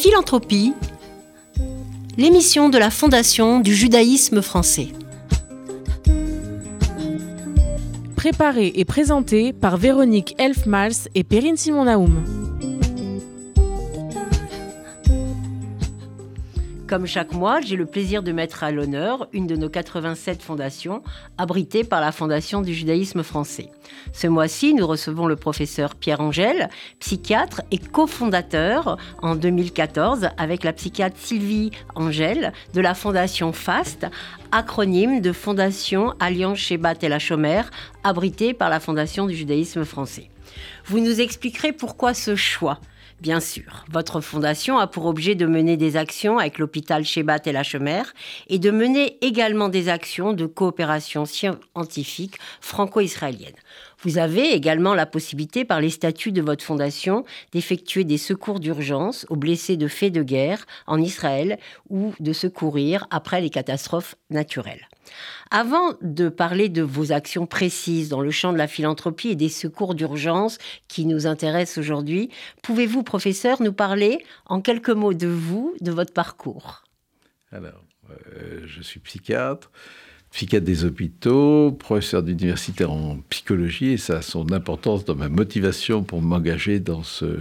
Philanthropie, 0.00 0.74
l'émission 2.16 2.68
de 2.68 2.78
la 2.78 2.88
Fondation 2.88 3.58
du 3.58 3.74
judaïsme 3.74 4.42
français. 4.42 4.90
Préparée 8.14 8.70
et 8.76 8.84
présentée 8.84 9.52
par 9.52 9.76
Véronique 9.76 10.36
Elfmals 10.38 11.08
et 11.16 11.24
Perrine 11.24 11.56
Simon-Naoum. 11.56 12.57
Comme 16.88 17.06
chaque 17.06 17.34
mois, 17.34 17.60
j'ai 17.60 17.76
le 17.76 17.84
plaisir 17.84 18.22
de 18.22 18.32
mettre 18.32 18.64
à 18.64 18.70
l'honneur 18.70 19.28
une 19.34 19.46
de 19.46 19.56
nos 19.56 19.68
87 19.68 20.40
fondations 20.42 21.02
abritées 21.36 21.84
par 21.84 22.00
la 22.00 22.12
Fondation 22.12 22.62
du 22.62 22.72
judaïsme 22.72 23.22
français. 23.22 23.68
Ce 24.14 24.26
mois-ci, 24.26 24.72
nous 24.72 24.86
recevons 24.86 25.26
le 25.26 25.36
professeur 25.36 25.94
Pierre 25.94 26.22
Angèle, 26.22 26.70
psychiatre 26.98 27.60
et 27.70 27.76
cofondateur 27.76 28.96
en 29.20 29.36
2014 29.36 30.30
avec 30.38 30.64
la 30.64 30.72
psychiatre 30.72 31.18
Sylvie 31.18 31.72
Angèle 31.94 32.54
de 32.72 32.80
la 32.80 32.94
Fondation 32.94 33.52
FAST, 33.52 34.06
acronyme 34.50 35.20
de 35.20 35.32
Fondation 35.32 36.14
Alliance 36.20 36.56
Shebat 36.56 36.94
et 37.02 37.10
la 37.10 37.18
Chomère, 37.18 37.70
abritée 38.02 38.54
par 38.54 38.70
la 38.70 38.80
Fondation 38.80 39.26
du 39.26 39.34
judaïsme 39.34 39.84
français. 39.84 40.30
Vous 40.86 41.00
nous 41.00 41.20
expliquerez 41.20 41.72
pourquoi 41.72 42.14
ce 42.14 42.34
choix 42.34 42.80
Bien 43.20 43.40
sûr, 43.40 43.84
votre 43.90 44.20
fondation 44.20 44.78
a 44.78 44.86
pour 44.86 45.06
objet 45.06 45.34
de 45.34 45.44
mener 45.44 45.76
des 45.76 45.96
actions 45.96 46.38
avec 46.38 46.58
l'hôpital 46.58 47.04
Shebat 47.04 47.40
et 47.46 47.52
la 47.52 47.64
Chemer 47.64 48.02
et 48.48 48.60
de 48.60 48.70
mener 48.70 49.18
également 49.22 49.68
des 49.68 49.88
actions 49.88 50.34
de 50.34 50.46
coopération 50.46 51.24
scientifique 51.24 52.36
franco-israélienne. 52.60 53.56
Vous 54.04 54.18
avez 54.18 54.52
également 54.52 54.94
la 54.94 55.04
possibilité, 55.04 55.64
par 55.64 55.80
les 55.80 55.90
statuts 55.90 56.30
de 56.30 56.42
votre 56.42 56.64
fondation, 56.64 57.24
d'effectuer 57.50 58.04
des 58.04 58.18
secours 58.18 58.60
d'urgence 58.60 59.26
aux 59.30 59.36
blessés 59.36 59.76
de 59.76 59.88
faits 59.88 60.12
de 60.12 60.22
guerre 60.22 60.64
en 60.86 61.02
Israël 61.02 61.58
ou 61.90 62.14
de 62.20 62.32
secourir 62.32 63.08
après 63.10 63.40
les 63.40 63.50
catastrophes 63.50 64.14
naturelles. 64.30 64.86
Avant 65.50 65.94
de 66.02 66.28
parler 66.28 66.68
de 66.68 66.82
vos 66.82 67.12
actions 67.12 67.46
précises 67.46 68.08
dans 68.08 68.20
le 68.20 68.30
champ 68.30 68.52
de 68.52 68.58
la 68.58 68.68
philanthropie 68.68 69.28
et 69.28 69.36
des 69.36 69.48
secours 69.48 69.94
d'urgence 69.94 70.58
qui 70.88 71.06
nous 71.06 71.26
intéressent 71.26 71.78
aujourd'hui, 71.78 72.30
pouvez-vous, 72.62 73.02
professeur, 73.02 73.62
nous 73.62 73.72
parler 73.72 74.24
en 74.46 74.60
quelques 74.60 74.90
mots 74.90 75.14
de 75.14 75.28
vous, 75.28 75.74
de 75.80 75.90
votre 75.90 76.12
parcours? 76.12 76.84
Alors, 77.50 77.84
euh, 78.10 78.62
je 78.66 78.82
suis 78.82 79.00
psychiatre 79.00 79.70
psychiatre 80.30 80.66
des 80.66 80.84
hôpitaux, 80.84 81.72
professeur 81.72 82.22
d'université 82.22 82.84
en 82.84 83.18
psychologie, 83.30 83.92
et 83.92 83.96
ça 83.96 84.18
a 84.18 84.22
son 84.22 84.52
importance 84.52 85.04
dans 85.04 85.14
ma 85.14 85.28
motivation 85.28 86.02
pour 86.02 86.20
m'engager 86.22 86.80
dans 86.80 87.02
ce 87.02 87.38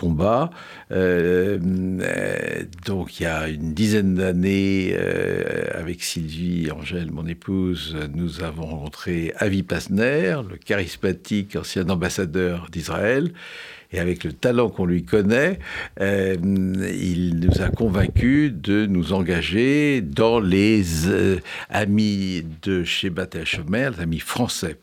combat. 0.00 0.50
Euh, 0.92 1.58
euh, 2.00 2.62
donc 2.86 3.20
il 3.20 3.24
y 3.24 3.26
a 3.26 3.48
une 3.48 3.74
dizaine 3.74 4.14
d'années, 4.14 4.92
euh, 4.94 5.64
avec 5.74 6.02
Sylvie 6.02 6.70
Angèle, 6.70 7.10
mon 7.10 7.26
épouse, 7.26 7.96
nous 8.14 8.42
avons 8.42 8.64
rencontré 8.66 9.32
Avi 9.36 9.62
Pasner, 9.62 10.36
le 10.48 10.56
charismatique 10.56 11.56
ancien 11.56 11.88
ambassadeur 11.90 12.68
d'Israël. 12.70 13.32
Et 13.92 13.98
avec 13.98 14.24
le 14.24 14.32
talent 14.32 14.68
qu'on 14.68 14.86
lui 14.86 15.04
connaît, 15.04 15.58
il 16.00 17.40
nous 17.40 17.60
a 17.60 17.70
convaincus 17.70 18.52
de 18.52 18.86
nous 18.86 19.12
engager 19.12 20.00
dans 20.00 20.38
les 20.38 20.82
amis 21.68 22.44
de 22.62 22.84
chez 22.84 23.10
Bata 23.10 23.44
Chomer, 23.44 23.90
les 23.96 24.02
amis 24.02 24.20
français. 24.20 24.76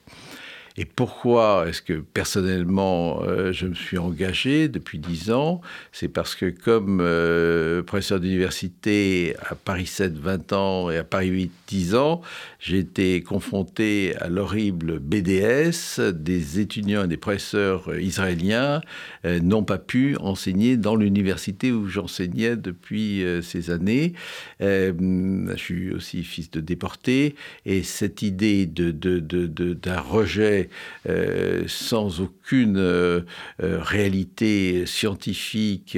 Et 0.80 0.86
pourquoi 0.86 1.66
est-ce 1.68 1.82
que 1.82 1.94
personnellement 1.94 3.24
euh, 3.24 3.52
je 3.52 3.66
me 3.66 3.74
suis 3.74 3.98
engagé 3.98 4.68
depuis 4.68 5.00
dix 5.00 5.32
ans? 5.32 5.60
C'est 5.92 6.08
parce 6.08 6.36
que 6.36 6.52
comme 6.52 7.00
euh, 7.02 7.82
professeur 7.82 8.20
d'université 8.20 9.36
à 9.50 9.56
Paris 9.56 9.88
7, 9.88 10.14
20 10.20 10.54
ans 10.54 10.92
et 10.92 10.98
à 10.98 11.04
Paris 11.04 11.30
8, 11.30 11.52
10 11.68 11.96
ans, 11.96 12.22
j'ai 12.60 12.78
été 12.78 13.22
confronté 13.24 14.16
à 14.20 14.28
l'horrible 14.28 15.00
BDS. 15.00 16.12
Des 16.14 16.60
étudiants 16.60 17.06
et 17.06 17.08
des 17.08 17.18
professeurs 17.18 17.98
israéliens 17.98 18.82
euh, 19.26 19.40
n'ont 19.40 19.64
pas 19.64 19.80
pu 19.80 20.16
enseigner 20.18 20.78
dans 20.78 20.96
l'université 20.96 21.72
où 21.72 21.88
j'enseignais 21.88 22.56
depuis 22.56 23.26
ces 23.42 23.72
années. 23.72 24.14
je 24.60 25.54
suis 25.56 25.92
aussi 25.92 26.24
fils 26.24 26.52
de 26.52 26.60
déporté 26.60 27.36
et 27.66 27.82
cette 27.82 28.22
idée 28.22 28.68
d'un 28.68 30.00
rejet 30.00 30.67
euh, 31.08 31.64
sans 31.68 32.22
aucune 32.22 32.78
euh, 32.78 33.22
euh, 33.62 33.80
réalité 33.82 34.86
scientifique 34.86 35.98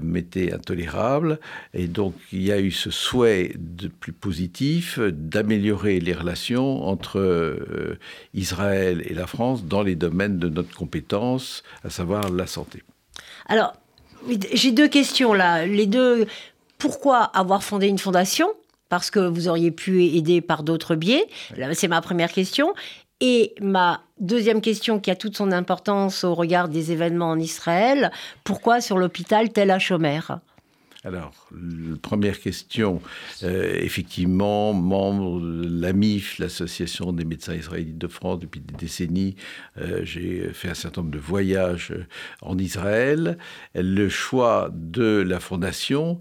m'était 0.00 0.52
intolérable. 0.52 1.38
Et 1.74 1.86
donc 1.86 2.14
il 2.32 2.42
y 2.42 2.52
a 2.52 2.60
eu 2.60 2.70
ce 2.70 2.90
souhait 2.90 3.52
de 3.56 3.88
plus 3.88 4.12
positif 4.12 4.98
d'améliorer 4.98 6.00
les 6.00 6.12
relations 6.12 6.84
entre 6.84 7.58
Israël 8.34 9.02
et 9.06 9.14
la 9.14 9.26
France 9.26 9.64
dans 9.64 9.82
les 9.82 9.94
domaines 9.94 10.38
de 10.38 10.48
notre 10.48 10.74
compétence, 10.74 11.62
à 11.84 11.90
savoir 11.90 12.30
la 12.30 12.46
santé. 12.46 12.82
Alors, 13.46 13.74
j'ai 14.52 14.72
deux 14.72 14.88
questions 14.88 15.32
là. 15.32 15.66
Les 15.66 15.86
deux, 15.86 16.26
pourquoi 16.78 17.18
avoir 17.18 17.62
fondé 17.62 17.86
une 17.86 17.98
fondation? 17.98 18.48
Parce 18.88 19.10
que 19.10 19.18
vous 19.18 19.48
auriez 19.48 19.70
pu 19.70 20.04
aider 20.04 20.40
par 20.40 20.62
d'autres 20.62 20.94
biais 20.94 21.26
C'est 21.72 21.88
ma 21.88 22.00
première 22.00 22.32
question. 22.32 22.72
Et 23.20 23.54
ma 23.60 24.02
deuxième 24.20 24.60
question 24.60 25.00
qui 25.00 25.10
a 25.10 25.16
toute 25.16 25.36
son 25.36 25.50
importance 25.52 26.22
au 26.22 26.34
regard 26.34 26.68
des 26.68 26.92
événements 26.92 27.30
en 27.30 27.38
Israël, 27.38 28.10
pourquoi 28.44 28.80
sur 28.80 28.98
l'hôpital 28.98 29.50
Tel 29.52 29.70
HaShomer 29.70 30.20
alors, 31.06 31.32
première 32.02 32.40
question, 32.40 33.00
euh, 33.44 33.76
effectivement, 33.76 34.72
membre 34.72 35.40
de 35.40 35.80
l'AMIF, 35.80 36.40
l'Association 36.40 37.12
des 37.12 37.24
médecins 37.24 37.54
israélites 37.54 37.96
de 37.96 38.08
France, 38.08 38.40
depuis 38.40 38.58
des 38.58 38.74
décennies, 38.74 39.36
euh, 39.78 40.00
j'ai 40.02 40.48
fait 40.52 40.68
un 40.68 40.74
certain 40.74 41.02
nombre 41.02 41.12
de 41.12 41.20
voyages 41.20 41.92
euh, 41.92 42.06
en 42.42 42.58
Israël. 42.58 43.38
Le 43.76 44.08
choix 44.08 44.68
de 44.74 45.22
la 45.24 45.38
fondation, 45.38 46.18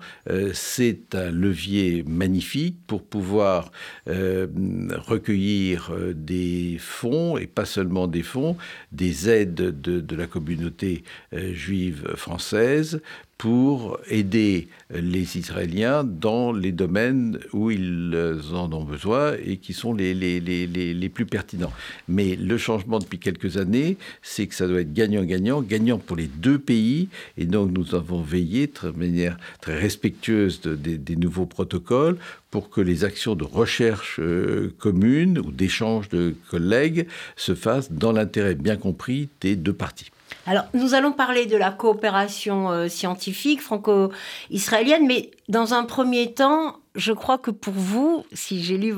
c'est 0.53 1.15
un 1.15 1.31
levier 1.31 2.03
magnifique 2.03 2.77
pour 2.85 3.03
pouvoir 3.03 3.71
recueillir 4.05 5.91
des 6.13 6.77
fonds, 6.79 7.37
et 7.37 7.47
pas 7.47 7.65
seulement 7.65 8.07
des 8.07 8.23
fonds, 8.23 8.57
des 8.91 9.29
aides 9.29 9.55
de, 9.55 9.99
de 9.99 10.15
la 10.15 10.27
communauté 10.27 11.03
juive 11.33 12.13
française 12.15 13.01
pour 13.37 13.99
aider 14.09 14.69
les 14.93 15.37
Israéliens 15.37 16.03
dans 16.03 16.53
les 16.53 16.71
domaines 16.71 17.39
où 17.51 17.69
ils 17.69 18.15
en 18.53 18.71
ont 18.71 18.83
besoin 18.83 19.33
et 19.43 19.57
qui 19.57 19.73
sont 19.73 19.93
les, 19.93 20.13
les, 20.13 20.39
les, 20.39 20.67
les 20.67 21.09
plus 21.09 21.25
pertinents. 21.25 21.73
Mais 22.07 22.35
le 22.35 22.57
changement 22.57 22.99
depuis 22.99 23.19
quelques 23.19 23.57
années, 23.57 23.97
c'est 24.21 24.47
que 24.47 24.55
ça 24.55 24.67
doit 24.67 24.81
être 24.81 24.93
gagnant-gagnant, 24.93 25.61
gagnant 25.61 25.97
pour 25.97 26.15
les 26.15 26.27
deux 26.27 26.59
pays. 26.59 27.09
Et 27.37 27.45
donc 27.45 27.71
nous 27.71 27.93
avons 27.93 28.21
veillé 28.21 28.67
de 28.67 28.89
manière 28.91 29.37
très 29.59 29.77
respectueuse 29.77 30.61
des 30.61 31.15
nouveaux 31.15 31.45
protocoles 31.45 32.17
pour 32.51 32.69
que 32.69 32.79
les 32.79 33.03
actions 33.03 33.35
de 33.35 33.43
recherche 33.43 34.17
euh, 34.19 34.73
commune 34.79 35.39
ou 35.39 35.51
d'échange 35.51 36.07
de 36.07 36.33
collègues 36.49 37.05
se 37.35 37.53
fassent 37.53 37.91
dans 37.91 38.13
l'intérêt 38.13 38.55
bien 38.55 38.77
compris 38.77 39.27
des 39.41 39.57
deux 39.57 39.73
parties. 39.73 40.09
Alors, 40.45 40.65
nous 40.73 40.93
allons 40.93 41.11
parler 41.11 41.45
de 41.45 41.57
la 41.57 41.71
coopération 41.71 42.69
euh, 42.71 42.87
scientifique 42.87 43.61
franco-israélienne, 43.61 45.05
mais 45.05 45.31
dans 45.49 45.73
un 45.73 45.83
premier 45.83 46.33
temps, 46.33 46.77
je 46.95 47.11
crois 47.11 47.37
que 47.37 47.51
pour 47.51 47.73
vous, 47.73 48.25
si 48.31 48.63
j'ai 48.63 48.77
lu 48.77 48.93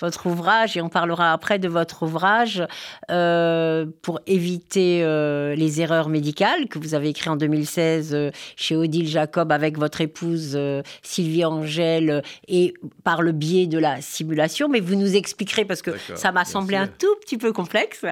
votre 0.00 0.26
ouvrage, 0.26 0.76
et 0.76 0.80
on 0.80 0.88
parlera 0.88 1.32
après 1.32 1.58
de 1.58 1.68
votre 1.68 2.04
ouvrage, 2.04 2.66
euh, 3.10 3.86
pour 4.02 4.20
éviter 4.26 5.02
euh, 5.02 5.54
les 5.54 5.80
erreurs 5.80 6.08
médicales 6.08 6.68
que 6.68 6.78
vous 6.78 6.94
avez 6.94 7.10
écrit 7.10 7.30
en 7.30 7.36
2016 7.36 8.14
euh, 8.14 8.30
chez 8.56 8.76
Odile 8.76 9.06
Jacob 9.08 9.52
avec 9.52 9.78
votre 9.78 10.00
épouse 10.00 10.58
Sylvie 11.02 11.44
Angèle 11.44 12.22
et 12.48 12.74
par 13.04 13.22
le 13.22 13.32
biais 13.32 13.66
de 13.66 13.78
la 13.78 14.00
simulation, 14.00 14.68
mais 14.68 14.80
vous 14.80 14.96
nous 14.96 15.14
expliquerez 15.14 15.64
parce 15.64 15.82
que 15.82 15.92
ça 16.14 16.32
m'a 16.32 16.44
semblé 16.44 16.76
un 16.76 16.86
tout 16.86 17.14
petit 17.20 17.38
peu 17.38 17.52
complexe. 17.52 18.04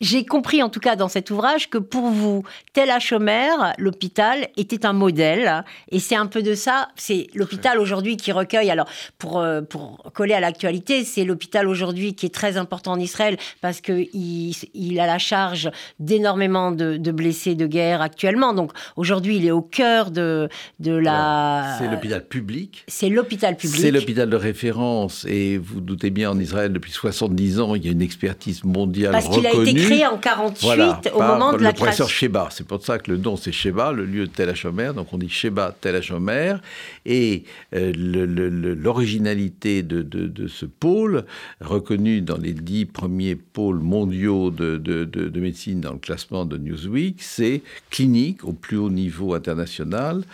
J'ai 0.00 0.24
compris 0.24 0.62
en 0.62 0.68
tout 0.68 0.80
cas 0.80 0.96
dans 0.96 1.08
cet 1.08 1.30
ouvrage 1.30 1.70
que 1.70 1.78
pour 1.78 2.08
vous, 2.08 2.44
tel 2.72 2.88
Chomer, 3.00 3.48
l'hôpital 3.78 4.48
était 4.56 4.86
un 4.86 4.92
modèle 4.92 5.64
et 5.90 5.98
c'est 5.98 6.14
un 6.14 6.26
peu 6.26 6.42
de 6.42 6.54
ça, 6.54 6.88
c'est 6.96 7.26
l'hôpital 7.34 7.78
aujourd'hui 7.78 8.16
qui 8.16 8.32
recueille, 8.32 8.70
alors 8.70 8.88
pour, 9.18 9.38
euh, 9.40 9.60
pour 9.60 10.02
coller 10.14 10.34
à 10.34 10.40
l'actualité, 10.40 11.04
c'est 11.04 11.24
l'hôpital 11.24 11.68
aujourd'hui 11.68 12.14
qui 12.14 12.26
est 12.26 12.34
très 12.34 12.56
important 12.56 12.92
en 12.92 12.98
Israël 12.98 13.36
parce 13.60 13.80
qu'il 13.80 14.08
il 14.74 15.00
a 15.00 15.06
la 15.06 15.18
charge 15.18 15.70
d'énormément 15.98 16.70
de, 16.70 16.96
de, 16.96 17.10
blessés 17.10 17.54
de 17.54 17.66
guerre 17.66 18.00
actuellement. 18.00 18.54
Donc 18.54 18.72
aujourd'hui, 18.96 19.36
il 19.36 19.46
est 19.46 19.50
au 19.50 19.62
cœur 19.62 20.10
de, 20.10 20.48
de 20.80 20.92
la... 20.92 21.76
C'est 21.78 21.88
l'hôpital 21.88 22.26
public. 22.26 22.84
C'est 22.88 23.08
l'hôpital 23.08 23.56
public. 23.56 23.80
C'est 23.80 23.90
l'hôpital 23.90 24.30
de 24.30 24.36
référence 24.36 25.24
et 25.28 25.58
vous 25.58 25.80
doutez 25.80 26.10
bien 26.10 26.30
en 26.30 26.38
Israël, 26.38 26.72
depuis 26.72 26.92
70 26.92 27.60
ans, 27.60 27.74
il 27.74 27.84
y 27.84 27.88
a 27.88 27.92
une 27.92 28.02
expertise 28.02 28.64
mondiale 28.64 29.12
parce 29.12 29.26
reconnue. 29.26 29.87
Créé 29.88 30.06
en 30.06 30.18
48 30.18 31.10
au 31.14 31.20
moment 31.20 31.52
de 31.52 31.58
la 31.58 31.70
le 31.70 31.74
professeur 31.74 32.08
Sheba. 32.08 32.48
C'est 32.50 32.66
pour 32.66 32.84
ça 32.84 32.98
que 32.98 33.10
le 33.10 33.16
nom 33.16 33.36
c'est 33.36 33.52
Sheba, 33.52 33.92
le 33.92 34.04
lieu 34.04 34.26
de 34.26 34.30
Tel 34.30 34.48
HaShomer. 34.48 34.92
Donc 34.94 35.12
on 35.12 35.18
dit 35.18 35.28
Sheba 35.28 35.74
Tel 35.80 35.96
HaShomer. 35.96 36.56
Et 37.06 37.44
euh, 37.74 37.92
l'originalité 37.94 39.82
de, 39.82 40.02
de, 40.02 40.48
ce 40.48 40.66
pôle, 40.66 41.24
reconnu 41.60 42.20
dans 42.20 42.38
les 42.38 42.52
dix 42.52 42.86
premiers 42.86 43.36
pôles 43.36 43.80
mondiaux 43.80 44.50
de, 44.50 44.76
de 44.76 45.40
médecine 45.40 45.80
dans 45.80 45.92
le 45.92 45.98
classement 45.98 46.44
de 46.44 46.56
Newsweek, 46.56 47.22
c'est 47.22 47.62
clinique 47.90 48.44
au 48.44 48.52
plus 48.52 48.76
haut 48.76 48.90
niveau 48.90 49.34
international, 49.34 50.24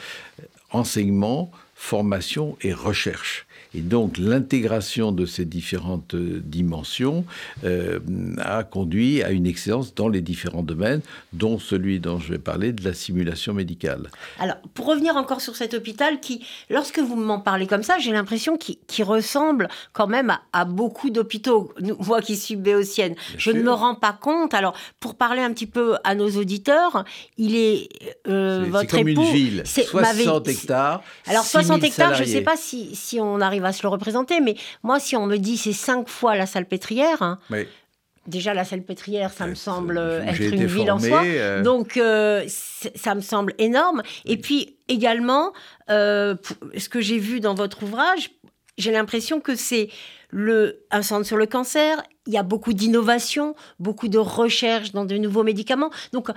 enseignement, 0.70 1.50
formation 1.74 2.56
et 2.62 2.72
recherche. 2.72 3.46
Et 3.74 3.80
donc 3.80 4.18
l'intégration 4.18 5.12
de 5.12 5.26
ces 5.26 5.44
différentes 5.44 6.14
euh, 6.14 6.40
dimensions 6.44 7.24
euh, 7.64 7.98
a 8.38 8.62
conduit 8.62 9.22
à 9.22 9.30
une 9.30 9.46
excellence 9.46 9.94
dans 9.94 10.08
les 10.08 10.20
différents 10.20 10.62
domaines, 10.62 11.00
dont 11.32 11.58
celui 11.58 12.00
dont 12.00 12.18
je 12.18 12.32
vais 12.32 12.38
parler 12.38 12.72
de 12.72 12.84
la 12.84 12.94
simulation 12.94 13.52
médicale. 13.52 14.10
Alors, 14.38 14.56
pour 14.74 14.86
revenir 14.86 15.16
encore 15.16 15.40
sur 15.40 15.56
cet 15.56 15.74
hôpital 15.74 16.20
qui, 16.20 16.44
lorsque 16.70 16.98
vous 16.98 17.16
m'en 17.16 17.40
parlez 17.40 17.66
comme 17.66 17.82
ça, 17.82 17.98
j'ai 17.98 18.12
l'impression 18.12 18.56
qu'il 18.56 19.04
ressemble 19.04 19.68
quand 19.92 20.06
même 20.06 20.36
à, 20.52 20.64
beaucoup 20.64 21.10
d'hôpitaux. 21.10 21.72
Moi 21.98 22.20
qui 22.20 22.36
suis 22.36 22.56
béotienne, 22.56 23.14
je 23.36 23.50
ne 23.50 23.62
me 23.62 23.72
rends 23.72 23.94
pas 23.94 24.12
compte. 24.12 24.54
Alors, 24.54 24.74
pour 25.00 25.16
parler 25.16 25.42
un 25.42 25.52
petit 25.52 25.66
peu 25.66 25.96
à 26.04 26.14
nos 26.14 26.30
auditeurs, 26.30 27.04
il 27.36 27.56
est, 27.56 27.88
euh, 28.28 28.64
votre 28.68 28.90
C'est 28.90 28.98
comme 28.98 29.08
une 29.08 29.24
ville, 29.24 29.62
60 29.64 30.48
hectares. 30.48 31.02
Alors 31.26 31.44
60 31.44 31.82
hectares, 31.82 32.14
je 32.14 32.22
ne 32.22 32.28
sais 32.28 32.42
pas 32.42 32.56
si, 32.56 32.94
si 32.94 33.20
on 33.20 33.40
arrive 33.40 33.63
va 33.64 33.72
se 33.72 33.82
le 33.82 33.88
représenter. 33.88 34.40
Mais 34.40 34.54
moi, 34.84 35.00
si 35.00 35.16
on 35.16 35.26
me 35.26 35.36
dit 35.36 35.56
c'est 35.56 35.72
cinq 35.72 36.08
fois 36.08 36.36
la 36.36 36.46
salle 36.46 36.66
pétrière, 36.66 37.22
hein, 37.22 37.38
déjà 38.26 38.54
la 38.54 38.64
salle 38.64 38.82
pétrière, 38.82 39.32
ça 39.32 39.46
me 39.46 39.54
semble 39.54 39.98
être 40.26 40.40
une 40.40 40.66
ville 40.66 40.90
en 40.90 40.98
soi. 40.98 41.22
Euh. 41.24 41.62
Donc, 41.62 41.96
euh, 41.96 42.44
ça 42.48 43.14
me 43.14 43.20
semble 43.20 43.54
énorme. 43.58 44.02
Et 44.24 44.36
puis 44.36 44.76
également, 44.88 45.52
euh, 45.90 46.34
ce 46.76 46.88
que 46.88 47.00
j'ai 47.00 47.18
vu 47.18 47.40
dans 47.40 47.54
votre 47.54 47.82
ouvrage, 47.82 48.30
j'ai 48.78 48.92
l'impression 48.92 49.40
que 49.40 49.54
c'est 49.54 49.88
le, 50.30 50.84
un 50.90 51.02
centre 51.02 51.26
sur 51.26 51.36
le 51.36 51.46
cancer. 51.46 52.02
Il 52.26 52.32
y 52.32 52.38
a 52.38 52.42
beaucoup 52.42 52.72
d'innovation, 52.72 53.54
beaucoup 53.78 54.08
de 54.08 54.18
recherche 54.18 54.92
dans 54.92 55.04
de 55.04 55.16
nouveaux 55.16 55.44
médicaments. 55.44 55.90
Donc, 56.12 56.28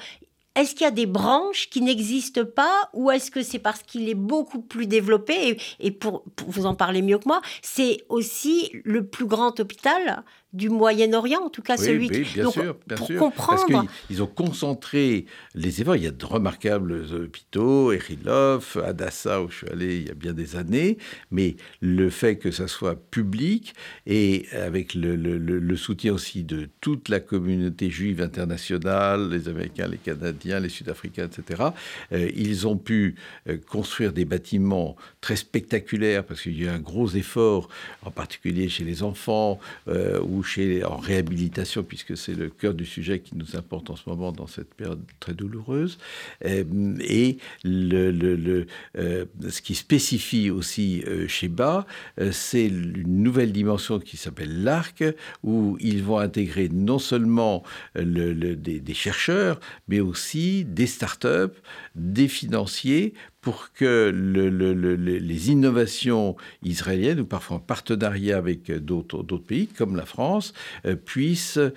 est-ce 0.58 0.74
qu'il 0.74 0.86
y 0.86 0.88
a 0.88 0.92
des 0.92 1.06
branches 1.06 1.70
qui 1.70 1.82
n'existent 1.82 2.46
pas 2.46 2.90
ou 2.94 3.12
est-ce 3.12 3.30
que 3.30 3.44
c'est 3.44 3.60
parce 3.60 3.84
qu'il 3.84 4.10
est 4.10 4.16
beaucoup 4.16 4.62
plus 4.62 4.88
développé 4.88 5.60
et, 5.80 5.92
pour, 5.92 6.24
vous 6.48 6.66
en 6.66 6.74
parler 6.74 7.02
mieux 7.02 7.20
que 7.20 7.28
moi, 7.28 7.42
c'est 7.62 8.04
aussi 8.10 8.72
le 8.84 9.06
plus 9.06 9.26
grand 9.26 9.60
hôpital 9.60 10.24
du 10.58 10.70
Moyen-Orient, 10.70 11.42
en 11.46 11.50
tout 11.50 11.62
cas 11.62 11.78
celui 11.78 12.10
oui, 12.10 12.26
bien 12.34 12.52
sûr, 12.52 12.76
bien 12.88 12.98
pour 12.98 13.08
comprendre... 13.08 13.66
Parce 13.72 13.88
qu'ils 14.08 14.24
ont 14.24 14.28
concentré 14.28 15.26
les 15.56 15.82
efforts. 15.82 15.96
Il 15.96 16.04
y 16.04 16.08
a 16.08 16.12
de 16.12 16.26
remarquables 16.26 17.06
hôpitaux, 17.14 17.92
Erilov, 17.92 18.82
Adassa, 18.84 19.42
où 19.42 19.50
je 19.50 19.58
suis 19.58 19.70
allé 19.70 19.98
il 19.98 20.08
y 20.08 20.12
a 20.12 20.16
bien 20.16 20.34
des 20.34 20.56
années, 20.56 20.98
mais 21.32 21.56
le 21.82 22.10
fait 22.10 22.38
que 22.38 22.52
ça 22.52 22.68
soit 22.68 22.96
public 22.96 23.76
et 24.06 24.48
avec 24.52 24.94
le, 24.96 25.76
soutien 25.76 26.14
aussi 26.14 26.44
de 26.44 26.70
toute 26.82 27.08
la 27.08 27.20
communauté 27.20 27.90
juive 27.92 28.22
internationale, 28.22 29.30
les 29.30 29.48
Américains, 29.48 29.88
les 29.88 29.98
Canadiens, 29.98 30.60
les 30.60 30.70
Sud-Africains, 30.70 31.26
etc., 31.26 31.64
euh, 32.12 32.30
ils 32.36 32.68
ont 32.68 32.78
pu 32.78 33.16
euh, 33.48 33.58
construire 33.70 34.12
des 34.12 34.26
bâtiments 34.26 34.96
très 35.22 35.36
spectaculaires 35.36 36.24
parce 36.24 36.42
qu'il 36.42 36.60
y 36.60 36.68
a 36.68 36.72
eu 36.72 36.76
un 36.76 36.80
gros 36.80 37.10
effort, 37.10 37.70
en 38.04 38.12
particulier 38.12 38.70
chez 38.70 38.84
les 38.84 39.04
enfants, 39.04 39.60
euh, 39.88 40.20
ou 40.22 40.44
en 40.86 40.98
réhabilitation, 40.98 41.84
puisque 41.84 42.16
c'est 42.18 42.34
le 42.34 42.50
cœur 42.50 42.74
du 42.74 42.86
sujet 42.86 43.20
qui 43.20 43.36
nous 43.36 43.56
importe 43.56 43.90
en 43.90 43.96
ce 43.96 44.10
moment 44.10 44.32
dans 44.32 44.48
cette 44.48 44.74
période 44.74 45.04
très 45.20 45.34
douloureuse. 45.34 45.98
Euh, 46.46 46.64
et 47.02 47.38
le, 47.64 48.66
euh, 48.98 49.26
ce 49.50 49.62
qui 49.62 49.76
spécifie 49.76 50.50
aussi 50.50 51.04
euh, 51.08 51.28
chez 51.28 51.48
Bas, 51.48 51.86
c'est 52.32 52.68
une 52.68 53.24
nouvelle 53.24 53.52
dimension 53.52 54.00
qui 54.00 54.18
s'appelle 54.18 54.64
l'arc, 54.64 55.04
où 55.44 55.78
ils 55.80 56.04
vont 56.04 56.20
intégrer 56.20 56.70
non 56.70 57.00
seulement 57.00 57.64
des, 57.96 58.56
des 58.56 58.94
chercheurs, 58.94 59.60
mais 59.88 60.00
aussi 60.00 60.66
des 60.66 60.88
start-up, 60.88 61.58
des 61.96 62.28
financiers 62.28 63.14
pour 63.48 63.72
que 63.72 64.12
les 64.14 65.52
innovations 65.52 66.36
israéliennes, 66.64 67.22
ou 67.22 67.26
parfois 67.26 67.56
en 67.56 67.60
partenariat 67.62 68.36
avec 68.36 68.70
d'autres 68.70 69.38
pays, 69.38 69.68
comme 69.68 69.96
la 69.96 70.06
France, 70.06 70.52
euh, 70.86 70.98
puissent 70.98 71.58
euh, 71.58 71.72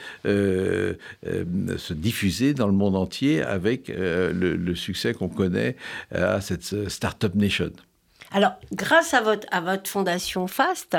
euh, 1.24 1.44
se 1.78 1.94
diffuser 1.94 2.54
dans 2.54 2.66
le 2.66 2.72
monde 2.72 2.96
entier 2.96 3.42
avec 3.42 3.86
le, 3.86 4.74
succès 4.74 5.14
qu'on 5.14 5.28
connaît 5.28 5.76
à 6.12 6.40
cette 6.40 6.88
Startup 6.88 7.36
Nation. 7.36 7.70
Alors, 8.32 8.52
grâce 8.72 9.14
à 9.14 9.20
votre, 9.20 9.88
fondation 9.88 10.48
FAST, 10.48 10.96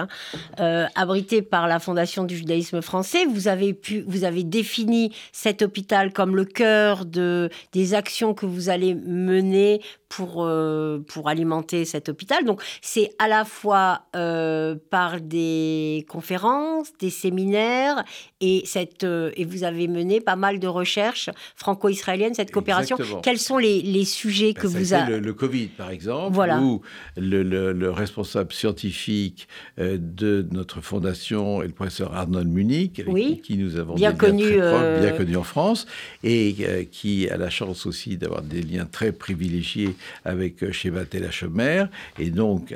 abritée 0.57 1.41
par 1.41 1.68
la 1.68 1.79
Fondation 1.79 2.23
du 2.23 2.38
judaïsme 2.38 2.81
français, 2.81 3.25
vous 3.25 3.47
avez, 3.50 3.73
pu, 3.73 4.03
vous 4.07 4.23
avez 4.23 4.44
défini 4.44 5.13
cet 5.33 5.62
hôpital 5.62 6.13
comme 6.13 6.35
le 6.35 6.45
cœur 6.45 7.06
de, 7.06 7.50
des 7.73 7.94
actions 7.94 8.33
que 8.33 8.45
vous 8.45 8.69
allez 8.69 8.95
mener 8.95 9.81
pour, 10.12 10.44
euh, 10.44 11.00
pour 11.08 11.30
alimenter 11.30 11.86
cet 11.86 12.10
hôpital. 12.10 12.44
Donc 12.44 12.62
c'est 12.81 13.12
à 13.18 13.30
la 13.30 13.46
fois 13.46 14.02
euh, 14.16 14.75
par 14.90 15.22
des 15.22 16.06
conférences, 16.10 16.92
des 17.00 17.10
séminaires, 17.10 18.04
et, 18.42 18.63
cette, 18.66 19.06
euh, 19.06 19.31
et 19.38 19.46
vous 19.46 19.63
avez 19.63 19.88
mené 19.88 20.19
pas 20.19 20.36
mal 20.36 20.60
de 20.60 20.68
recherches 20.68 21.30
franco-israéliennes, 21.56 22.34
cette 22.34 22.52
coopération. 22.52 22.98
Quels 23.24 23.40
sont 23.40 23.58
les, 23.58 23.81
les 23.81 24.04
sujets 24.04 24.52
ben, 24.54 24.62
que 24.62 24.68
vous 24.68 24.94
avez... 24.94 25.13
Le, 25.13 25.19
le, 25.19 25.34
Covid, 25.34 25.68
par 25.68 25.92
exemple, 25.92 26.36
voilà. 26.36 26.60
où 26.60 26.81
le, 27.16 27.44
le, 27.44 27.92
responsable 27.92 28.52
scientifique 28.52 29.48
de 29.78 30.46
notre 30.52 30.81
fondation 30.81 31.62
est 31.62 31.68
le 31.68 31.74
professeur 31.74 32.14
Arnold 32.14 32.50
Munich, 32.50 33.00
avec 33.00 33.44
qui 33.44 33.57
nous 33.57 33.78
avons 33.78 33.96
bien 33.96 34.14
connu, 34.14 34.50
bien 34.50 35.12
connu 35.16 35.38
en 35.38 35.44
France, 35.44 35.86
et 36.24 36.88
qui 36.92 37.30
a 37.30 37.38
la 37.38 37.50
chance 37.50 37.86
aussi 37.86 38.18
d'avoir 38.18 38.42
des 38.42 38.62
liens 38.62 38.86
très 38.86 39.12
privilégiés 39.12 39.96
avec 40.25 40.63
euh, 40.63 40.71
Sheba 40.71 41.06
Telachemer. 41.06 41.86
Et 42.19 42.30
donc, 42.30 42.74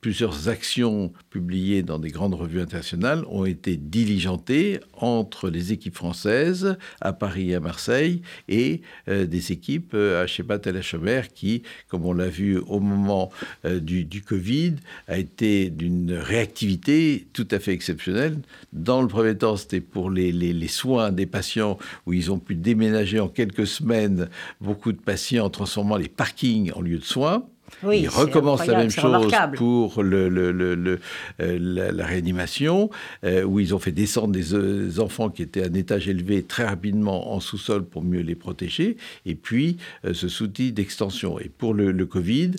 plusieurs 0.00 0.48
actions 0.48 1.12
publiées 1.30 1.82
dans 1.82 1.98
des 1.98 2.10
grandes 2.10 2.34
revues 2.34 2.60
internationales 2.60 3.24
ont 3.28 3.44
été 3.44 3.76
diligentées 3.76 4.80
entre 4.94 5.50
les 5.50 5.72
équipes 5.72 5.94
françaises 5.94 6.76
à 7.00 7.12
Paris 7.12 7.50
et 7.50 7.54
à 7.54 7.60
Marseille 7.60 8.22
et 8.48 8.82
euh, 9.08 9.26
des 9.26 9.52
équipes 9.52 9.92
euh, 9.94 10.22
à 10.22 10.26
Sheba 10.26 10.58
Telachemer 10.58 11.22
qui, 11.34 11.62
comme 11.88 12.04
on 12.04 12.12
l'a 12.12 12.28
vu 12.28 12.58
au 12.58 12.80
moment 12.80 13.30
du, 13.64 14.22
Covid, 14.22 14.74
a 15.08 15.18
été 15.18 15.70
d'une 15.70 16.12
réactivité 16.12 17.26
tout 17.32 17.48
à 17.50 17.58
fait 17.58 17.72
exceptionnelle. 17.72 18.38
Dans 18.72 19.02
le 19.02 19.08
premier 19.08 19.36
temps, 19.36 19.56
c'était 19.56 19.80
pour 19.80 20.10
les 20.10 20.68
soins 20.68 21.12
des 21.12 21.26
patients 21.26 21.78
où 22.06 22.12
ils 22.12 22.30
ont 22.30 22.38
pu 22.38 22.54
déménager 22.54 23.20
en 23.20 23.28
quelques 23.28 23.66
semaines 23.66 24.28
beaucoup 24.60 24.92
de 24.92 25.00
patients 25.00 25.46
en 25.46 25.50
transformant 25.50 25.96
les 25.96 26.08
parkings 26.08 26.55
en 26.74 26.80
lieu 26.80 26.98
de 26.98 27.04
soins. 27.04 27.46
Oui, 27.82 28.00
Ils 28.02 28.08
recommencent 28.08 28.66
la 28.66 28.78
même 28.78 28.90
chose 28.90 29.28
pour 29.56 30.02
le, 30.02 30.28
le, 30.28 31.00
euh, 31.40 31.58
la, 31.92 32.06
réanimation, 32.06 32.90
euh, 33.24 33.42
où 33.42 33.60
ils 33.60 33.74
ont 33.74 33.78
fait 33.78 33.92
descendre 33.92 34.32
des 34.32 34.54
euh, 34.54 34.98
enfants 34.98 35.30
qui 35.30 35.42
étaient 35.42 35.62
à 35.62 35.66
un 35.66 35.74
étage 35.74 36.08
élevé 36.08 36.42
très 36.42 36.64
rapidement 36.64 37.34
en 37.34 37.40
sous-sol 37.40 37.84
pour 37.84 38.02
mieux 38.02 38.20
les 38.20 38.34
protéger, 38.34 38.96
et 39.24 39.34
puis 39.34 39.78
ce 40.12 40.42
outil 40.42 40.72
d'extension. 40.72 41.38
Et 41.40 41.48
pour 41.48 41.74
le, 41.74 42.06
Covid, 42.06 42.52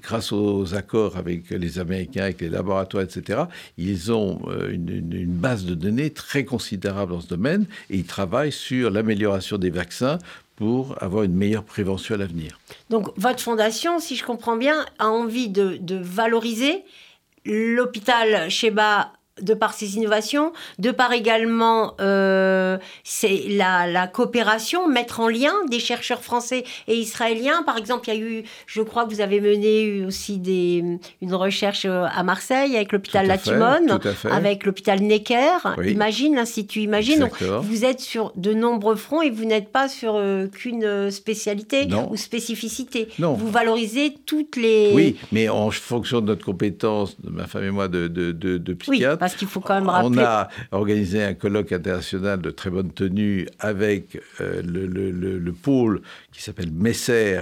grâce 0.00 0.32
aux 0.32 0.74
accords 0.74 1.16
avec 1.16 1.50
les 1.50 1.78
Américains, 1.78 2.22
avec 2.22 2.40
les 2.40 2.48
laboratoires, 2.48 3.04
etc., 3.04 3.42
ils 3.76 4.10
ont 4.10 4.40
une, 4.70 4.88
une, 5.12 5.26
base 5.26 5.66
de 5.66 5.74
données 5.74 6.10
très 6.10 6.44
considérable 6.44 7.12
dans 7.12 7.20
ce 7.20 7.28
domaine 7.28 7.66
et 7.90 7.98
ils 7.98 8.04
travaillent 8.04 8.52
sur 8.52 8.90
l'amélioration 8.90 9.58
des 9.58 9.70
vaccins 9.70 10.18
pour 10.56 11.00
avoir 11.02 11.22
une 11.22 11.34
meilleure 11.34 11.64
prévention 11.64 12.14
à 12.14 12.18
l'avenir. 12.18 12.58
Donc 12.90 13.08
votre 13.16 13.40
fondation, 13.40 14.00
si 14.00 14.16
je 14.16 14.24
comprends 14.24 14.56
bien, 14.56 14.84
a 14.98 15.08
envie 15.08 15.48
de, 15.48 15.78
valoriser 16.02 16.84
l'hôpital 17.44 18.50
Sheba 18.50 19.12
de 19.42 19.54
par 19.54 19.74
ses 19.74 19.96
innovations, 19.96 20.52
de 20.78 20.90
par 20.90 21.12
également 21.12 21.94
euh, 22.00 22.78
c'est 23.04 23.44
la, 23.48 23.86
la, 23.86 24.06
coopération, 24.06 24.88
mettre 24.88 25.20
en 25.20 25.28
lien 25.28 25.52
des 25.70 25.78
chercheurs 25.78 26.22
français 26.22 26.64
et 26.88 26.94
israéliens. 26.94 27.62
Par 27.64 27.76
exemple, 27.76 28.08
il 28.08 28.14
y 28.14 28.16
a 28.16 28.20
eu, 28.20 28.44
je 28.66 28.80
crois 28.80 29.04
que 29.04 29.10
vous 29.10 29.20
avez 29.20 29.40
mené 29.40 30.04
aussi 30.06 30.38
des, 30.38 30.82
une 31.20 31.34
recherche 31.34 31.84
euh, 31.84 32.06
à 32.10 32.22
Marseille 32.22 32.76
avec 32.76 32.92
l'hôpital 32.92 33.26
Latimone, 33.26 33.98
avec 34.30 34.64
l'hôpital 34.64 35.00
Necker, 35.00 35.58
Imagine, 35.84 36.36
l'Institut 36.36 36.80
Imagine. 36.80 37.28
vous 37.62 37.84
êtes 37.84 38.00
sur 38.00 38.32
de 38.36 38.54
nombreux 38.54 38.96
fronts 38.96 39.22
et 39.22 39.30
vous 39.30 39.44
n'êtes 39.44 39.68
pas 39.68 39.88
sur 39.88 40.14
euh, 40.16 40.46
qu'une 40.46 41.10
spécialité 41.10 41.88
ou 42.10 42.16
spécificité. 42.16 43.08
Non. 43.18 43.34
Vous 43.34 43.50
valorisez 43.50 44.14
toutes 44.24 44.56
les... 44.56 44.92
Oui, 44.94 45.16
mais 45.32 45.48
en 45.48 45.70
fonction 45.70 46.20
de 46.20 46.26
notre 46.26 46.44
compétence, 46.44 47.20
de 47.20 47.30
ma 47.30 47.46
femme 47.46 47.64
et 47.64 47.70
moi, 47.70 47.88
de, 47.88 48.08
de, 48.08 48.32
de, 48.32 48.56
de 48.56 48.74
psychiatre, 48.74 49.25
Parce 49.26 49.36
qu'il 49.36 49.48
faut 49.48 49.60
quand 49.60 49.74
même 49.74 49.88
rappeler. 49.88 50.18
On 50.20 50.24
a 50.24 50.48
organisé 50.70 51.22
un 51.22 51.34
colloque 51.34 51.72
international 51.72 52.40
de 52.40 52.50
très 52.50 52.70
bonne 52.70 52.92
tenue 52.92 53.46
avec 53.58 54.20
euh, 54.40 54.62
le, 54.62 55.52
pôle 55.52 56.02
qui 56.32 56.42
s'appelle 56.42 56.70
Messer, 56.70 57.40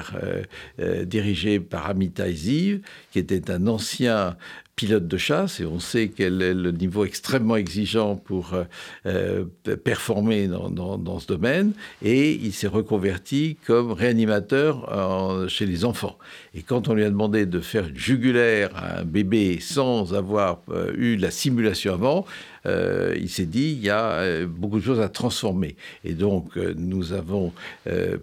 dirigé 1.04 1.60
par 1.60 1.90
Amitai 1.90 2.32
Ziv, 2.32 2.80
qui 3.10 3.18
était 3.18 3.50
un 3.50 3.66
ancien 3.66 4.36
pilote 4.76 5.06
de 5.06 5.16
chasse 5.16 5.60
et 5.60 5.66
on 5.66 5.78
sait 5.78 6.08
quel 6.08 6.42
est 6.42 6.54
le 6.54 6.72
niveau 6.72 7.04
extrêmement 7.04 7.56
exigeant 7.56 8.16
pour 8.16 8.54
euh, 8.54 8.64
euh, 9.06 9.44
performer 9.76 10.48
dans, 10.48 11.18
ce 11.20 11.26
domaine 11.26 11.72
et 12.02 12.32
il 12.32 12.52
s'est 12.52 12.66
reconverti 12.66 13.56
comme 13.66 13.92
réanimateur 13.92 15.48
chez 15.48 15.66
les 15.66 15.84
enfants. 15.84 16.18
Et 16.54 16.62
quand 16.62 16.88
on 16.88 16.94
lui 16.94 17.04
a 17.04 17.10
demandé 17.10 17.46
de 17.46 17.60
faire 17.60 17.88
jugulaire 17.94 18.70
à 18.74 19.00
un 19.00 19.04
bébé 19.04 19.58
sans 19.60 20.14
avoir 20.14 20.60
euh, 20.70 20.92
eu 20.96 21.16
la 21.16 21.30
simulation 21.30 21.94
avant, 21.94 22.26
il 22.66 23.28
s'est 23.28 23.44
dit 23.44 23.72
il 23.72 23.84
y 23.84 23.90
a 23.90 24.46
beaucoup 24.46 24.78
de 24.78 24.84
choses 24.84 25.00
à 25.00 25.10
transformer. 25.10 25.76
Et 26.02 26.14
donc 26.14 26.56
nous 26.56 27.12
avons 27.12 27.52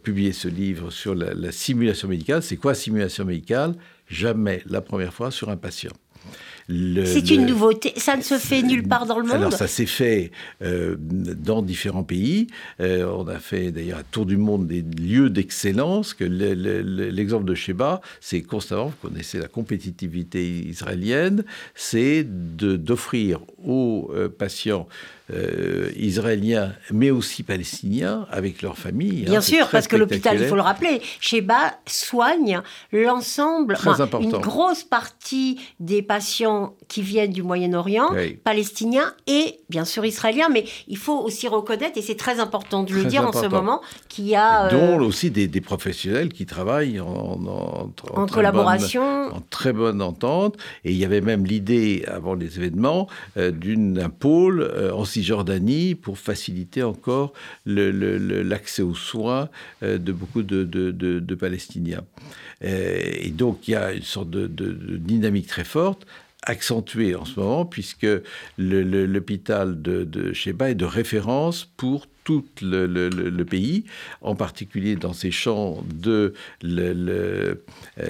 publié 0.01 0.31
ce 0.31 0.47
livre 0.47 0.89
sur 0.89 1.13
la, 1.13 1.35
la 1.35 1.51
simulation 1.51 2.07
médicale. 2.07 2.41
C'est 2.41 2.57
quoi 2.57 2.73
simulation 2.73 3.23
médicale? 3.23 3.75
Jamais 4.09 4.63
la 4.65 4.81
première 4.81 5.13
fois 5.13 5.29
sur 5.29 5.49
un 5.49 5.57
patient. 5.57 5.91
C'est 7.05 7.29
une 7.29 7.45
nouveauté. 7.45 7.93
Ça 7.97 8.15
ne 8.15 8.21
se 8.21 8.37
fait 8.37 8.61
nulle 8.61 8.87
part 8.87 9.05
dans 9.05 9.19
le 9.19 9.25
monde. 9.25 9.37
Alors 9.37 9.53
ça 9.53 9.67
s'est 9.67 9.85
fait 9.85 10.31
euh, 10.61 10.95
dans 10.97 11.61
différents 11.61 12.03
pays. 12.03 12.47
Euh, 12.79 13.05
on 13.05 13.27
a 13.27 13.39
fait 13.39 13.71
d'ailleurs 13.71 13.99
un 13.99 14.03
tour 14.11 14.25
du 14.25 14.37
monde 14.37 14.67
des 14.67 14.81
lieux 14.81 15.29
d'excellence. 15.29 16.13
Que 16.13 16.23
l'exemple 16.23 17.45
de 17.45 17.55
Sheba, 17.55 18.01
c'est 18.19 18.41
constamment, 18.41 18.87
vous 18.87 19.09
connaissez 19.09 19.39
la 19.39 19.47
compétitivité 19.47 20.45
israélienne, 20.45 21.43
c'est 21.75 22.23
d'offrir 22.23 23.41
aux 23.63 24.11
euh, 24.13 24.29
patients 24.29 24.87
euh, 25.33 25.91
israéliens, 25.95 26.73
mais 26.91 27.09
aussi 27.09 27.43
palestiniens, 27.43 28.27
avec 28.31 28.61
leurs 28.61 28.77
familles. 28.77 29.23
Hein, 29.27 29.31
Bien 29.31 29.41
sûr, 29.41 29.69
parce 29.69 29.87
que 29.87 29.95
l'hôpital, 29.95 30.37
il 30.39 30.47
faut 30.47 30.55
le 30.55 30.61
rappeler, 30.61 31.01
Sheba 31.19 31.75
soigne 31.85 32.61
l'ensemble, 32.91 33.77
une 34.19 34.31
grosse 34.31 34.83
partie 34.83 35.59
des 35.79 36.01
patients 36.01 36.75
qui 36.87 37.01
viennent 37.01 37.31
du 37.31 37.43
Moyen-Orient, 37.43 38.09
palestiniens 38.43 39.13
et 39.27 39.59
bien 39.69 39.85
sûr 39.85 40.05
israéliens, 40.05 40.49
mais 40.49 40.65
il 40.87 40.97
faut 40.97 41.17
aussi 41.19 41.47
reconnaître, 41.47 41.97
et 41.97 42.01
c'est 42.01 42.15
très 42.15 42.39
important 42.39 42.83
de 42.83 42.93
le 42.93 43.05
dire 43.05 43.25
en 43.25 43.31
ce 43.31 43.45
moment, 43.45 43.81
qu'il 44.09 44.27
y 44.27 44.35
a... 44.35 44.67
dont 44.69 44.99
euh, 44.99 45.05
aussi 45.05 45.31
des, 45.31 45.61
professionnels 45.61 46.33
qui 46.33 46.45
travaillent 46.45 46.99
en, 46.99 47.39
en, 48.13 48.25
collaboration. 48.27 49.27
en 49.27 49.41
très 49.49 49.71
bonne 49.71 50.01
entente, 50.01 50.57
et 50.83 50.91
il 50.91 50.97
y 50.97 51.05
avait 51.05 51.21
même 51.21 51.45
l'idée, 51.45 52.03
avant 52.07 52.33
les 52.33 52.57
événements, 52.57 53.07
euh, 53.37 53.51
d'un 53.51 54.09
pôle 54.09 54.91
en 54.93 55.05
Jordanie 55.21 55.95
pour 55.95 56.17
faciliter 56.17 56.83
encore 56.83 57.33
l'accès 57.65 58.81
aux 58.81 58.95
soins 58.95 59.49
euh, 59.83 59.97
de 59.97 60.11
beaucoup 60.11 60.43
de, 60.43 61.35
Palestiniens. 61.35 62.03
Euh, 62.63 63.01
et 63.03 63.29
donc 63.29 63.67
il 63.67 63.71
y 63.71 63.75
a 63.75 63.93
une 63.93 64.03
sorte 64.03 64.29
de, 64.29 64.47
dynamique 64.97 65.47
très 65.47 65.63
forte 65.63 66.05
accentuée 66.43 67.15
en 67.15 67.25
ce 67.25 67.39
moment, 67.39 67.65
puisque 67.65 68.07
l'hôpital 68.57 69.81
de, 69.81 70.03
de 70.03 70.33
Sheba 70.33 70.71
est 70.71 70.75
de 70.75 70.85
référence 70.85 71.65
pour 71.77 72.07
tout 72.23 72.45
le, 72.61 73.43
pays, 73.43 73.85
en 74.21 74.35
particulier 74.35 74.95
dans 74.95 75.13
ces 75.13 75.31
champs 75.31 75.83
de 75.93 76.33
euh, 76.63 77.55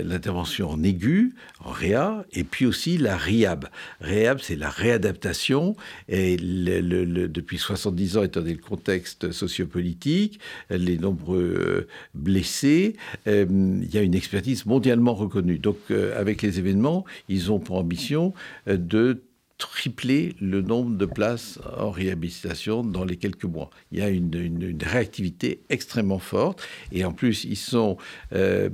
l'intervention 0.03 0.69
en 0.69 0.83
aigu, 0.83 1.33
en 1.63 1.71
réa, 1.71 2.25
et 2.33 2.43
puis 2.43 2.65
aussi 2.65 2.97
la 2.97 3.15
RIAB. 3.15 3.67
RIAB, 4.01 4.39
c'est 4.41 4.55
la 4.55 4.69
réadaptation, 4.69 5.75
et 6.09 6.37
depuis 6.37 7.57
70 7.57 8.17
ans, 8.17 8.23
étant 8.23 8.41
donné 8.41 8.53
le 8.53 8.59
contexte 8.59 9.31
sociopolitique, 9.31 10.39
les 10.69 10.97
nombreux 10.97 11.55
euh, 11.57 11.87
blessés, 12.13 12.95
euh, 13.27 13.45
il 13.49 13.93
y 13.93 13.97
a 13.97 14.01
une 14.01 14.15
expertise 14.15 14.65
mondialement 14.65 15.13
reconnue. 15.13 15.57
Donc, 15.57 15.77
avec 16.15 16.41
les 16.41 16.59
événements, 16.59 17.05
ils 17.29 17.51
ont 17.51 17.59
pour 17.59 17.77
ambition 17.77 18.33
de 18.67 19.21
tripler 19.61 20.35
le 20.41 20.61
nombre 20.61 20.97
de 20.97 21.05
places 21.05 21.59
en 21.77 21.91
réhabilitation 21.91 22.83
dans 22.83 23.05
les 23.05 23.15
quelques 23.17 23.45
mois. 23.45 23.69
Il 23.91 23.99
y 23.99 24.01
a 24.01 24.09
une, 24.09 24.75
réactivité 24.81 25.61
extrêmement 25.69 26.17
forte 26.17 26.61
et 26.91 27.05
en 27.05 27.11
plus 27.11 27.43
ils 27.43 27.55
sont 27.55 27.97
euh, 28.33 28.69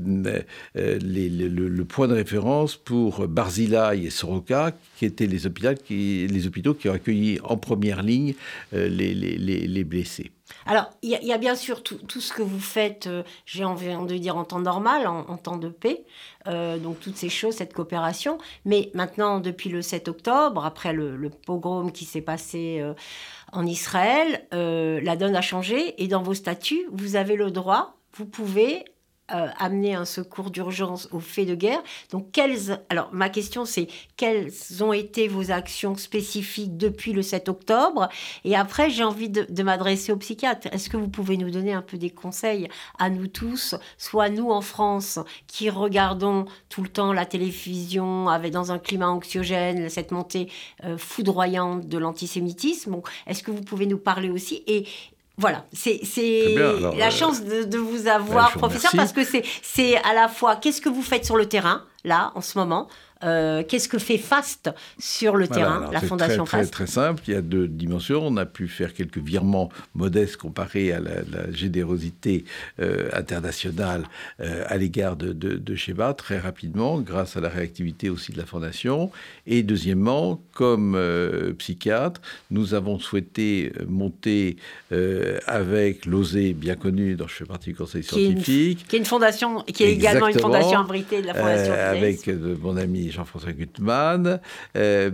euh, 0.77 0.99
le, 1.01 1.83
point 1.83 2.07
de 2.07 2.13
référence 2.13 2.77
pour 2.77 3.27
Barzilai 3.27 4.05
et 4.05 4.09
Soroka 4.09 4.71
qui 4.97 5.05
étaient 5.05 5.27
les 5.27 5.45
hôpitaux 5.45 5.73
qui, 5.83 6.25
les 6.27 6.47
hôpitaux 6.47 6.73
qui 6.73 6.87
ont 6.87 6.93
accueilli 6.93 7.39
en 7.43 7.57
première 7.57 8.01
ligne 8.01 8.33
euh, 8.73 8.87
les, 8.87 9.13
les 9.13 9.83
blessés. 9.83 10.31
Alors, 10.65 10.89
il 11.01 11.09
y, 11.09 11.33
a 11.33 11.37
bien 11.37 11.55
sûr 11.55 11.83
tout, 11.83 12.21
ce 12.21 12.33
que 12.33 12.41
vous 12.41 12.59
faites, 12.59 13.07
euh, 13.07 13.23
j'ai 13.45 13.65
envie 13.65 13.87
de 13.87 14.17
dire 14.17 14.37
en 14.37 14.45
temps 14.45 14.59
normal, 14.59 15.07
en, 15.07 15.37
temps 15.37 15.57
de 15.57 15.69
paix, 15.69 16.05
euh, 16.47 16.77
donc 16.77 16.99
toutes 16.99 17.17
ces 17.17 17.29
choses, 17.29 17.55
cette 17.55 17.73
coopération. 17.73 18.37
Mais 18.65 18.91
maintenant, 18.93 19.39
depuis 19.39 19.69
le 19.69 19.81
7 19.81 20.07
octobre, 20.07 20.65
après 20.65 20.93
le, 20.93 21.29
pogrom 21.29 21.91
qui 21.91 22.05
s'est 22.05 22.21
passé 22.21 22.79
euh, 22.81 22.93
en 23.51 23.65
Israël, 23.65 24.45
la 24.51 25.15
donne 25.15 25.35
a 25.35 25.41
changé 25.41 26.01
et 26.01 26.07
dans 26.07 26.21
vos 26.21 26.33
statuts, 26.33 26.87
vous 26.91 27.15
avez 27.15 27.35
le 27.35 27.51
droit, 27.51 27.97
vous 28.13 28.25
pouvez 28.25 28.85
euh, 29.33 29.47
amener 29.57 29.93
un 29.93 30.05
secours 30.05 30.51
d'urgence 30.51 31.09
aux 31.11 31.19
faits 31.19 31.49
de 31.49 31.55
guerre. 31.55 31.81
Donc, 32.11 32.31
quelles, 32.31 32.81
alors 32.89 33.09
ma 33.11 33.27
question 33.27 33.65
c'est 33.65 33.87
quelles 34.15 34.53
ont 34.81 34.93
été 34.93 35.27
vos 35.27 35.51
actions 35.51 35.95
spécifiques 35.95 36.77
depuis 36.77 37.11
le 37.11 37.21
7 37.21 37.49
octobre? 37.49 38.07
Et 38.45 38.55
après, 38.55 38.89
j'ai 38.89 39.03
envie 39.03 39.27
de, 39.27 39.63
m'adresser 39.63 40.13
aux 40.13 40.17
psychiatres. 40.17 40.69
Est-ce 40.71 40.89
que 40.89 40.95
vous 40.95 41.09
pouvez 41.09 41.35
nous 41.35 41.49
donner 41.49 41.73
un 41.73 41.81
peu 41.81 41.97
des 41.97 42.09
conseils 42.09 42.69
à 42.99 43.09
nous 43.09 43.27
tous, 43.27 43.75
soit 43.97 44.29
nous 44.29 44.49
en 44.49 44.61
France 44.61 45.19
qui 45.45 45.69
regardons 45.69 46.45
tout 46.69 46.81
le 46.81 46.89
temps 46.89 47.11
la 47.11 47.25
télévision 47.25 48.29
avec 48.29 48.53
dans 48.53 48.71
un 48.71 48.79
climat 48.79 49.09
anxiogène, 49.09 49.89
cette 49.89 50.11
montée 50.11 50.49
euh, 50.85 50.97
foudroyante 50.97 51.87
de 51.87 51.97
l'antisémitisme? 51.97 53.01
Est-ce 53.25 53.43
que 53.43 53.51
vous 53.51 53.61
pouvez 53.61 53.87
nous 53.87 53.99
parler 53.99 54.29
aussi? 54.29 54.63
Voilà, 55.37 55.65
c'est 55.71 56.01
la 56.55 57.07
euh, 57.07 57.11
chance 57.11 57.43
de, 57.43 57.77
vous 57.77 58.07
avoir, 58.07 58.51
professeur, 58.53 58.91
parce 58.95 59.13
que 59.13 59.21
c'est 59.23 59.97
à 59.97 60.13
la 60.15 60.27
fois 60.29 60.55
qu'est-ce 60.55 60.81
que 60.81 60.89
vous 60.89 61.03
faites 61.03 61.25
sur 61.25 61.37
le 61.37 61.45
terrain, 61.45 61.83
là, 62.03 62.31
en 62.33 62.41
ce 62.41 62.57
moment, 62.57 62.87
euh, 63.23 63.63
qu'est-ce 63.67 63.89
que 63.89 63.97
fait 63.97 64.17
FAST 64.17 64.69
sur 64.99 65.35
le 65.35 65.47
terrain, 65.47 65.89
la 65.91 66.01
fondation 66.01 66.43
très, 66.43 66.59
FAST 66.59 66.71
très, 66.71 66.85
très 66.85 66.91
simple, 66.91 67.23
il 67.27 67.33
y 67.33 67.37
a 67.37 67.41
deux 67.41 67.67
dimensions. 67.67 68.21
On 68.25 68.37
a 68.37 68.45
pu 68.45 68.67
faire 68.67 68.93
quelques 68.93 69.17
virements 69.17 69.69
modestes 69.95 70.37
comparés 70.37 70.91
à 70.91 70.99
la, 70.99 71.51
générosité 71.51 72.45
euh, 72.79 73.09
internationale 73.13 74.03
euh, 74.39 74.63
à 74.67 74.77
l'égard 74.77 75.15
de, 75.15 75.33
de, 75.33 75.75
Sheba 75.75 76.13
très 76.13 76.39
rapidement, 76.39 76.99
grâce 76.99 77.37
à 77.37 77.41
la 77.41 77.49
réactivité 77.49 78.09
aussi 78.09 78.31
de 78.31 78.37
la 78.37 78.45
fondation. 78.45 79.11
Et 79.45 79.63
deuxièmement, 79.63 80.41
comme 80.53 80.99
psychiatre, 81.57 82.21
nous 82.51 82.73
avons 82.73 82.99
souhaité 82.99 83.71
monter 83.87 84.57
avec 85.45 86.05
l'OSE 86.05 86.53
bien 86.55 86.75
connu, 86.75 87.15
dont 87.15 87.27
je 87.27 87.35
fais 87.35 87.45
partie 87.45 87.69
du 87.69 87.75
conseil 87.75 88.03
scientifique. 88.03 88.87
Qui 88.87 88.95
est 88.95 88.99
une, 88.99 89.05
fondation, 89.05 89.61
qui 89.61 89.83
est 89.83 89.93
également 89.93 90.27
une 90.27 90.39
fondation 90.39 90.79
abritée 90.79 91.21
de 91.21 91.27
la 91.27 91.33
fondation 91.33 91.73
Avec 91.73 92.27
mon 92.61 92.77
ami 92.77 93.06
Jean-François 93.11 93.51
Gutmann, 93.51 94.39
euh, 94.75 95.09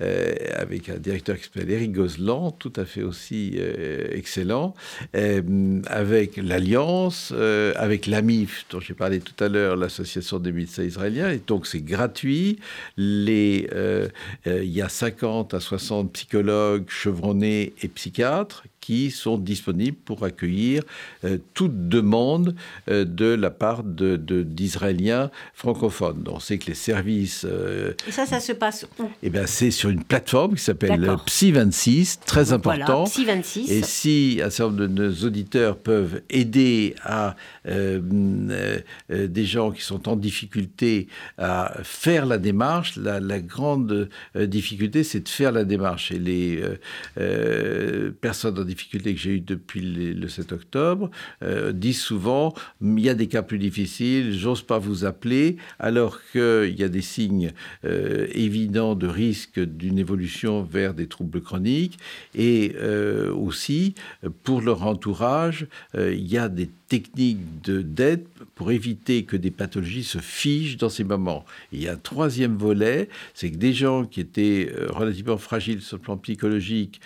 euh, 0.00 0.34
avec 0.56 0.88
un 0.88 0.96
directeur 0.96 1.36
qui 1.36 1.44
s'appelle 1.44 1.70
Eric 1.70 1.92
Gozlan, 1.92 2.50
tout 2.52 2.72
à 2.76 2.84
fait 2.84 3.02
aussi 3.02 3.54
euh, 3.56 4.08
excellent, 4.12 4.74
avec 5.86 6.36
l'Alliance, 6.36 7.32
avec 7.76 8.06
l'AMIF, 8.06 8.66
dont 8.70 8.80
j'ai 8.80 8.94
parlé 8.94 9.20
tout 9.20 9.44
à 9.44 9.48
l'heure, 9.48 9.76
l'Association 9.76 10.38
des 10.38 10.52
médecins 10.52 10.84
israéliens, 10.84 11.30
et 11.30 11.40
donc 11.46 11.66
c'est 11.66 11.80
gratuit. 11.80 12.58
Il 12.96 13.28
y 14.46 14.82
a 14.82 14.88
50 14.88 15.54
à 15.54 15.60
60 15.60 16.12
psychologues 16.12 16.88
chevronnés 16.88 17.74
et 17.82 17.88
psychiatres 17.88 18.64
qui 18.80 19.10
sont 19.10 19.36
disponibles 19.36 19.96
pour 20.04 20.24
accueillir 20.24 20.82
euh, 21.24 21.38
toute 21.54 21.88
demande 21.88 22.54
euh, 22.88 23.04
de 23.04 23.26
la 23.26 23.50
part 23.50 23.82
d'Israéliens 23.84 25.26
de, 25.26 25.30
francophones. 25.54 26.24
on 26.28 26.40
sait 26.40 26.58
que 26.58 26.66
les 26.66 26.74
services... 26.74 27.46
Euh, 27.48 27.92
et 28.08 28.12
ça, 28.12 28.26
ça 28.26 28.40
se 28.40 28.52
passe 28.52 28.86
où? 28.98 29.04
Eh 29.22 29.30
bien, 29.30 29.46
c'est 29.46 29.70
sur 29.70 29.90
une 29.90 30.02
plateforme 30.02 30.54
qui 30.54 30.62
s'appelle 30.62 31.00
Psy26, 31.26 32.20
très 32.24 32.52
important. 32.52 33.04
Psy26. 33.04 33.70
Et 33.70 33.82
si 33.82 34.40
un 34.42 34.50
certain 34.50 34.72
nombre 34.72 34.86
de 34.86 34.86
nos 34.86 35.26
auditeurs 35.26 35.76
peuvent 35.76 36.22
aider 36.30 36.94
à 37.04 37.36
des 37.66 39.44
gens 39.44 39.70
qui 39.70 39.82
sont 39.82 40.08
en 40.08 40.16
difficulté 40.16 41.08
à 41.38 41.74
faire 41.82 42.26
la 42.26 42.38
démarche, 42.38 42.96
la, 42.96 43.20
la 43.20 43.40
grande 43.40 44.08
difficulté, 44.34 45.04
c'est 45.04 45.20
de 45.20 45.28
faire 45.28 45.52
la 45.52 45.64
démarche. 45.64 46.12
Et 46.12 46.18
les 46.18 46.62
personnes 48.20 48.58
en 48.58 48.64
difficultés 48.70 49.14
que 49.14 49.20
j'ai 49.20 49.32
eues 49.32 49.40
depuis 49.40 49.80
le 49.80 50.28
7 50.28 50.52
octobre 50.52 51.10
euh, 51.42 51.72
disent 51.72 52.00
souvent 52.00 52.54
il 52.80 53.00
y 53.00 53.08
a 53.08 53.14
des 53.14 53.26
cas 53.26 53.42
plus 53.42 53.58
difficiles, 53.58 54.32
j'ose 54.32 54.62
pas 54.62 54.78
vous 54.78 55.04
appeler, 55.04 55.56
alors 55.78 56.20
qu'il 56.32 56.78
y 56.78 56.84
a 56.84 56.88
des 56.88 57.02
signes 57.02 57.52
euh, 57.84 58.26
évidents 58.32 58.94
de 58.94 59.06
risque 59.06 59.60
d'une 59.60 59.98
évolution 59.98 60.62
vers 60.62 60.94
des 60.94 61.06
troubles 61.06 61.40
chroniques 61.40 61.98
et 62.34 62.74
euh, 62.76 63.32
aussi 63.34 63.94
pour 64.44 64.60
leur 64.60 64.86
entourage, 64.86 65.66
il 65.94 66.26
y 66.26 66.38
a 66.38 66.48
des 66.48 66.70
techniques 66.88 67.62
d'aide 67.62 68.24
pour 68.54 68.72
éviter 68.72 69.24
que 69.24 69.36
des 69.36 69.50
pathologies 69.50 70.04
se 70.04 70.18
figent 70.18 70.76
dans 70.76 70.88
ces 70.88 71.04
moments. 71.04 71.44
il 71.72 71.82
y 71.82 71.88
a 71.88 71.92
un 71.92 71.96
troisième 71.96 72.56
volet, 72.56 73.08
c'est 73.34 73.50
que 73.50 73.56
des 73.56 73.72
gens 73.72 74.04
qui 74.04 74.20
étaient 74.20 74.72
relativement 74.88 75.38
fragiles 75.38 75.82
sur 75.82 75.96
le 75.96 76.02
plan 76.02 76.16
psychologique 76.18 77.00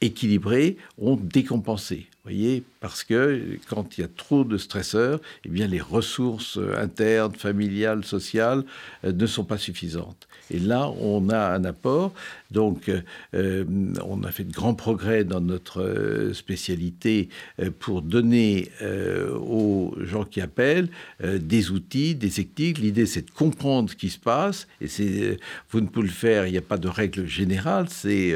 équilibrés 0.00 0.76
ont 0.98 1.16
décompensé. 1.16 2.08
Voyez, 2.26 2.64
parce 2.80 3.04
que 3.04 3.56
quand 3.68 3.96
il 3.96 4.00
y 4.00 4.04
a 4.04 4.08
trop 4.08 4.42
de 4.42 4.58
stresseurs, 4.58 5.20
eh 5.44 5.48
bien 5.48 5.68
les 5.68 5.80
ressources 5.80 6.58
internes, 6.76 7.36
familiales, 7.36 8.04
sociales 8.04 8.64
euh, 9.04 9.12
ne 9.12 9.26
sont 9.26 9.44
pas 9.44 9.58
suffisantes. 9.58 10.26
Et 10.50 10.58
là, 10.58 10.90
on 11.00 11.28
a 11.28 11.38
un 11.54 11.62
apport. 11.62 12.12
Donc, 12.50 12.90
euh, 13.34 13.64
on 14.04 14.24
a 14.24 14.32
fait 14.32 14.42
de 14.42 14.52
grands 14.52 14.74
progrès 14.74 15.22
dans 15.22 15.40
notre 15.40 15.82
euh, 15.82 16.34
spécialité 16.34 17.28
pour 17.78 18.02
donner 18.02 18.70
aux 18.82 19.94
gens 20.00 20.24
qui 20.24 20.40
appellent 20.40 20.88
des 21.22 21.70
outils, 21.70 22.16
des 22.16 22.30
techniques. 22.30 22.78
L'idée, 22.78 23.06
c'est 23.06 23.26
de 23.26 23.30
comprendre 23.30 23.90
ce 23.90 23.94
qui 23.94 24.10
se 24.10 24.18
passe. 24.18 24.66
Et 24.80 24.88
c'est, 24.88 25.38
vous 25.70 25.80
ne 25.80 25.86
pouvez 25.86 26.08
le 26.08 26.12
faire. 26.12 26.46
Il 26.46 26.52
n'y 26.52 26.58
a 26.58 26.62
pas 26.62 26.78
de 26.78 26.88
règle 26.88 27.26
générale. 27.26 27.86
C'est 27.88 28.34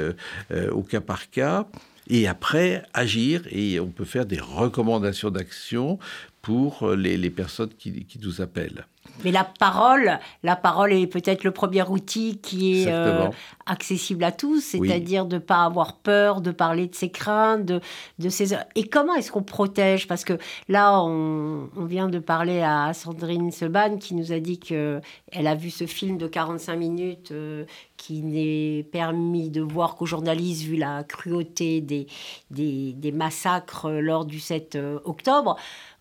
au 0.71 0.83
cas 0.83 1.01
par 1.01 1.29
cas 1.31 1.67
et 2.11 2.27
après 2.27 2.83
agir. 2.93 3.43
Et 3.51 3.81
on 3.81 3.87
peut 3.87 4.05
faire 4.05 4.27
des 4.27 4.41
recommandations 4.41 5.31
d'action 5.31 5.99
pour 6.43 6.89
les, 6.89 7.17
les 7.17 7.31
personnes 7.31 7.71
qui, 7.79 8.05
qui, 8.07 8.19
nous 8.19 8.41
appellent. 8.41 8.87
Mais 9.25 9.33
la 9.33 9.45
parole, 9.45 10.19
la 10.43 10.57
parole 10.57 10.93
est 10.93 11.07
peut-être 11.07 11.45
le 11.45 11.51
premier 11.51 11.83
outil 11.83 12.39
qui 12.39 12.83
est 12.83 12.87
euh, 12.89 13.29
accessible 13.67 14.25
à 14.25 14.33
tous, 14.33 14.61
c'est-à-dire 14.61 15.27
de 15.27 15.37
ne 15.37 15.41
pas 15.41 15.65
avoir 15.65 15.97
peur 15.97 16.41
de 16.41 16.51
parler 16.51 16.87
de 16.87 16.95
ses 16.95 17.11
craintes, 17.11 17.65
de, 17.67 17.81
de 18.19 18.29
ses... 18.29 18.55
Et 18.77 18.89
comment 18.89 19.15
est-ce 19.15 19.31
qu'on 19.31 19.43
protège? 19.43 20.07
Parce 20.07 20.25
que 20.25 20.39
là, 20.69 21.03
on, 21.03 21.69
on, 21.77 21.85
vient 21.85 22.09
de 22.09 22.19
parler 22.19 22.63
à 22.63 22.93
Sandrine 22.95 23.51
Seban 23.51 23.99
qui 23.99 24.15
nous 24.15 24.33
a 24.33 24.39
dit 24.39 24.59
qu'elle 24.59 25.03
a 25.33 25.55
vu 25.55 25.71
ce 25.71 25.87
film 25.87 26.17
de 26.17 26.27
45 26.27 26.77
minutes 26.77 27.33
euh, 27.33 27.65
qui 27.99 28.23
n'est 28.23 28.85
permis 28.85 29.51
de 29.51 29.61
voir 29.61 29.97
qu'aux 29.97 30.07
journalistes, 30.07 30.63
vu 30.63 30.77
la 30.77 31.05
cruauté 31.05 31.83
des, 31.83 32.07
des, 32.51 32.95
des 32.95 33.13
massacres 33.13 33.91
lors 33.91 34.25
du 34.25 34.41
7 34.41 34.77
euh, 34.77 34.99
octobre. 35.05 35.57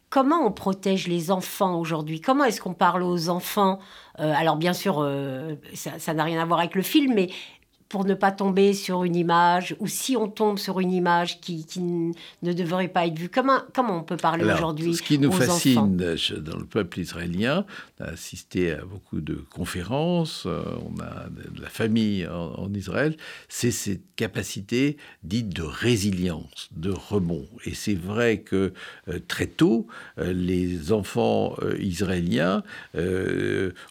Comment 0.09 0.43
on 0.43 0.51
protège 0.51 1.07
les 1.07 1.29
enfants 1.29 1.79
aujourd'hui? 1.79 2.19
Comment 2.19 2.43
est-ce 2.45 2.61
qu'on 2.61 2.73
parle 2.73 3.03
aux 3.03 3.29
enfants? 3.29 3.77
Euh, 4.19 4.33
Alors 4.35 4.55
bien 4.55 4.73
sûr, 4.73 4.99
euh, 4.99 5.55
ça 5.73 6.13
n'a 6.15 6.23
rien 6.23 6.41
à 6.41 6.45
voir 6.45 6.59
avec 6.59 6.73
le 6.73 6.81
film, 6.81 7.13
mais 7.13 7.29
pour 7.89 8.05
ne 8.05 8.13
pas 8.13 8.31
tomber 8.31 8.73
sur 8.73 9.03
une 9.03 9.15
image, 9.15 9.75
ou 9.79 9.87
si 9.87 10.15
on 10.15 10.27
tombe 10.27 10.59
sur 10.59 10.79
une 10.79 10.93
image 10.93 11.41
qui, 11.41 11.65
ne 12.43 12.53
devrait 12.53 12.87
pas 12.87 13.07
être 13.07 13.17
vue, 13.17 13.29
comment, 13.29 13.61
comment 13.73 13.97
on 13.97 14.03
peut 14.03 14.15
parler 14.15 14.45
aujourd'hui 14.45 14.95
Ce 14.95 15.01
qui 15.01 15.17
nous 15.17 15.31
fascine 15.31 15.97
dans 15.97 16.57
le 16.57 16.65
peuple 16.65 16.99
israélien, 16.99 17.65
on 17.99 18.03
a 18.03 18.09
assisté 18.09 18.73
à 18.73 18.85
beaucoup 18.85 19.21
de 19.21 19.33
conférences, 19.33 20.43
euh, 20.45 20.61
on 20.85 21.01
a 21.01 21.29
de 21.29 21.61
la 21.61 21.69
famille 21.69 22.27
en, 22.27 22.71
Israël, 22.75 23.17
c'est 23.47 23.71
cette 23.71 24.03
capacité 24.15 24.97
dite 25.23 25.49
de 25.49 25.63
résilience, 25.63 26.69
de 26.75 26.91
rebond. 26.91 27.47
Et 27.65 27.73
c'est 27.73 27.95
vrai 27.95 28.41
que 28.41 28.73
euh, 29.07 29.19
très 29.27 29.47
tôt, 29.47 29.87
euh, 30.19 30.31
les 30.31 30.91
enfants 30.91 31.55
israéliens 31.79 32.61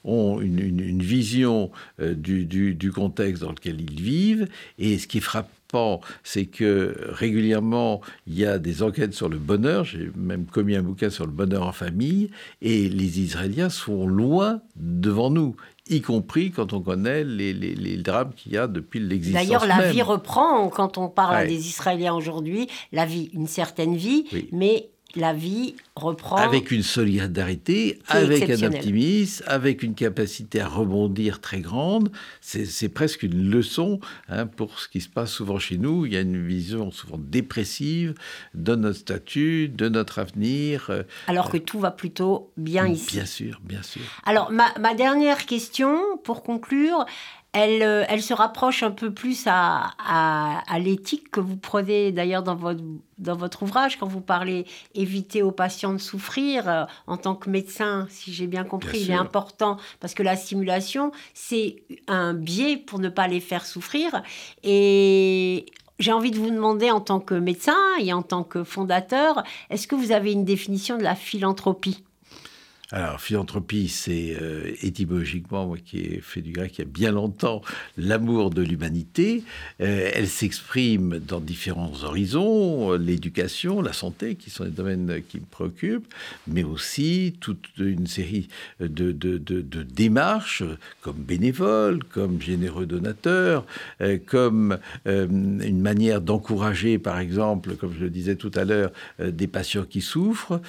ont 0.05 0.41
une, 0.41 0.59
une, 0.61 1.03
vision 1.03 1.71
du, 1.99 2.45
du, 2.45 2.75
du 2.75 2.93
contexte 2.93 3.43
dans 3.43 3.51
lequel 3.51 3.81
ils 3.81 3.88
ils 3.91 4.01
vivent. 4.01 4.49
Et 4.79 4.99
ce 4.99 5.07
qui 5.07 5.21
frappant, 5.21 6.01
c'est 6.23 6.47
que 6.47 6.97
régulièrement, 7.09 8.01
il 8.27 8.39
y 8.39 8.47
a 8.47 8.59
des 8.59 8.83
enquêtes 8.83 9.15
sur 9.15 9.29
le 9.29 9.39
bonheur. 9.39 9.85
J'ai 9.85 10.11
même 10.17 10.47
commis 10.47 10.77
un 10.77 10.83
bouquin 10.83 11.11
sur 11.11 11.27
le 11.27 11.33
bonheur 11.33 11.67
en 11.67 11.73
famille. 11.73 12.31
Et 12.63 12.89
les 12.89 13.21
Israéliens 13.21 13.71
sont 13.71 14.07
loin 14.07 14.61
devant 14.77 15.31
nous 15.31 15.57
y 15.91 16.01
compris 16.03 16.51
quand 16.51 16.73
on 16.73 16.81
connaît 16.81 17.25
les, 17.25 17.53
les, 17.53 17.97
drames 17.97 18.33
qu'il 18.37 18.53
y 18.53 18.59
a 18.59 18.67
depuis 18.67 19.01
l'existence. 19.01 19.43
D'ailleurs, 19.43 19.67
la 19.67 19.91
vie 19.91 20.03
reprend 20.03 20.69
quand 20.69 20.99
on 20.99 21.09
parle 21.09 21.47
des 21.47 21.69
Israéliens 21.69 22.15
aujourd'hui. 22.15 22.69
La 22.93 23.07
vie, 23.07 23.31
une 23.33 23.47
certaine 23.47 23.97
vie, 23.97 24.27
mais 24.53 24.91
la 25.19 25.33
vie 25.33 25.75
reprend. 25.97 26.37
Avec 26.37 26.71
une 26.71 26.83
solidarité, 26.83 27.99
avec 28.09 28.49
un 28.49 28.63
optimisme, 28.63 29.45
avec 29.47 29.83
une 29.83 29.95
capacité 29.95 30.61
à 30.61 30.69
rebondir 30.69 31.41
très 31.41 31.61
grande. 31.61 32.11
C'est 32.41 32.89
presque 32.89 33.25
une 33.25 33.51
leçon 33.51 34.01
hein, 34.29 34.47
pour 34.47 34.79
ce 34.79 34.89
qui 34.89 35.01
se 35.01 35.09
passe 35.09 35.33
souvent 35.33 35.59
chez 35.59 35.77
nous. 35.77 36.07
Il 36.07 36.13
y 36.13 36.17
a 36.17 36.21
une 36.21 36.47
vision 36.47 36.91
souvent 36.91 37.19
dépressive 37.19 38.15
de 38.55 38.75
notre 38.77 38.99
statut, 38.99 39.69
de 39.69 39.89
notre 39.89 40.21
avenir. 40.21 40.87
Euh, 40.91 41.03
Alors 41.27 41.51
que 41.51 41.59
tout 41.59 41.81
va 41.81 41.91
plutôt 41.91 42.53
bien 42.57 42.87
ici. 42.87 43.17
Bien 43.17 43.27
sûr, 43.27 43.61
bien 43.65 43.83
sûr. 43.83 44.03
Alors, 44.25 44.53
ma, 44.53 44.73
ma 44.79 44.95
dernière 44.95 45.47
question, 45.47 45.99
pour 46.23 46.43
conclure, 46.43 47.05
elle, 47.53 47.83
euh, 47.83 48.05
elle, 48.09 48.23
se 48.23 48.35
rapproche 48.35 48.83
un 48.83 48.91
peu 48.91 49.13
plus 49.13 49.45
à, 49.47 49.91
à, 49.99 50.79
l'éthique 50.79 51.31
que 51.31 51.41
vous 51.41 51.57
prenez 51.57 52.13
d'ailleurs 52.13 52.43
dans 52.43 52.55
votre, 52.55 52.83
dans 53.19 53.37
votre 53.37 53.63
ouvrage 53.63 53.99
quand 53.99 54.07
vous 54.07 54.21
parlez 54.21 54.67
éviter 54.95 55.43
aux 55.43 55.51
patients 55.51 55.93
de 55.93 55.99
souffrir. 55.99 56.69
Euh, 56.69 56.85
en 57.07 57.17
tant 57.17 57.35
que 57.35 57.49
médecin, 57.49 58.07
si 58.11 58.33
j'ai 58.33 58.47
bien 58.47 58.65
compris, 58.65 59.01
il 59.01 59.11
est 59.11 59.15
important 59.15 59.79
parce 60.01 60.15
que 60.15 60.23
la 60.23 60.37
stimulation, 60.37 61.11
c'est 61.33 61.83
un 62.07 62.35
biais 62.35 62.77
pour 62.77 62.99
ne 62.99 63.09
pas 63.09 63.29
les 63.29 63.41
faire 63.41 63.65
souffrir. 63.65 64.23
Et 64.63 65.67
j'ai 65.99 66.13
envie 66.13 66.31
de 66.31 66.39
vous 66.39 66.51
demander 66.51 66.91
en 66.91 67.01
tant 67.01 67.21
que 67.21 67.35
médecin 67.35 67.79
et 68.01 68.13
en 68.13 68.23
tant 68.23 68.45
que 68.45 68.63
fondateur, 68.63 69.43
est-ce 69.71 69.89
que 69.89 69.95
vous 69.95 70.13
avez 70.13 70.33
une 70.33 70.45
définition 70.45 70.99
de 70.99 71.03
la 71.03 71.15
philanthropie? 71.15 72.05
Alors, 72.91 73.21
philanthropie, 73.21 73.89
c'est 73.89 74.35
euh, 74.41 74.73
étymologiquement, 74.81 75.67
moi 75.67 75.77
qui 75.77 75.99
ai 75.99 76.21
fait 76.23 76.41
du 76.41 76.53
grec 76.53 76.79
il 76.79 76.79
y 76.79 76.85
a 76.85 76.91
bien 76.91 77.13
longtemps, 77.13 77.61
l'amour 77.99 78.49
de 78.49 78.63
l'humanité. 78.63 79.45
Euh, 79.83 80.11
elle 80.15 80.27
s'exprime 80.27 81.19
dans 81.19 81.41
différents 81.41 81.93
horizons, 82.03 82.93
l'éducation, 82.93 83.83
la 83.83 83.93
santé, 83.93 84.37
qui 84.37 84.49
sont 84.49 84.65
les 84.65 84.71
domaines 84.71 85.21
qui 85.29 85.39
me 85.39 85.45
préoccupent, 85.45 86.11
mais 86.47 86.63
aussi 86.65 87.37
toute 87.41 87.69
une 87.77 88.07
série 88.07 88.49
de, 88.81 89.13
démarches, 89.83 90.63
comme 91.03 91.19
bénévole, 91.19 92.03
comme 92.05 92.41
généreux 92.41 92.87
donateur, 92.87 93.67
euh, 94.01 94.17
comme 94.25 94.79
une 95.05 95.81
manière 95.83 96.23
d'encourager, 96.23 96.99
par 96.99 97.19
exemple, 97.19 97.77
comme 97.77 97.93
je 97.93 98.05
le 98.05 98.11
disais 98.11 98.37
tout 98.37 98.53
à 98.55 98.65
l'heure, 98.65 98.93
des 99.19 99.47
patients 99.47 99.85
qui 99.85 100.01
souffrent, 100.01 100.61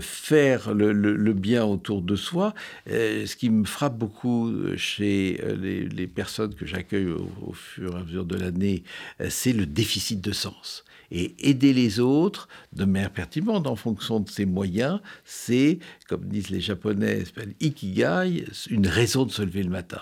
faire 0.00 0.74
le, 0.74 0.92
le, 0.92 1.14
le 1.14 1.32
bien 1.32 1.67
autour 1.72 2.02
de 2.02 2.16
soi. 2.16 2.54
Euh, 2.90 3.26
ce 3.26 3.36
qui 3.36 3.50
me 3.50 3.64
frappe 3.64 3.96
beaucoup 3.96 4.48
euh, 4.48 4.76
chez 4.76 5.40
euh, 5.42 5.88
les, 5.90 6.06
personnes 6.06 6.54
que 6.54 6.66
j'accueille 6.66 7.08
au, 7.08 7.52
fur 7.52 7.94
et 7.94 8.00
à 8.00 8.04
mesure 8.04 8.24
de 8.24 8.36
l'année, 8.36 8.82
c'est 9.28 9.52
le 9.52 9.66
déficit 9.66 10.20
de 10.20 10.32
sens. 10.32 10.84
Et 11.10 11.34
aider 11.38 11.72
les 11.72 12.00
autres 12.00 12.48
de 12.72 12.84
manière 12.84 13.10
pertinente 13.10 13.66
en 13.66 13.76
fonction 13.76 14.20
de 14.20 14.28
ses 14.28 14.46
moyens, 14.46 15.00
c'est, 15.24 15.78
comme 16.08 16.24
disent 16.24 16.50
les 16.50 16.60
Japonais, 16.60 17.24
ikigai, 17.60 18.44
une 18.70 18.86
raison 18.86 19.24
de 19.24 19.30
se 19.30 19.42
lever 19.42 19.62
le 19.62 19.70
matin 19.70 20.00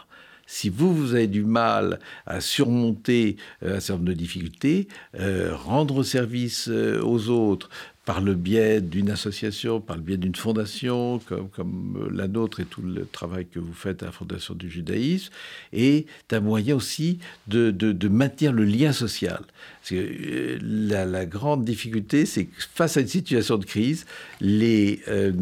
si 0.48 0.68
vous, 0.68 0.94
vous 0.94 1.14
avez 1.14 1.26
du 1.26 1.44
mal 1.44 1.98
à 2.24 2.40
surmonter 2.40 3.36
un 3.62 3.80
certain 3.80 3.94
nombre 3.94 4.10
de 4.10 4.12
difficultés, 4.12 4.86
rendre 5.18 6.04
service 6.04 6.68
aux 6.68 7.30
autres, 7.30 7.68
par 8.06 8.20
le 8.20 8.34
biais 8.34 8.80
d'une 8.80 9.10
association, 9.10 9.80
par 9.80 9.96
le 9.96 10.02
biais 10.02 10.16
d'une 10.16 10.36
fondation 10.36 11.18
comme, 11.18 11.50
comme, 11.50 12.08
la 12.14 12.28
nôtre 12.28 12.60
et 12.60 12.64
tout 12.64 12.80
le 12.80 13.04
travail 13.04 13.46
que 13.46 13.58
vous 13.58 13.74
faites 13.74 14.02
à 14.02 14.06
la 14.06 14.12
Fondation 14.12 14.54
du 14.54 14.70
judaïsme, 14.70 15.32
est 15.72 16.06
un 16.30 16.40
moyen 16.40 16.76
aussi 16.76 17.18
de, 17.48 17.70
de 17.72 18.08
maintenir 18.08 18.52
le 18.52 18.64
lien 18.64 18.92
social. 18.92 19.42
Que 19.88 19.94
euh, 19.94 20.58
la, 21.06 21.26
grande 21.26 21.64
difficulté, 21.64 22.26
c'est 22.26 22.46
que 22.46 22.62
face 22.74 22.96
à 22.96 23.02
une 23.02 23.06
situation 23.06 23.56
de 23.56 23.64
crise, 23.64 24.04
les 24.40 25.00
euh, 25.06 25.32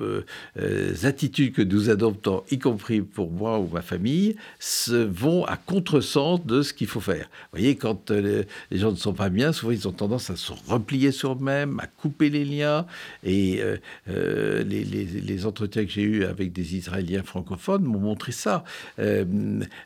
euh, 0.00 0.94
attitudes 1.02 1.52
que 1.52 1.60
nous 1.60 1.90
adoptons, 1.90 2.44
y 2.50 2.58
compris 2.58 3.02
pour 3.02 3.30
moi 3.30 3.58
ou 3.58 3.68
ma 3.70 3.82
famille, 3.82 4.36
se 4.58 4.94
vont 4.94 5.44
à 5.44 5.58
contresens 5.58 6.44
de 6.46 6.62
ce 6.62 6.72
qu'il 6.72 6.86
faut 6.86 7.00
faire. 7.00 7.24
Vous 7.52 7.58
voyez, 7.58 7.76
quand 7.76 8.10
les, 8.10 8.46
gens 8.72 8.90
ne 8.90 8.96
sont 8.96 9.12
pas 9.12 9.28
bien, 9.28 9.52
souvent 9.52 9.72
ils 9.72 9.86
ont 9.86 9.92
tendance 9.92 10.30
à 10.30 10.36
se 10.36 10.52
replier 10.66 11.12
sur 11.12 11.32
eux-mêmes, 11.32 11.78
à 11.80 11.86
couper 11.86 12.30
les 12.30 12.46
liens. 12.46 12.86
Et 13.22 13.60
les, 14.06 15.46
entretiens 15.46 15.84
que 15.84 15.90
j'ai 15.90 16.02
eus 16.02 16.24
avec 16.24 16.52
des 16.52 16.76
Israéliens 16.76 17.22
francophones 17.22 17.82
m'ont 17.82 17.98
montré 17.98 18.32
ça. 18.32 18.64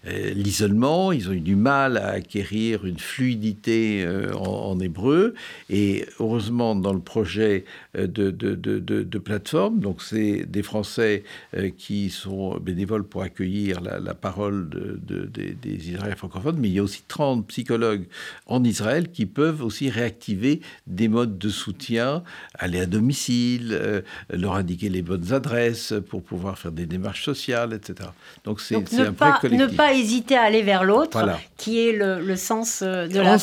L'isolement, 0.05 1.11
ils 1.11 1.29
ont 1.29 1.33
eu 1.33 1.41
du 1.41 1.57
mal 1.57 1.97
à 1.97 2.11
acquérir 2.11 2.85
une 2.85 2.99
fluidité 2.99 3.88
en, 4.35 4.71
en, 4.71 4.81
hébreu. 4.81 5.35
Et 5.71 6.07
heureusement, 6.21 6.75
dans 6.75 6.93
le 6.93 7.01
projet 7.01 7.65
de, 7.95 8.07
de, 8.07 8.55
de, 8.55 8.79
de 8.79 9.19
plateforme, 9.19 9.81
donc 9.81 10.03
c'est 10.03 10.45
des 10.47 10.63
Français 10.63 11.25
qui 11.77 12.11
sont 12.11 12.59
bénévoles 12.59 13.05
pour 13.05 13.23
accueillir 13.23 13.81
la, 13.81 14.15
parole 14.15 14.69
de, 14.69 15.25
des 15.27 15.91
Israéliens 15.91 16.17
francophones, 16.17 16.57
mais 16.59 16.69
il 16.69 16.75
y 16.75 16.79
a 16.79 16.83
aussi 16.83 17.03
30 17.07 17.47
psychologues 17.49 18.07
en 18.47 18.65
Israël 18.65 19.11
qui 19.11 19.27
peuvent 19.27 19.63
aussi 19.63 19.91
réactiver 19.91 20.61
des 20.87 21.09
modes 21.09 21.39
de 21.39 21.49
soutien, 21.49 22.23
aller 22.55 22.81
à 22.81 22.87
domicile, 22.87 23.71
euh, 23.73 24.01
leur 24.31 24.55
indiquer 24.55 24.89
les 24.89 25.03
bonnes 25.03 25.33
adresses 25.33 25.95
pour 26.09 26.23
pouvoir 26.23 26.59
faire 26.59 26.73
des 26.73 26.87
démarches 26.87 27.25
sociales, 27.25 27.73
etc. 27.73 28.11
Donc 28.45 28.61
c'est 28.61 28.77
un 28.77 29.13
pas, 29.13 29.39
collectif. 29.41 29.71
Ne 29.71 29.77
pas 29.77 29.95
hésiter 29.95 30.37
à 30.37 30.43
aller 30.43 30.63
vers 30.63 30.85
l'autre, 30.85 31.19
qui 31.57 31.87
est 31.87 31.93
le, 31.93 32.37
sens 32.37 32.83
euh, 32.83 33.07
de 33.07 33.21
la 33.21 33.35
En 33.35 33.39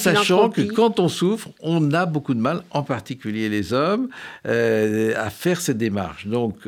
que 0.49 0.61
quand 0.61 0.99
on 0.99 1.07
souffre, 1.07 1.49
on 1.61 1.93
a 1.93 2.05
beaucoup 2.05 2.33
de 2.33 2.39
mal, 2.39 2.63
en 2.71 2.83
particulier 2.83 3.49
les 3.49 3.73
hommes, 3.73 4.09
euh, 4.45 5.13
à 5.17 5.29
faire 5.29 5.59
ces 5.61 5.73
démarches. 5.73 6.27
Donc 6.27 6.67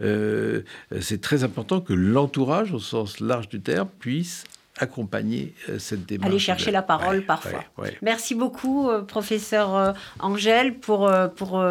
c'est 0.00 1.20
très 1.20 1.44
important 1.44 1.80
que 1.80 1.92
l'entourage, 1.92 2.72
au 2.72 2.78
sens 2.78 3.20
large 3.20 3.48
du 3.48 3.60
terme, 3.60 3.88
puisse 3.98 4.44
accompagner 4.78 5.54
euh, 5.68 5.78
cette 5.78 6.04
démarche. 6.04 6.30
Aller 6.30 6.38
chercher 6.38 6.70
la 6.70 6.82
parole 6.82 7.24
parfois. 7.24 7.64
Merci 8.02 8.34
beaucoup, 8.34 8.90
euh, 8.90 9.02
professeur 9.02 9.74
euh, 9.74 9.92
Angèle, 10.20 10.78
pour, 10.78 11.10
pour 11.36 11.62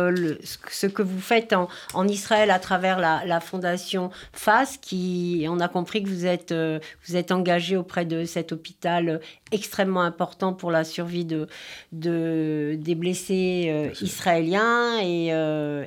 ce 0.44 0.88
que 0.88 1.02
vous 1.02 1.20
faites 1.20 1.54
en, 1.54 1.70
en 1.94 2.08
Israël 2.08 2.50
à 2.52 2.60
travers 2.60 3.00
la, 3.00 3.24
la, 3.26 3.39
fondation 3.39 4.10
FAS, 4.34 4.78
qui, 4.82 5.46
on 5.50 5.60
a 5.60 5.68
compris 5.68 6.04
que 6.04 6.10
vous 6.10 6.26
êtes, 6.26 6.54
vous 6.54 7.15
êtes 7.15 7.32
engagé 7.32 7.78
auprès 7.78 8.06
de 8.06 8.26
cet 8.26 8.52
hôpital 8.52 9.20
extrêmement 9.52 10.02
important 10.02 10.54
pour 10.54 10.72
la 10.72 10.84
survie 10.84 11.26
de, 11.26 11.48
de 11.91 12.76
des 12.80 12.96
blessés 12.96 13.91
israéliens 14.02 15.00
et, 15.02 15.28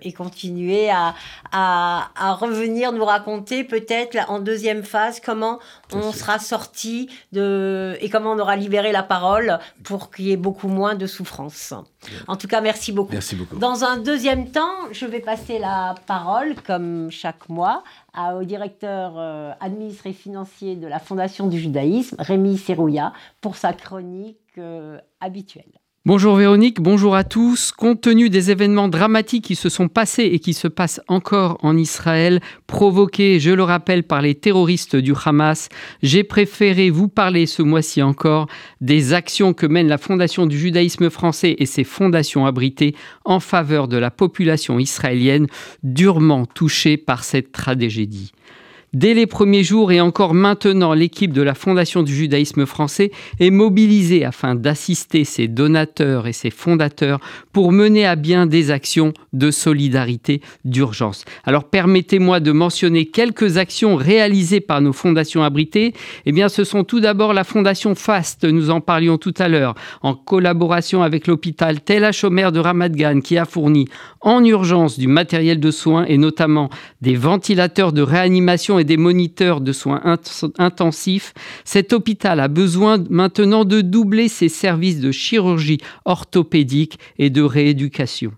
et 0.02 0.12
continuer 0.12 0.90
à, 0.90 1.14
à, 1.52 2.10
à, 2.16 2.34
revenir 2.34 2.92
nous 2.92 3.04
raconter 3.04 3.64
peut-être 3.64 4.16
en 4.28 4.38
deuxième 4.38 4.84
phase 4.84 5.20
comment 5.20 5.58
on 5.92 6.12
sera 6.12 6.38
sorti 6.38 7.08
de, 7.32 7.96
et 8.00 8.08
comment 8.08 8.32
on 8.32 8.38
aura 8.38 8.56
libéré 8.56 8.92
la 8.92 9.02
parole 9.02 9.58
pour 9.84 10.10
qu'il 10.10 10.26
y 10.26 10.32
ait 10.32 10.36
beaucoup 10.36 10.68
moins 10.68 10.94
de 10.94 11.06
souffrance. 11.06 11.74
En 12.26 12.36
tout 12.36 12.46
cas, 12.46 12.60
merci 12.60 12.92
beaucoup. 12.92 13.12
Merci 13.12 13.36
beaucoup. 13.36 13.56
Dans 13.58 13.84
un 13.84 13.98
deuxième 13.98 14.50
temps, 14.50 14.76
je 14.92 15.06
vais 15.06 15.20
passer 15.20 15.58
la 15.58 15.94
parole, 16.06 16.54
comme 16.66 17.10
chaque 17.10 17.48
mois, 17.48 17.82
au 18.34 18.44
directeur 18.44 19.14
euh, 19.16 19.52
administratif 19.60 20.18
financier 20.18 20.76
de 20.76 20.86
la 20.86 20.98
Fondation 20.98 21.46
du 21.46 21.58
judaïsme, 21.58 22.16
Rémi 22.18 22.58
Serrouya, 22.58 23.12
pour 23.40 23.56
sa 23.56 23.72
chronique 23.72 24.38
euh, 24.58 24.98
habituelle. 25.20 25.72
Bonjour 26.06 26.36
Véronique, 26.36 26.80
bonjour 26.80 27.16
à 27.16 27.24
tous. 27.24 27.72
Compte 27.72 28.00
tenu 28.00 28.30
des 28.30 28.52
événements 28.52 28.88
dramatiques 28.88 29.44
qui 29.44 29.56
se 29.56 29.68
sont 29.68 29.88
passés 29.88 30.22
et 30.22 30.38
qui 30.38 30.54
se 30.54 30.68
passent 30.68 31.00
encore 31.08 31.58
en 31.62 31.76
Israël, 31.76 32.40
provoqués, 32.68 33.40
je 33.40 33.50
le 33.50 33.64
rappelle, 33.64 34.04
par 34.04 34.22
les 34.22 34.36
terroristes 34.36 34.94
du 34.94 35.12
Hamas, 35.22 35.68
j'ai 36.00 36.22
préféré 36.22 36.88
vous 36.90 37.08
parler 37.08 37.46
ce 37.46 37.62
mois-ci 37.62 38.00
encore 38.00 38.46
des 38.80 39.12
actions 39.12 39.52
que 39.52 39.66
mène 39.66 39.88
la 39.88 39.98
Fondation 39.98 40.46
du 40.46 40.56
judaïsme 40.56 41.10
français 41.10 41.56
et 41.58 41.66
ses 41.66 41.84
fondations 41.84 42.46
abritées 42.46 42.94
en 43.24 43.40
faveur 43.40 43.88
de 43.88 43.96
la 43.98 44.12
population 44.12 44.78
israélienne 44.78 45.48
durement 45.82 46.46
touchée 46.46 46.96
par 46.96 47.24
cette 47.24 47.50
tragédie. 47.50 48.32
Dès 48.94 49.12
les 49.12 49.26
premiers 49.26 49.64
jours 49.64 49.92
et 49.92 50.00
encore 50.00 50.32
maintenant, 50.32 50.94
l'équipe 50.94 51.34
de 51.34 51.42
la 51.42 51.52
Fondation 51.52 52.02
du 52.02 52.14
judaïsme 52.14 52.64
français 52.64 53.10
est 53.38 53.50
mobilisée 53.50 54.24
afin 54.24 54.54
d'assister 54.54 55.24
ses 55.24 55.46
donateurs 55.46 56.26
et 56.26 56.32
ses 56.32 56.48
fondateurs 56.48 57.20
pour 57.52 57.70
mener 57.70 58.06
à 58.06 58.16
bien 58.16 58.46
des 58.46 58.70
actions 58.70 59.12
de 59.34 59.50
solidarité 59.50 60.40
d'urgence. 60.64 61.26
Alors 61.44 61.64
permettez-moi 61.64 62.40
de 62.40 62.50
mentionner 62.50 63.04
quelques 63.04 63.58
actions 63.58 63.94
réalisées 63.94 64.60
par 64.60 64.80
nos 64.80 64.94
fondations 64.94 65.42
abritées. 65.42 65.92
Eh 66.24 66.32
bien, 66.32 66.48
ce 66.48 66.64
sont 66.64 66.82
tout 66.82 67.00
d'abord 67.00 67.34
la 67.34 67.44
Fondation 67.44 67.94
FAST, 67.94 68.44
nous 68.44 68.70
en 68.70 68.80
parlions 68.80 69.18
tout 69.18 69.34
à 69.36 69.48
l'heure, 69.48 69.74
en 70.00 70.14
collaboration 70.14 71.02
avec 71.02 71.26
l'hôpital 71.26 71.82
Tel 71.82 72.04
HaShomer 72.04 72.52
de 72.52 72.58
Ramat 72.60 72.88
Gan 72.88 73.20
qui 73.20 73.36
a 73.36 73.44
fourni 73.44 73.86
en 74.22 74.42
urgence 74.42 74.98
du 74.98 75.08
matériel 75.08 75.60
de 75.60 75.70
soins 75.70 76.06
et 76.06 76.16
notamment 76.16 76.70
des 77.02 77.16
ventilateurs 77.16 77.92
de 77.92 78.00
réanimation 78.00 78.77
et 78.78 78.84
des 78.84 78.96
moniteurs 78.96 79.60
de 79.60 79.72
soins 79.72 80.02
intensifs, 80.58 81.34
cet 81.64 81.92
hôpital 81.92 82.40
a 82.40 82.48
besoin 82.48 83.02
maintenant 83.10 83.64
de 83.64 83.80
doubler 83.80 84.28
ses 84.28 84.48
services 84.48 85.00
de 85.00 85.12
chirurgie 85.12 85.78
orthopédique 86.04 86.98
et 87.18 87.30
de 87.30 87.42
rééducation. 87.42 88.32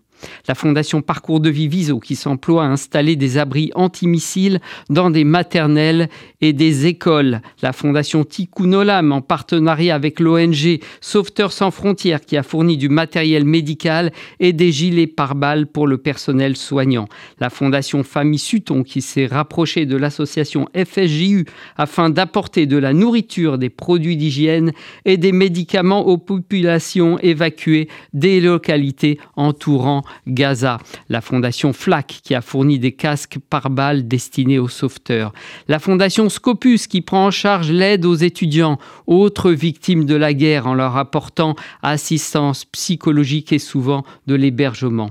La 0.49 0.55
fondation 0.55 1.03
Parcours 1.03 1.41
de 1.41 1.51
Vie 1.51 1.69
Viso 1.69 1.99
qui 2.01 2.17
s'emploie 2.17 2.65
à 2.65 2.67
installer 2.67 3.17
des 3.17 3.39
abris 3.39 3.71
antimissiles 3.75 4.61
dans 4.89 5.11
des 5.11 5.25
maternelles 5.25 6.09
et 6.41 6.53
des 6.53 6.87
écoles. 6.87 7.41
La 7.63 7.73
fondation 7.73 8.25
Tikkun 8.25 8.73
Olam 8.73 9.13
en 9.13 9.21
partenariat 9.21 9.95
avec 9.95 10.21
l'ONG 10.21 10.81
Sauveteurs 11.01 11.53
sans 11.53 11.71
frontières 11.71 12.21
qui 12.21 12.37
a 12.37 12.43
fourni 12.43 12.77
du 12.77 12.89
matériel 12.89 13.45
médical 13.45 14.13
et 14.39 14.53
des 14.53 14.73
gilets 14.73 15.07
pare-balles 15.07 15.67
pour 15.67 15.87
le 15.87 15.99
personnel 15.99 16.57
soignant. 16.57 17.09
La 17.39 17.51
fondation 17.51 18.03
Famille 18.03 18.39
Sutton 18.39 18.83
qui 18.83 19.03
s'est 19.03 19.27
rapprochée 19.27 19.87
de 19.87 19.97
l'association 19.97 20.69
FSJU 20.75 21.47
afin 21.77 22.11
d'apporter 22.11 22.67
de 22.67 22.77
la 22.77 22.93
nourriture, 22.93 23.59
des 23.59 23.71
produits 23.71 24.17
d'hygiène 24.17 24.73
et 25.05 25.17
des 25.17 25.33
médicaments 25.33 26.07
aux 26.07 26.19
populations 26.19 27.19
évacuées 27.19 27.89
des 28.13 28.41
localités 28.41 29.19
entourant 29.37 30.03
Gaza, 30.27 30.79
la 31.09 31.21
fondation 31.21 31.73
FLAC 31.73 32.21
qui 32.23 32.35
a 32.35 32.41
fourni 32.41 32.79
des 32.79 32.93
casques 32.93 33.39
par 33.49 33.71
balles 33.71 34.07
destinés 34.09 34.59
aux 34.59 34.69
sauveteurs, 34.69 35.33
la 35.69 35.79
fondation 35.79 36.29
Scopus 36.29 36.87
qui 36.87 37.01
prend 37.01 37.27
en 37.27 37.31
charge 37.31 37.71
l'aide 37.71 38.05
aux 38.05 38.15
étudiants, 38.15 38.79
autres 39.07 39.51
victimes 39.51 40.05
de 40.05 40.15
la 40.15 40.35
guerre 40.35 40.67
en 40.67 40.75
leur 40.75 40.97
apportant 40.97 41.55
assistance 41.83 42.65
psychologique 42.65 43.53
et 43.53 43.59
souvent 43.59 44.05
de 44.27 44.35
l'hébergement. 44.35 45.11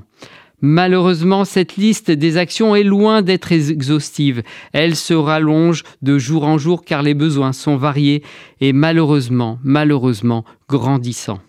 Malheureusement, 0.62 1.46
cette 1.46 1.78
liste 1.78 2.12
des 2.12 2.36
actions 2.36 2.76
est 2.76 2.84
loin 2.84 3.22
d'être 3.22 3.54
exhaustive. 3.54 4.44
Elle 4.74 4.96
se 4.96 5.14
rallonge 5.14 5.84
de 6.02 6.18
jour 6.18 6.44
en 6.44 6.58
jour 6.58 6.84
car 6.84 7.02
les 7.02 7.14
besoins 7.14 7.54
sont 7.54 7.78
variés 7.78 8.24
et 8.60 8.74
malheureusement, 8.74 9.60
malheureusement, 9.64 10.44
grandissants. 10.68 11.40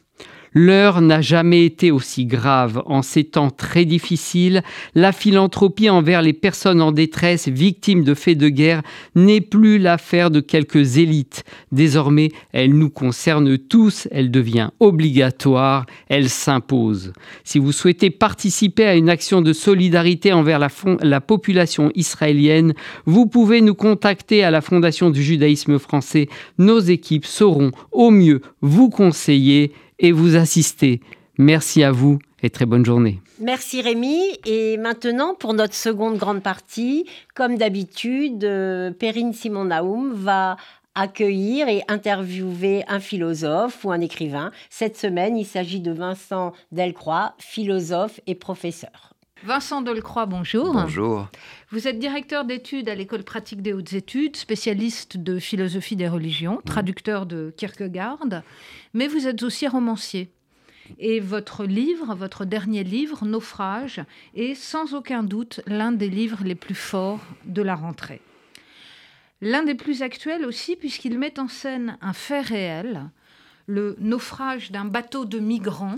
L'heure 0.52 1.00
n'a 1.00 1.20
jamais 1.20 1.64
été 1.64 1.90
aussi 1.90 2.26
grave. 2.26 2.82
En 2.86 3.02
ces 3.02 3.24
temps 3.24 3.50
très 3.50 3.84
difficiles, 3.84 4.62
la 4.94 5.12
philanthropie 5.12 5.88
envers 5.88 6.22
les 6.22 6.32
personnes 6.32 6.82
en 6.82 6.92
détresse 6.92 7.48
victimes 7.48 8.02
de 8.02 8.14
faits 8.14 8.38
de 8.38 8.48
guerre 8.48 8.82
n'est 9.14 9.40
plus 9.40 9.78
l'affaire 9.78 10.30
de 10.30 10.40
quelques 10.40 10.96
élites. 10.96 11.44
Désormais, 11.70 12.30
elle 12.52 12.74
nous 12.74 12.90
concerne 12.90 13.58
tous, 13.58 14.08
elle 14.10 14.30
devient 14.30 14.70
obligatoire, 14.80 15.86
elle 16.08 16.28
s'impose. 16.28 17.12
Si 17.44 17.58
vous 17.58 17.72
souhaitez 17.72 18.10
participer 18.10 18.86
à 18.86 18.96
une 18.96 19.08
action 19.08 19.42
de 19.42 19.52
solidarité 19.52 20.32
envers 20.32 20.58
la, 20.58 20.68
la 21.02 21.20
population 21.20 21.92
israélienne, 21.94 22.74
vous 23.06 23.26
pouvez 23.26 23.60
nous 23.60 23.74
contacter 23.74 24.42
à 24.42 24.50
la 24.50 24.60
Fondation 24.60 25.10
du 25.10 25.22
judaïsme 25.22 25.78
français. 25.78 26.28
Nos 26.58 26.80
équipes 26.80 27.26
sauront 27.26 27.70
au 27.92 28.10
mieux 28.10 28.40
vous 28.60 28.90
conseiller 28.90 29.72
et 30.00 30.10
vous 30.10 30.34
assister. 30.34 31.00
Merci 31.38 31.84
à 31.84 31.92
vous 31.92 32.18
et 32.42 32.50
très 32.50 32.66
bonne 32.66 32.84
journée. 32.84 33.20
Merci 33.40 33.82
Rémi. 33.82 34.20
Et 34.44 34.76
maintenant, 34.76 35.34
pour 35.34 35.54
notre 35.54 35.74
seconde 35.74 36.16
grande 36.18 36.42
partie, 36.42 37.06
comme 37.34 37.56
d'habitude, 37.56 38.44
euh, 38.44 38.90
Perrine 38.90 39.32
Simon-Naoum 39.32 40.12
va 40.14 40.56
accueillir 40.94 41.68
et 41.68 41.82
interviewer 41.88 42.82
un 42.88 43.00
philosophe 43.00 43.84
ou 43.84 43.92
un 43.92 44.00
écrivain. 44.00 44.50
Cette 44.70 44.96
semaine, 44.96 45.36
il 45.38 45.46
s'agit 45.46 45.80
de 45.80 45.92
Vincent 45.92 46.52
Delcroix, 46.72 47.34
philosophe 47.38 48.20
et 48.26 48.34
professeur. 48.34 49.09
Vincent 49.42 49.80
Delcroix, 49.80 50.26
bonjour. 50.26 50.74
Bonjour. 50.74 51.28
Vous 51.70 51.88
êtes 51.88 51.98
directeur 51.98 52.44
d'études 52.44 52.90
à 52.90 52.94
l'École 52.94 53.22
pratique 53.22 53.62
des 53.62 53.72
hautes 53.72 53.94
études, 53.94 54.36
spécialiste 54.36 55.16
de 55.16 55.38
philosophie 55.38 55.96
des 55.96 56.08
religions, 56.08 56.56
mmh. 56.56 56.64
traducteur 56.64 57.24
de 57.24 57.54
Kierkegaard, 57.56 58.18
mais 58.92 59.08
vous 59.08 59.26
êtes 59.26 59.42
aussi 59.42 59.66
romancier. 59.66 60.30
Et 60.98 61.20
votre 61.20 61.64
livre, 61.64 62.14
votre 62.14 62.44
dernier 62.44 62.84
livre, 62.84 63.24
Naufrage, 63.24 64.02
est 64.34 64.54
sans 64.54 64.92
aucun 64.92 65.22
doute 65.22 65.62
l'un 65.66 65.92
des 65.92 66.10
livres 66.10 66.44
les 66.44 66.54
plus 66.54 66.74
forts 66.74 67.24
de 67.46 67.62
la 67.62 67.76
rentrée. 67.76 68.20
L'un 69.40 69.62
des 69.62 69.74
plus 69.74 70.02
actuels 70.02 70.44
aussi, 70.44 70.76
puisqu'il 70.76 71.18
met 71.18 71.40
en 71.40 71.48
scène 71.48 71.96
un 72.02 72.12
fait 72.12 72.42
réel, 72.42 73.08
le 73.66 73.96
naufrage 74.00 74.70
d'un 74.70 74.84
bateau 74.84 75.24
de 75.24 75.38
migrants 75.38 75.96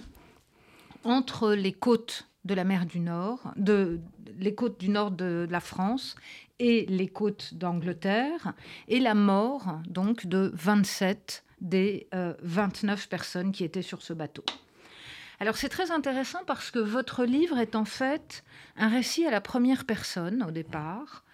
entre 1.03 1.55
les 1.55 1.73
côtes 1.73 2.29
de 2.45 2.55
la 2.55 2.65
mer 2.65 2.87
du 2.87 3.01
Nord, 3.01 3.53
de 3.57 4.01
les 4.39 4.55
côtes 4.55 4.81
du 4.81 4.89
nord 4.89 5.11
de 5.11 5.47
la 5.51 5.61
France 5.61 6.17
et 6.59 6.87
les 6.87 7.09
côtes 7.09 7.55
d'Angleterre, 7.55 8.55
et 8.89 8.99
la 8.99 9.15
mort 9.15 9.81
donc 9.89 10.27
de 10.27 10.51
27 10.55 11.45
des 11.61 12.09
29 12.13 13.09
personnes 13.09 13.53
qui 13.53 13.63
étaient 13.63 13.83
sur 13.83 14.03
ce 14.03 14.13
bateau. 14.13 14.45
Alors 15.39 15.57
c'est 15.57 15.69
très 15.69 15.91
intéressant 15.91 16.41
parce 16.47 16.71
que 16.71 16.79
votre 16.79 17.25
livre 17.25 17.59
est 17.59 17.75
en 17.75 17.85
fait 17.85 18.45
un 18.77 18.89
récit 18.89 19.27
à 19.27 19.31
la 19.31 19.41
première 19.41 19.85
personne 19.85 20.43
au 20.43 20.51
départ 20.51 21.25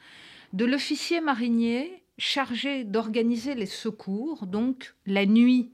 de 0.53 0.65
l'officier 0.65 1.21
marinier 1.21 2.03
chargé 2.19 2.85
d'organiser 2.85 3.55
les 3.55 3.67
secours, 3.67 4.47
donc 4.47 4.95
la 5.07 5.25
nuit 5.25 5.71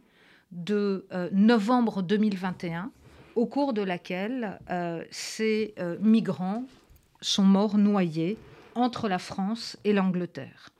de 0.52 1.06
euh, 1.12 1.28
novembre 1.32 2.02
2021, 2.02 2.92
au 3.36 3.46
cours 3.46 3.72
de 3.72 3.82
laquelle 3.82 4.58
euh, 4.70 5.02
ces 5.10 5.74
euh, 5.78 5.96
migrants 6.00 6.64
sont 7.20 7.44
morts 7.44 7.78
noyés 7.78 8.36
entre 8.74 9.08
la 9.08 9.18
France 9.18 9.76
et 9.84 9.92
l'Angleterre. 9.92 10.70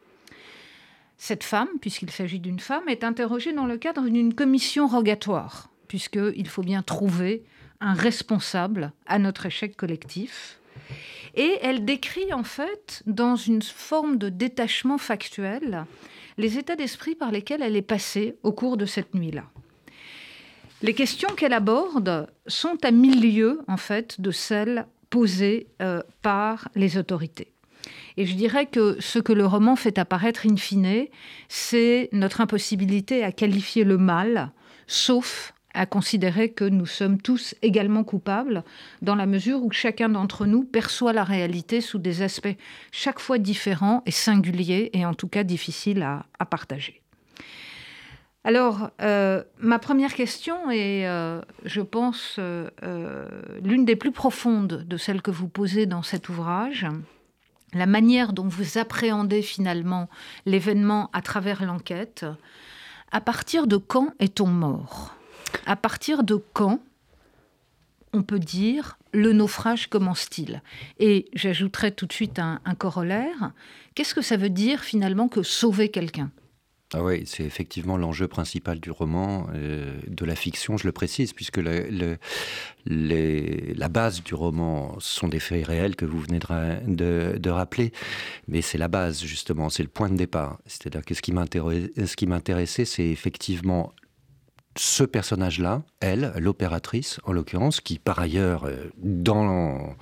Cette 1.17 1.45
femme, 1.45 1.69
puisqu'il 1.81 2.11
s'agit 2.11 2.41
d'une 2.41 2.61
femme, 2.61 2.89
est 2.89 3.05
interrogée 3.05 3.53
dans 3.53 3.67
le 3.67 3.79
cadre 3.79 4.03
d'une 4.09 4.35
commission 4.35 4.87
rogatoire, 4.87 5.71
puisqu'il 5.89 6.49
faut 6.49 6.63
bien 6.63 6.83
trouver 6.83 7.45
un 7.81 7.95
responsable 7.95 8.93
à 9.07 9.19
notre 9.19 9.47
échec 9.47 9.77
collectif. 9.77 10.61
Et 11.35 11.59
elle 11.63 11.85
décrit 11.85 12.33
en 12.33 12.45
fait, 12.45 13.03
dans 13.07 13.37
une 13.37 13.63
forme 13.63 14.19
de 14.19 14.29
détachement 14.29 14.99
factuel, 14.99 15.87
les 16.37 16.59
états 16.59 16.77
d'esprit 16.77 17.15
par 17.15 17.31
lesquels 17.31 17.63
elle 17.63 17.77
est 17.77 17.83
passée 17.83 18.37
au 18.43 18.53
cours 18.53 18.77
de 18.77 18.87
cette 18.87 19.15
nuit-là. 19.15 19.45
Les 20.83 20.95
questions 20.95 21.31
qu'elle 21.37 21.53
aborde 21.53 22.29
sont 22.47 22.77
à 22.83 22.91
mille 22.91 23.57
en 23.69 23.77
fait, 23.77 24.21
de 24.21 24.31
celles 24.31 24.87
posées 25.09 25.69
euh, 25.81 26.03
par 26.23 26.69
les 26.75 26.99
autorités. 26.99 27.53
Et 28.17 28.27
je 28.27 28.35
dirais 28.35 28.67
que 28.67 28.97
ce 29.01 29.19
que 29.19 29.33
le 29.33 29.47
roman 29.47 29.77
fait 29.77 29.99
apparaître 29.99 30.47
in 30.47 30.57
fine, 30.57 31.07
c'est 31.49 32.09
notre 32.13 32.41
impossibilité 32.41 33.25
à 33.25 33.33
qualifier 33.33 33.85
le 33.85 33.99
mal, 33.99 34.51
sauf 34.87 35.55
à 35.75 35.87
considérer 35.87 36.51
que 36.51 36.65
nous 36.65 36.87
sommes 36.87 37.21
tous 37.21 37.55
également 37.61 38.05
coupables, 38.05 38.63
dans 39.03 39.17
la 39.17 39.27
mesure 39.27 39.63
où 39.63 39.73
chacun 39.73 40.09
d'entre 40.09 40.47
nous 40.47 40.65
perçoit 40.65 41.13
la 41.13 41.25
réalité 41.25 41.81
sous 41.81 41.99
des 41.99 42.23
aspects 42.23 42.57
chaque 42.93 43.19
fois 43.19 43.39
différents 43.39 44.03
et 44.07 44.13
singuliers, 44.13 44.91
et 44.93 45.05
en 45.05 45.15
tout 45.15 45.29
cas 45.29 45.43
difficiles 45.43 46.03
à, 46.03 46.25
partager. 46.47 47.03
Alors, 48.47 48.91
euh, 49.01 49.43
ma 49.59 49.79
première 49.79 50.13
question 50.13 50.71
est, 50.71 51.09
euh, 51.09 51.41
je 51.65 51.81
pense, 51.81 52.37
euh, 52.39 52.69
l'une 53.63 53.87
des 53.87 53.97
plus 53.97 54.13
profondes 54.13 54.85
de 54.87 54.97
celles 54.99 55.23
que 55.23 55.31
vous 55.31 55.49
posez 55.49 55.87
dans 55.87 56.03
cet 56.03 56.29
ouvrage. 56.29 56.87
La 57.73 57.87
manière 57.87 58.35
dont 58.35 58.47
vous 58.47 58.77
appréhendez 58.77 59.41
finalement 59.41 60.11
l'événement 60.45 61.09
à 61.15 61.23
travers 61.23 61.65
l'enquête. 61.65 62.27
À 63.11 63.23
partir 63.23 63.67
de 63.67 63.79
quand 63.79 64.13
est-on 64.21 64.47
mort? 64.47 65.15
À 65.65 65.77
partir 65.77 66.23
de 66.23 66.43
quand 66.53 66.81
on 68.13 68.23
peut 68.23 68.39
dire 68.39 68.99
le 69.13 69.33
naufrage 69.33 69.89
commence-t-il? 69.89 70.61
Et 70.99 71.29
j'ajouterai 71.33 71.93
tout 71.93 72.07
de 72.07 72.13
suite 72.13 72.39
un, 72.39 72.61
corollaire. 72.77 73.53
Qu'est-ce 73.95 74.15
que 74.15 74.23
ça 74.23 74.37
veut 74.37 74.51
dire 74.51 74.81
finalement 74.81 75.29
que 75.29 75.43
sauver 75.43 75.89
quelqu'un? 75.89 76.31
Ah 76.97 77.03
oui, 77.03 77.25
c'est 77.27 77.43
effectivement 77.43 77.97
l'enjeu 77.97 78.29
principal 78.29 78.79
du 78.79 78.93
roman, 78.93 79.49
euh, 79.53 79.99
de 80.07 80.25
la 80.25 80.37
fiction, 80.37 80.77
je 80.77 80.87
le 80.87 80.93
précise, 80.93 81.33
puisque 81.33 81.59
la 82.87 83.89
base 83.89 84.23
du 84.23 84.35
roman 84.35 84.95
sont 85.01 85.27
des 85.27 85.41
faits 85.41 85.67
réels 85.67 85.97
que 85.97 86.05
vous 86.05 86.21
venez 86.21 86.39
de, 86.87 87.37
de 87.37 87.51
rappeler, 87.51 87.91
mais 88.47 88.63
c'est 88.63 88.79
la 88.79 88.87
base 88.87 89.25
justement, 89.25 89.71
c'est 89.71 89.83
le 89.83 89.89
point 89.89 90.09
de 90.09 90.15
départ. 90.17 90.59
C'est-à-dire 90.67 91.05
que 91.05 91.15
ce 91.15 91.23
qui 91.23 91.33
m'intéressait, 92.27 92.85
c'est 92.85 93.09
effectivement 93.09 93.93
ce 94.77 95.05
personnage-là, 95.05 95.83
elle, 96.01 96.33
l'opératrice 96.39 97.21
en 97.25 97.33
l'occurrence, 97.33 97.81
qui 97.81 97.99
par 97.99 98.19
ailleurs, 98.19 98.65
euh, 98.65 98.91
dans 98.99 99.95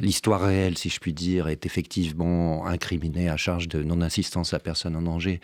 l'histoire 0.00 0.40
réelle, 0.42 0.78
si 0.78 0.88
je 0.88 0.98
puis 1.00 1.12
dire, 1.12 1.48
est 1.48 1.66
effectivement 1.66 2.66
incriminée 2.66 3.28
à 3.28 3.36
charge 3.36 3.68
de 3.68 3.82
non-assistance 3.82 4.54
à 4.54 4.58
personne 4.58 4.96
en 4.96 5.02
danger, 5.02 5.40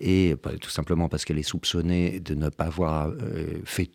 et 0.00 0.36
tout 0.60 0.70
simplement 0.70 1.08
parce 1.08 1.24
qu'elle 1.24 1.38
est 1.38 1.42
soupçonnée 1.42 2.20
de 2.20 2.34
ne 2.34 2.48
pas 2.48 2.64
avoir 2.64 3.08
euh, 3.08 3.60
fait 3.64 3.90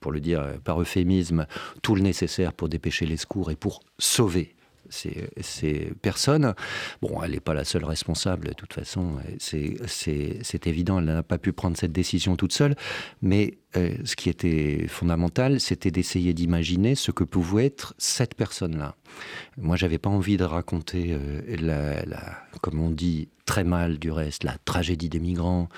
pour 0.00 0.12
le 0.12 0.20
dire 0.20 0.44
par 0.62 0.80
euphémisme, 0.80 1.46
tout 1.82 1.94
le 1.94 2.02
nécessaire 2.02 2.52
pour 2.52 2.68
dépêcher 2.68 3.06
les 3.06 3.16
secours 3.16 3.50
et 3.50 3.56
pour 3.56 3.80
sauver 3.98 4.55
ces, 4.90 5.92
personnes. 6.02 6.54
Bon, 7.02 7.22
elle 7.22 7.32
n'est 7.32 7.40
pas 7.40 7.54
la 7.54 7.64
seule 7.64 7.84
responsable, 7.84 8.48
de 8.48 8.52
toute 8.52 8.72
façon, 8.72 9.16
c'est 9.38 10.66
évident, 10.66 10.98
elle 10.98 11.06
n'a 11.06 11.22
pas 11.22 11.38
pu 11.38 11.52
prendre 11.52 11.76
cette 11.76 11.92
décision 11.92 12.36
toute 12.36 12.52
seule, 12.52 12.74
mais 13.22 13.58
ce 13.74 14.16
qui 14.16 14.30
était 14.30 14.86
fondamental, 14.88 15.60
c'était 15.60 15.90
d'essayer 15.90 16.32
d'imaginer 16.32 16.94
ce 16.94 17.10
que 17.10 17.24
pouvait 17.24 17.66
être 17.66 17.94
cette 17.98 18.34
personne-là. 18.34 18.96
Moi, 19.58 19.76
j'avais 19.76 19.98
pas 19.98 20.10
envie 20.10 20.36
de 20.36 20.44
raconter, 20.44 21.08
euh, 21.12 21.56
la, 21.58 22.38
comme 22.60 22.80
on 22.80 22.90
dit 22.90 23.28
très 23.44 23.64
mal 23.64 23.98
du 23.98 24.10
reste, 24.10 24.44
la 24.44 24.56
tragédie 24.64 25.08
des 25.08 25.20
migrants 25.20 25.68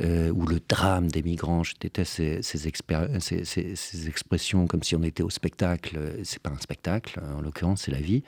euh, 0.00 0.30
ou 0.30 0.46
le 0.46 0.60
drame 0.68 1.08
des 1.08 1.22
migrants. 1.22 1.62
Je 1.64 1.74
déteste 1.80 2.42
ces, 2.42 2.68
expressions 4.08 4.66
comme 4.66 4.82
si 4.82 4.94
on 4.96 5.02
était 5.02 5.22
au 5.22 5.30
spectacle. 5.30 5.98
C'est 6.24 6.42
pas 6.42 6.50
un 6.50 6.60
spectacle, 6.60 7.20
en 7.36 7.40
l'occurrence, 7.40 7.82
c'est 7.82 7.92
la 7.92 8.00
vie. 8.00 8.22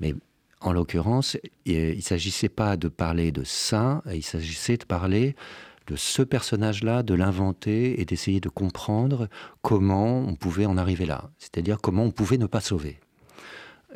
Mais 0.00 0.14
en 0.60 0.72
l'occurrence, 0.72 1.38
il 1.64 1.96
ne 1.96 2.00
s'agissait 2.00 2.50
pas 2.50 2.76
de 2.76 2.88
parler 2.88 3.32
de 3.32 3.44
ça, 3.44 4.02
il 4.12 4.22
s'agissait 4.22 4.76
de 4.76 4.84
parler 4.84 5.34
de 5.90 5.96
ce 5.96 6.22
personnage-là, 6.22 7.02
de 7.02 7.14
l'inventer 7.14 8.00
et 8.00 8.04
d'essayer 8.04 8.40
de 8.40 8.48
comprendre 8.48 9.28
comment 9.60 10.20
on 10.20 10.36
pouvait 10.36 10.66
en 10.66 10.76
arriver 10.76 11.04
là. 11.04 11.30
C'est-à-dire 11.38 11.78
comment 11.80 12.04
on 12.04 12.12
pouvait 12.12 12.38
ne 12.38 12.46
pas 12.46 12.60
sauver. 12.60 13.00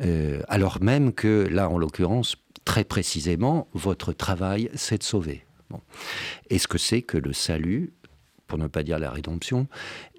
Euh, 0.01 0.41
alors 0.49 0.81
même 0.81 1.13
que 1.13 1.47
là, 1.49 1.69
en 1.69 1.77
l'occurrence, 1.77 2.35
très 2.65 2.83
précisément, 2.83 3.69
votre 3.73 4.11
travail, 4.11 4.69
c'est 4.75 4.97
de 4.97 5.03
sauver. 5.03 5.45
Bon. 5.69 5.79
Est-ce 6.49 6.67
que 6.67 6.77
c'est 6.77 7.01
que 7.01 7.17
le 7.17 7.31
salut, 7.31 7.93
pour 8.47 8.57
ne 8.57 8.67
pas 8.67 8.83
dire 8.83 8.99
la 8.99 9.11
rédemption, 9.11 9.67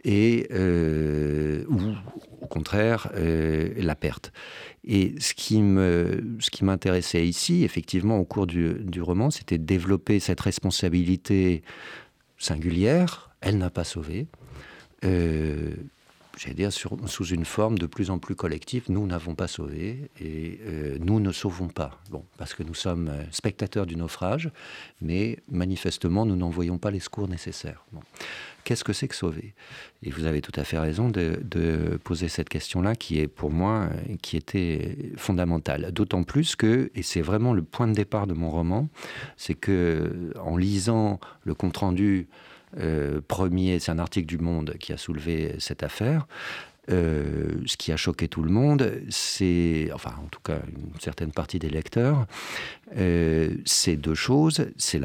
et 0.04 0.46
euh, 0.52 1.64
ou 1.68 1.80
au 2.42 2.46
contraire 2.46 3.10
euh, 3.14 3.72
la 3.76 3.94
perte. 3.94 4.32
Et 4.84 5.14
ce 5.18 5.34
qui 5.34 5.60
m'intéressait 6.62 7.26
ici, 7.26 7.64
effectivement, 7.64 8.18
au 8.18 8.24
cours 8.24 8.46
du, 8.46 8.74
du 8.80 9.02
roman, 9.02 9.30
c'était 9.30 9.58
de 9.58 9.64
développer 9.64 10.20
cette 10.20 10.40
responsabilité 10.40 11.62
singulière. 12.38 13.30
Elle 13.40 13.58
n'a 13.58 13.70
pas 13.70 13.84
sauvé. 13.84 14.26
Euh, 15.04 15.74
j'allais 16.36 16.54
dire, 16.54 16.72
sous 16.72 17.26
une 17.26 17.44
forme 17.44 17.78
de 17.78 17.86
plus 17.86 18.10
en 18.10 18.18
plus 18.18 18.34
collective. 18.34 18.84
Nous 18.88 19.06
n'avons 19.06 19.34
pas 19.34 19.48
sauvé 19.48 20.10
et 20.20 20.60
euh, 20.66 20.98
nous 21.00 21.20
ne 21.20 21.32
sauvons 21.32 21.68
pas. 21.68 21.98
Bon, 22.10 22.24
parce 22.36 22.54
que 22.54 22.62
nous 22.62 22.74
sommes 22.74 23.08
euh, 23.08 23.22
spectateurs 23.30 23.86
du 23.86 23.96
naufrage, 23.96 24.50
mais 25.00 25.38
manifestement, 25.50 26.26
nous 26.26 26.36
n'en 26.36 26.50
voyons 26.50 26.78
pas 26.78 26.90
les 26.90 27.00
secours 27.00 27.28
nécessaires. 27.28 27.84
Qu'est-ce 28.64 28.84
que 28.84 28.92
c'est 28.92 29.08
que 29.08 29.14
sauver? 29.14 29.54
Et 30.02 30.10
vous 30.10 30.24
avez 30.26 30.40
tout 30.40 30.52
à 30.56 30.64
fait 30.64 30.78
raison 30.78 31.08
de, 31.08 31.98
poser 32.02 32.28
cette 32.28 32.48
question-là, 32.48 32.96
qui 32.96 33.20
est 33.20 33.28
pour 33.28 33.50
moi, 33.50 33.88
euh, 33.90 34.16
qui 34.20 34.36
était 34.36 35.12
fondamentale. 35.16 35.90
D'autant 35.92 36.22
plus 36.22 36.54
que, 36.56 36.90
et 36.94 37.02
c'est 37.02 37.22
vraiment 37.22 37.54
le 37.54 37.62
point 37.62 37.88
de 37.88 37.94
départ 37.94 38.26
de 38.26 38.34
mon 38.34 38.50
roman, 38.50 38.88
c'est 39.36 39.54
que 39.54 40.32
en 40.40 40.56
lisant 40.56 41.18
le 41.44 41.54
compte 41.54 41.78
rendu 41.78 42.28
euh, 42.78 43.20
premier, 43.26 43.78
c'est 43.78 43.92
un 43.92 43.98
article 43.98 44.26
du 44.26 44.38
Monde 44.38 44.76
qui 44.78 44.92
a 44.92 44.96
soulevé 44.96 45.56
cette 45.58 45.82
affaire. 45.82 46.26
Euh, 46.88 47.50
ce 47.66 47.76
qui 47.76 47.90
a 47.90 47.96
choqué 47.96 48.28
tout 48.28 48.42
le 48.42 48.50
monde, 48.50 49.02
c'est, 49.08 49.90
enfin 49.92 50.14
en 50.22 50.28
tout 50.28 50.40
cas 50.40 50.60
une 50.68 51.00
certaine 51.00 51.32
partie 51.32 51.58
des 51.58 51.68
lecteurs, 51.68 52.26
euh, 52.96 53.50
c'est 53.64 53.96
deux 53.96 54.14
choses. 54.14 54.68
C'est 54.76 55.00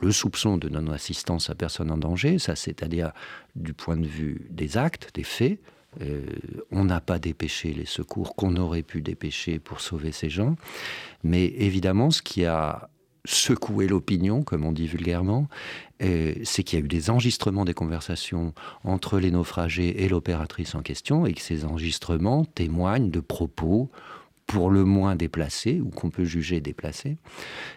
le 0.00 0.12
soupçon 0.12 0.56
de 0.56 0.70
non-assistance 0.70 1.50
à 1.50 1.54
personne 1.54 1.90
en 1.90 1.98
danger, 1.98 2.38
ça 2.38 2.56
c'est-à-dire 2.56 3.12
du 3.56 3.74
point 3.74 3.96
de 3.96 4.06
vue 4.06 4.46
des 4.48 4.78
actes, 4.78 5.10
des 5.14 5.24
faits. 5.24 5.60
on 6.70 6.84
n'a 6.84 7.00
pas 7.02 7.18
dépêché 7.18 7.74
les 7.74 7.84
secours 7.84 8.34
qu'on 8.34 8.56
aurait 8.56 8.82
pu 8.84 9.02
dépêcher 9.02 9.58
pour 9.58 9.80
sauver 9.80 10.12
ces 10.12 10.30
gens. 10.30 10.56
Mais 11.24 11.46
évidemment, 11.58 12.10
ce 12.10 12.22
qui 12.22 12.46
a 12.46 12.88
secouer 13.24 13.88
l'opinion, 13.88 14.42
comme 14.42 14.64
on 14.64 14.72
dit 14.72 14.86
vulgairement, 14.86 15.48
c'est 16.00 16.62
qu'il 16.62 16.78
y 16.78 16.82
a 16.82 16.84
eu 16.84 16.88
des 16.88 17.10
enregistrements 17.10 17.64
des 17.64 17.74
conversations 17.74 18.54
entre 18.84 19.18
les 19.18 19.30
naufragés 19.30 20.04
et 20.04 20.08
l'opératrice 20.08 20.74
en 20.74 20.82
question, 20.82 21.26
et 21.26 21.34
que 21.34 21.40
ces 21.40 21.64
enregistrements 21.64 22.44
témoignent 22.44 23.10
de 23.10 23.20
propos 23.20 23.90
pour 24.48 24.70
le 24.70 24.84
moins 24.84 25.14
déplacés, 25.14 25.78
ou 25.80 25.90
qu'on 25.90 26.10
peut 26.10 26.24
juger 26.24 26.60
déplacés, 26.60 27.18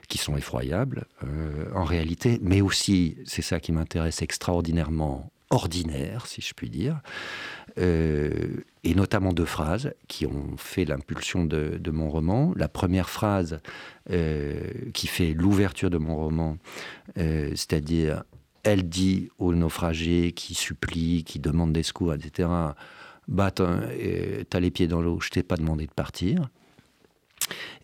qui 0.08 0.18
sont 0.18 0.38
effroyables 0.38 1.06
euh, 1.24 1.66
en 1.76 1.84
réalité, 1.84 2.40
mais 2.42 2.62
aussi, 2.62 3.18
c'est 3.26 3.42
ça 3.42 3.60
qui 3.60 3.74
m'intéresse 3.74 4.22
extraordinairement 4.22 5.30
ordinaires, 5.52 6.26
si 6.26 6.42
je 6.42 6.54
puis 6.54 6.70
dire, 6.70 7.00
et 7.78 8.96
notamment 8.96 9.32
deux 9.34 9.46
phrases 9.46 9.94
qui 10.08 10.26
ont 10.26 10.58
fait 10.58 10.86
l'impulsion 10.86 11.46
de, 11.46 11.92
mon 11.92 12.10
roman. 12.10 12.54
La 12.56 12.68
première 12.68 13.10
phrase 13.10 13.60
qui 14.08 15.08
fait 15.08 15.34
l'ouverture 15.34 15.90
de 15.90 15.98
mon 15.98 16.16
roman, 16.16 16.58
c'est-à-dire 17.16 18.24
elle 18.64 18.88
dit 18.88 19.30
aux 19.38 19.54
naufragés 19.54 20.34
qui 20.34 20.54
supplient, 20.54 21.24
qui 21.24 21.40
demandent 21.40 21.74
des 21.74 21.84
secours, 21.84 22.14
etc., 22.14 22.50
bah, 23.28 23.52
t'as 23.52 24.60
les 24.60 24.72
pieds 24.72 24.88
dans 24.88 25.02
l'eau, 25.02 25.20
je 25.22 25.30
t'ai 25.30 25.44
pas 25.44 25.56
demandé 25.56 25.86
de 25.86 25.92
partir. 25.92 26.50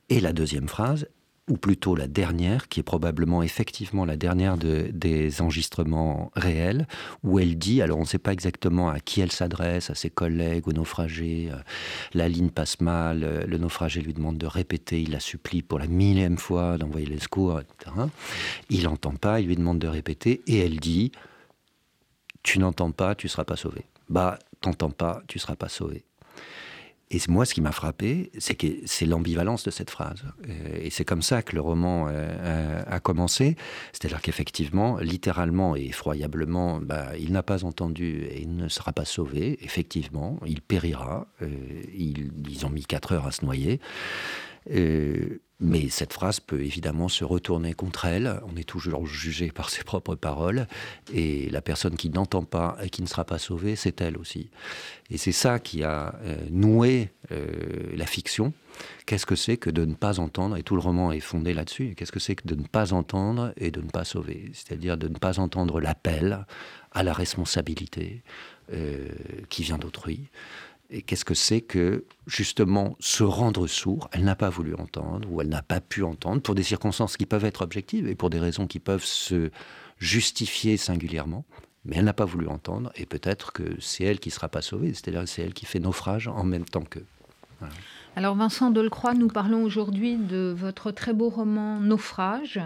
Et 0.10 0.20
la 0.20 0.34
deuxième 0.34 0.68
phrase, 0.68 1.08
ou 1.48 1.56
plutôt 1.56 1.96
la 1.96 2.08
dernière, 2.08 2.68
qui 2.68 2.82
est 2.82 2.84
probablement 2.84 3.42
effectivement 3.42 4.04
la 4.04 4.18
dernière 4.18 4.58
des 4.58 5.42
enregistrements 5.42 6.32
réels, 6.36 6.88
où 7.24 7.40
elle 7.40 7.58
dit, 7.58 7.82
alors 7.82 7.98
on 7.98 8.02
ne 8.02 8.08
sait 8.08 8.18
pas 8.18 8.34
exactement 8.34 8.90
à 8.90 9.00
qui 9.00 9.22
elle 9.22 9.32
s'adresse, 9.32 9.90
à 9.90 9.96
ses 9.96 10.10
collègues, 10.10 10.68
aux 10.68 10.74
naufragés, 10.74 11.50
euh, 11.52 11.58
la 12.14 12.28
ligne 12.28 12.50
passe 12.50 12.82
mal, 12.82 13.24
euh, 13.24 13.46
le 13.46 13.58
naufragé 13.58 14.02
lui 14.02 14.14
demande 14.14 14.38
de 14.38 14.46
répéter, 14.46 15.02
il 15.02 15.12
la 15.12 15.22
supplie 15.22 15.62
pour 15.62 15.80
la 15.80 15.88
millième 15.88 16.38
fois 16.38 16.78
d'envoyer 16.78 17.08
les 17.08 17.20
secours, 17.20 17.62
etc. 17.62 17.96
Il 18.70 18.84
n'entend 18.84 19.14
pas, 19.14 19.40
il 19.40 19.48
lui 19.48 19.56
demande 19.56 19.80
de 19.80 19.88
répéter, 19.88 20.42
et 20.48 20.60
elle 20.60 20.80
dit, 20.80 21.14
tu 22.44 22.60
n'entends 22.60 22.92
pas, 22.92 23.16
tu 23.16 23.28
ne 23.28 23.30
seras 23.30 23.46
pas 23.46 23.56
sauvé. 23.56 23.86
Bah, 24.10 24.38
t'entends 24.60 24.92
pas, 24.92 25.22
tu 25.28 25.38
ne 25.38 25.42
seras 25.42 25.56
pas 25.56 25.70
sauvé. 25.70 26.04
Et 27.10 27.20
moi, 27.30 27.46
ce 27.46 27.54
qui 27.54 27.62
m'a 27.62 27.72
frappé, 27.72 28.32
c'est 28.38 28.56
que 28.56 28.68
c'est 28.86 29.06
l'ambivalence 29.06 29.64
de 29.64 29.72
cette 29.72 29.90
phrase. 29.90 30.24
Euh, 30.50 30.80
et 30.82 30.90
c'est 30.90 31.06
comme 31.06 31.22
ça 31.22 31.42
que 31.42 31.56
le 31.56 31.62
roman 31.62 32.08
euh, 32.10 32.84
a 32.86 33.00
commencé. 33.00 33.56
C'est-à-dire 33.94 34.22
qu'effectivement, 34.22 34.98
littéralement 34.98 35.78
et 35.78 35.86
effroyablement, 35.86 36.80
bah, 36.82 37.18
il 37.18 37.32
n'a 37.32 37.44
pas 37.44 37.64
entendu 37.64 38.24
et 38.30 38.42
il 38.42 38.58
ne 38.58 38.68
sera 38.68 38.92
pas 38.92 39.06
sauvé. 39.06 39.58
Effectivement, 39.64 40.38
il 40.46 40.62
périra. 40.62 41.28
Euh, 41.42 41.48
ils, 41.96 42.66
ont 42.66 42.70
mis 42.70 42.84
quatre 42.84 43.14
heures 43.14 43.28
à 43.28 43.32
se 43.32 43.46
noyer. 43.46 43.80
Mais 45.60 45.90
cette 45.90 46.14
phrase 46.14 46.40
peut 46.40 46.62
évidemment 46.62 47.08
se 47.08 47.24
retourner 47.24 47.74
contre 47.74 48.06
elle. 48.06 48.40
On 48.48 48.56
est 48.58 48.68
toujours 48.68 49.08
jugé 49.08 49.52
par 49.52 49.72
ses 49.72 49.84
propres 49.84 50.14
paroles. 50.14 50.68
Et 51.12 51.50
la 51.50 51.62
personne 51.62 51.96
qui 51.96 52.12
n'entend 52.12 52.44
pas 52.44 52.78
et 52.84 52.92
qui 52.92 53.02
ne 53.02 53.08
sera 53.08 53.26
pas 53.26 53.40
sauvée, 53.40 53.76
c'est 53.76 54.00
elle 54.02 54.18
aussi. 54.18 54.52
Et 55.10 55.18
c'est 55.18 55.32
ça 55.32 55.58
qui 55.58 55.84
a 55.84 56.14
euh, 56.22 56.36
noué 56.52 57.10
euh, 57.32 57.48
la 57.96 58.06
fiction. 58.06 58.54
Qu'est-ce 59.08 59.26
que 59.26 59.36
c'est 59.36 59.58
que 59.58 59.72
de 59.72 59.84
ne 59.86 59.96
pas 59.96 60.20
entendre 60.20 60.58
Et 60.58 60.64
tout 60.64 60.76
le 60.76 60.82
roman 60.82 61.12
est 61.12 61.20
fondé 61.20 61.56
là-dessus. 61.56 61.96
Qu'est-ce 61.98 62.12
que 62.12 62.20
c'est 62.20 62.36
que 62.36 62.48
de 62.48 62.54
ne 62.54 62.68
pas 62.68 62.94
entendre 62.94 63.52
et 63.58 63.72
de 63.72 63.82
ne 63.82 63.90
pas 63.90 64.04
sauver? 64.04 64.52
C'est-à-dire 64.54 64.96
de 64.96 65.08
ne 65.08 65.18
pas 65.18 65.40
entendre 65.40 65.82
l'appel 65.82 66.46
à 66.92 67.02
la 67.02 67.14
responsabilité 67.14 68.22
euh, 68.74 69.08
qui 69.50 69.64
vient 69.64 69.80
d'autrui 69.80 70.30
et 70.90 71.02
qu'est-ce 71.02 71.26
que 71.26 71.34
c'est 71.34 71.62
que, 71.62 72.06
justement, 72.28 72.96
se 73.00 73.24
rendre 73.24 73.68
sourd, 73.68 74.10
elle 74.12 74.24
n'a 74.24 74.36
pas 74.36 74.50
voulu 74.50 74.74
entendre, 74.76 75.30
ou 75.32 75.42
elle 75.42 75.50
n'a 75.50 75.62
pas 75.62 75.82
pu 75.82 76.04
entendre, 76.04 76.42
pour 76.42 76.56
des 76.56 76.64
circonstances 76.64 77.18
qui 77.18 77.26
peuvent 77.26 77.46
être 77.46 77.62
objectives 77.62 78.08
et 78.08 78.16
pour 78.16 78.30
des 78.30 78.40
raisons 78.40 78.68
qui 78.68 78.80
peuvent 78.80 79.04
se 79.04 79.52
justifier 80.00 80.78
singulièrement, 80.78 81.46
mais 81.84 81.98
elle 81.98 82.06
n'a 82.06 82.14
pas 82.14 82.26
voulu 82.26 82.48
entendre, 82.48 82.92
et 82.96 83.06
peut-être 83.06 83.52
que 83.52 83.80
c'est 83.80 84.04
elle 84.04 84.20
qui 84.20 84.30
ne 84.30 84.34
sera 84.34 84.50
pas 84.50 84.62
sauvée, 84.62 84.94
c'est-à-dire 84.94 85.28
c'est 85.28 85.42
elle 85.42 85.54
qui 85.54 85.66
fait 85.66 85.80
naufrage 85.80 86.28
en 86.28 86.44
même 86.44 86.66
temps 86.66 86.84
qu'eux. 86.84 87.06
Alors 88.16 88.36
Vincent 88.36 88.72
Delcroix, 88.72 89.14
nous 89.14 89.28
parlons 89.28 89.64
aujourd'hui 89.64 90.18
de 90.18 90.54
votre 90.58 90.90
très 90.90 91.14
beau 91.14 91.30
roman 91.30 91.80
Naufrage, 91.80 92.60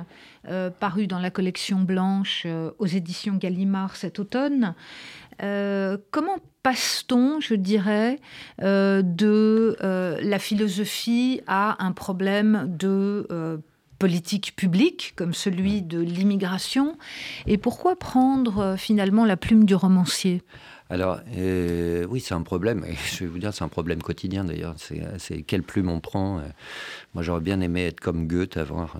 euh, 0.47 0.69
paru 0.69 1.07
dans 1.07 1.19
la 1.19 1.29
collection 1.29 1.81
blanche 1.81 2.43
euh, 2.45 2.71
aux 2.79 2.85
éditions 2.85 3.35
Gallimard 3.35 3.97
cet 3.97 4.19
automne. 4.19 4.75
Euh, 5.41 5.97
comment 6.11 6.37
passe-t-on, 6.63 7.39
je 7.39 7.55
dirais, 7.55 8.19
euh, 8.61 9.01
de 9.01 9.75
euh, 9.81 10.19
la 10.21 10.39
philosophie 10.39 11.41
à 11.47 11.83
un 11.83 11.91
problème 11.91 12.65
de 12.67 13.61
politique 13.97 14.55
publique, 14.55 15.13
comme 15.15 15.33
celui 15.33 15.83
de 15.83 15.99
l'immigration 15.99 16.97
Et 17.45 17.59
pourquoi 17.59 17.95
prendre 17.95 18.75
finalement 18.75 19.25
la 19.25 19.37
plume 19.37 19.65
du 19.65 19.75
romancier? 19.75 20.41
Alors, 20.89 21.19
oui, 22.09 22.19
c'est 22.19 22.33
un 22.33 22.41
problème. 22.41 22.83
Je 23.13 23.19
vais 23.19 23.27
vous 23.27 23.37
dire, 23.37 23.53
c'est 23.53 23.63
un 23.63 23.69
problème 23.69 24.01
quotidien 24.01 24.43
d'ailleurs. 24.43 24.75
C'est 25.19 25.43
quelle 25.43 25.61
plume 25.61 25.89
on 25.89 25.99
prend? 25.99 26.41
Moi, 27.13 27.21
j'aurais 27.23 27.41
bien 27.41 27.61
aimé 27.61 27.85
être 27.85 27.99
comme 27.99 28.27
Goethe, 28.27 28.57
avoir 28.57 28.97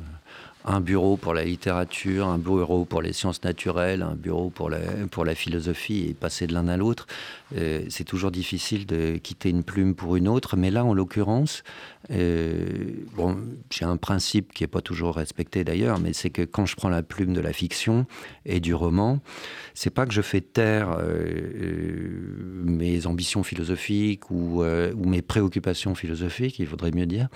un 0.66 0.80
bureau 0.80 1.18
pour 1.18 1.34
la 1.34 1.44
littérature, 1.44 2.28
un 2.28 2.38
bureau 2.38 2.86
pour 2.86 3.02
les 3.02 3.14
sciences 3.14 3.44
naturelles, 3.44 4.02
un 4.04 4.16
bureau 4.16 4.50
pour 4.50 4.70
la, 4.70 5.36
philosophie 5.36 6.08
et 6.10 6.14
passer 6.14 6.48
de 6.48 6.54
l'un 6.54 6.68
à 6.68 6.78
l'autre. 6.78 7.08
Euh, 7.58 7.84
c'est 7.90 8.04
toujours 8.04 8.32
difficile 8.32 8.86
de 8.86 9.18
quitter 9.18 9.50
une 9.50 9.64
plume 9.64 9.96
pour 9.96 10.16
une 10.16 10.28
autre, 10.28 10.58
mais 10.58 10.72
là, 10.72 10.86
en 10.86 10.94
l'occurrence, 10.94 11.64
euh, 12.12 12.94
j'ai 13.70 13.86
un 13.86 13.98
principe 13.98 14.54
qui 14.54 14.64
n'est 14.64 14.68
pas 14.68 14.82
toujours 14.82 15.16
respecté 15.16 15.64
d'ailleurs, 15.64 16.00
mais 16.00 16.14
c'est 16.14 16.30
que 16.30 16.44
quand 16.44 16.66
je 16.66 16.76
prends 16.76 16.90
la 16.90 17.04
plume 17.04 17.34
de 17.34 17.42
la 17.42 17.54
fiction 17.54 18.06
et 18.46 18.60
du 18.60 18.74
roman, 18.74 19.20
c'est 19.74 19.90
pas 19.90 20.06
que 20.06 20.14
je 20.14 20.22
fais 20.22 20.42
taire 20.42 20.98
euh, 21.00 22.64
mes 22.64 23.06
ambitions 23.06 23.44
philosophiques 23.44 24.32
ou, 24.32 24.64
ou, 24.64 25.06
mes 25.06 25.22
préoccupations 25.22 25.96
philosophiques, 25.96 26.60
il 26.60 26.68
faudrait 26.68 26.92
mieux 26.92 27.06
dire, 27.06 27.28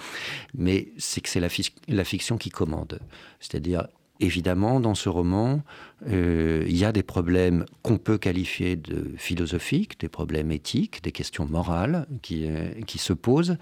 mais 0.54 0.89
c'est 0.97 1.21
que 1.21 1.30
c'est 1.30 1.39
la, 1.39 1.49
la 1.88 2.04
fiction 2.04 2.38
qui 2.38 2.49
commande. 2.49 2.99
C'est-à-dire, 3.39 3.88
évidemment, 4.19 4.80
dans 4.80 4.95
ce 4.95 5.10
roman, 5.10 5.62
euh, 6.10 6.63
il 6.67 6.78
y 6.78 6.86
a 6.86 6.91
des 6.91 7.04
problèmes 7.04 7.65
qu'on 7.82 7.97
peut 7.97 8.17
qualifier 8.17 8.75
de 8.75 9.12
philosophiques, 9.17 9.99
des 9.99 10.10
problèmes 10.10 10.51
éthiques, 10.51 11.04
des 11.04 11.12
questions 11.12 11.45
morales 11.45 12.08
qui, 12.21 12.45
euh, 12.45 12.69
qui 12.86 12.97
se 12.97 13.13
posent, 13.13 13.58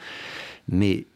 mais 0.67 1.07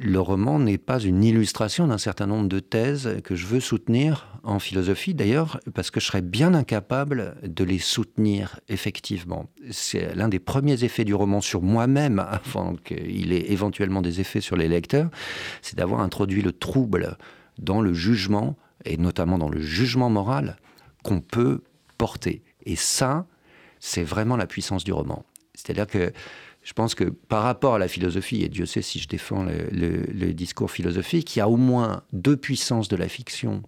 le 0.00 0.20
roman 0.20 0.60
n'est 0.60 0.78
pas 0.78 1.00
une 1.00 1.24
illustration 1.24 1.88
d'un 1.88 1.98
certain 1.98 2.26
nombre 2.26 2.48
de 2.48 2.60
thèses 2.60 3.20
que 3.24 3.34
je 3.34 3.46
veux 3.46 3.58
soutenir 3.58 4.28
en 4.44 4.60
philosophie, 4.60 5.12
d'ailleurs, 5.12 5.58
parce 5.74 5.90
que 5.90 5.98
je 5.98 6.06
serais 6.06 6.22
bien 6.22 6.54
incapable 6.54 7.34
de 7.42 7.64
les 7.64 7.80
soutenir 7.80 8.60
effectivement. 8.68 9.50
C'est 9.72 10.14
l'un 10.14 10.28
des 10.28 10.38
premiers 10.38 10.84
effets 10.84 11.04
du 11.04 11.14
roman 11.14 11.40
sur 11.40 11.62
moi-même, 11.62 12.20
avant 12.30 12.76
qu'il 12.76 13.32
ait 13.32 13.50
éventuellement 13.50 14.00
des 14.00 14.20
effets 14.20 14.40
sur 14.40 14.54
les 14.54 14.68
lecteurs, 14.68 15.10
c'est 15.62 15.76
d'avoir 15.76 16.00
introduit 16.00 16.42
le 16.42 16.52
trouble 16.52 17.16
dans 17.58 17.80
le 17.80 17.92
jugement, 17.92 18.56
et 18.84 18.96
notamment 18.96 19.38
dans 19.38 19.48
le 19.48 19.60
jugement 19.60 20.10
moral, 20.10 20.56
qu'on 21.02 21.20
peut 21.20 21.62
porter. 21.96 22.42
Et 22.64 22.76
ça, 22.76 23.26
c'est 23.80 24.02
vraiment 24.02 24.36
la 24.36 24.46
puissance 24.46 24.84
du 24.84 24.92
roman. 24.92 25.24
C'est-à-dire 25.54 25.86
que 25.86 26.12
je 26.62 26.72
pense 26.72 26.94
que 26.94 27.04
par 27.04 27.44
rapport 27.44 27.76
à 27.76 27.78
la 27.78 27.88
philosophie, 27.88 28.42
et 28.42 28.48
Dieu 28.48 28.66
sait 28.66 28.82
si 28.82 28.98
je 28.98 29.08
défends 29.08 29.44
le, 29.44 30.32
discours 30.32 30.70
philosophique, 30.70 31.34
il 31.34 31.38
y 31.38 31.42
a 31.42 31.48
au 31.48 31.56
moins 31.56 32.02
deux 32.12 32.36
puissances 32.36 32.88
de 32.88 32.96
la 32.96 33.08
fiction, 33.08 33.62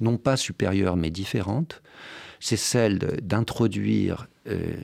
non 0.00 0.16
pas 0.16 0.36
supérieures 0.36 0.96
mais 0.96 1.10
différentes. 1.10 1.82
C'est 2.40 2.56
celle 2.56 2.98
d'introduire, 3.22 4.28
euh, 4.48 4.74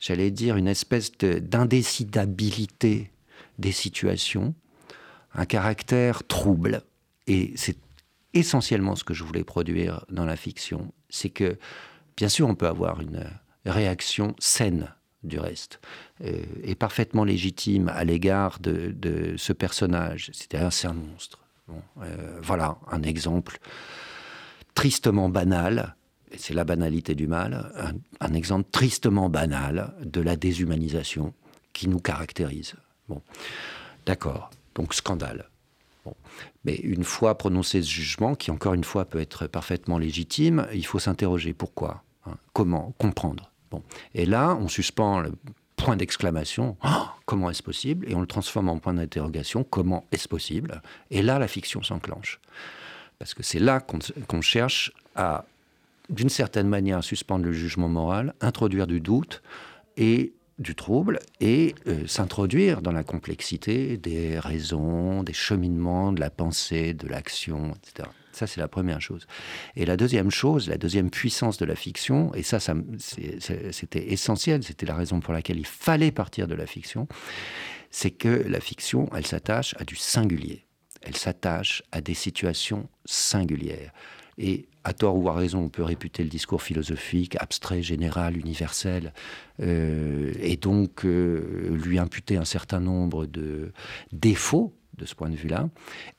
j'allais 0.00 0.30
dire, 0.30 0.56
une 0.56 0.68
espèce 0.68 1.12
d'indécidabilité 1.12 3.10
des 3.58 3.72
situations, 3.72 4.54
un 5.34 5.46
caractère 5.46 6.26
trouble, 6.26 6.82
et 7.26 7.52
c'est 7.56 7.76
essentiellement 8.38 8.96
ce 8.96 9.04
que 9.04 9.14
je 9.14 9.24
voulais 9.24 9.44
produire 9.44 10.04
dans 10.10 10.24
la 10.24 10.36
fiction. 10.36 10.92
C'est 11.10 11.30
que, 11.30 11.58
bien 12.16 12.28
sûr, 12.28 12.48
on 12.48 12.54
peut 12.54 12.66
avoir 12.66 13.00
une 13.00 13.24
réaction 13.64 14.34
saine 14.38 14.92
du 15.24 15.38
reste, 15.38 15.80
euh, 16.24 16.42
et 16.62 16.74
parfaitement 16.74 17.24
légitime 17.24 17.88
à 17.88 18.04
l'égard 18.04 18.60
de, 18.60 19.34
ce 19.36 19.52
personnage. 19.52 20.30
C'est-à-dire, 20.32 20.72
c'est 20.72 20.86
un 20.86 20.94
monstre. 20.94 21.40
Euh, 21.70 22.38
voilà 22.42 22.78
un 22.90 23.02
exemple 23.02 23.58
tristement 24.74 25.28
banal, 25.28 25.96
c'est 26.36 26.54
la 26.54 26.64
banalité 26.64 27.14
du 27.14 27.26
mal, 27.26 27.72
un, 27.76 27.92
un, 28.26 28.34
exemple 28.34 28.70
tristement 28.70 29.28
banal 29.28 29.92
de 30.02 30.20
la 30.20 30.36
déshumanisation 30.36 31.34
qui 31.72 31.88
nous 31.88 31.98
caractérise. 31.98 32.74
Bon, 33.08 33.20
d'accord, 34.06 34.50
donc 34.74 34.94
scandale. 34.94 35.50
Mais 36.64 36.76
une 36.76 37.04
fois 37.04 37.38
prononcé 37.38 37.82
ce 37.82 37.88
jugement, 37.88 38.34
qui 38.34 38.50
encore 38.50 38.74
une 38.74 38.84
fois 38.84 39.04
peut 39.04 39.20
être 39.20 39.46
parfaitement 39.46 39.98
légitime, 39.98 40.66
il 40.74 40.84
faut 40.84 40.98
s'interroger 40.98 41.52
pourquoi, 41.52 42.02
hein, 42.26 42.36
comment, 42.52 42.94
comprendre? 42.98 43.50
Bon. 43.70 43.82
Et 44.14 44.26
là, 44.26 44.56
on 44.60 44.68
suspend 44.68 45.20
le 45.20 45.32
point 45.76 45.96
d'exclamation, 45.96 46.76
oh, 46.84 46.88
comment 47.24 47.50
est-ce 47.50 47.62
possible? 47.62 48.10
Et 48.10 48.14
on 48.14 48.20
le 48.20 48.26
transforme 48.26 48.68
en 48.68 48.78
point 48.78 48.94
d'interrogation, 48.94 49.64
comment 49.64 50.04
est-ce 50.12 50.28
possible? 50.28 50.82
Et 51.10 51.22
là, 51.22 51.38
la 51.38 51.48
fiction 51.48 51.82
s'enclenche. 51.82 52.40
Parce 53.18 53.34
que 53.34 53.42
c'est 53.42 53.58
là 53.58 53.80
qu'on 53.80 54.40
cherche 54.40 54.92
à, 55.14 55.44
d'une 56.10 56.28
certaine 56.28 56.68
manière, 56.68 57.02
suspendre 57.02 57.44
le 57.44 57.52
jugement 57.52 57.88
moral, 57.88 58.34
introduire 58.40 58.86
du 58.86 59.00
doute 59.00 59.42
et 59.96 60.32
du 60.58 60.74
trouble 60.74 61.20
et 61.40 61.74
euh, 61.86 62.06
s'introduire 62.06 62.82
dans 62.82 62.92
la 62.92 63.04
complexité 63.04 63.96
des 63.96 64.38
raisons, 64.38 65.22
des 65.22 65.32
cheminements, 65.32 66.12
de 66.12 66.20
la 66.20 66.30
pensée, 66.30 66.94
de 66.94 67.06
l'action, 67.06 67.74
etc. 67.76 68.08
Ça, 68.32 68.46
c'est 68.46 68.60
la 68.60 68.68
première 68.68 69.00
chose. 69.00 69.26
Et 69.74 69.84
la 69.84 69.96
deuxième 69.96 70.30
chose, 70.30 70.68
la 70.68 70.78
deuxième 70.78 71.10
puissance 71.10 71.58
de 71.58 71.64
la 71.64 71.74
fiction, 71.74 72.32
et 72.34 72.42
ça, 72.42 72.60
ça 72.60 72.74
c'était 72.98 74.12
essentiel, 74.12 74.62
c'était 74.62 74.86
la 74.86 74.94
raison 74.94 75.20
pour 75.20 75.32
laquelle 75.32 75.58
il 75.58 75.66
fallait 75.66 76.12
partir 76.12 76.46
de 76.46 76.54
la 76.54 76.66
fiction, 76.66 77.08
c'est 77.90 78.10
que 78.10 78.28
la 78.28 78.60
fiction, 78.60 79.08
elle 79.14 79.26
s'attache 79.26 79.74
à 79.78 79.84
du 79.84 79.96
singulier. 79.96 80.66
Elle 81.02 81.16
s'attache 81.16 81.82
à 81.90 82.00
des 82.00 82.14
situations 82.14 82.88
singulières. 83.04 83.92
Et 84.36 84.68
à 84.88 84.94
tort 84.94 85.16
ou 85.16 85.28
à 85.28 85.34
raison, 85.34 85.64
on 85.64 85.68
peut 85.68 85.82
réputer 85.82 86.22
le 86.22 86.30
discours 86.30 86.62
philosophique 86.62 87.36
abstrait, 87.38 87.82
général, 87.82 88.38
universel, 88.38 89.12
euh, 89.60 90.32
et 90.40 90.56
donc 90.56 91.04
euh, 91.04 91.76
lui 91.84 91.98
imputer 91.98 92.38
un 92.38 92.46
certain 92.46 92.80
nombre 92.80 93.26
de 93.26 93.72
défauts 94.12 94.74
de 94.96 95.04
ce 95.04 95.14
point 95.14 95.28
de 95.28 95.36
vue-là. 95.36 95.68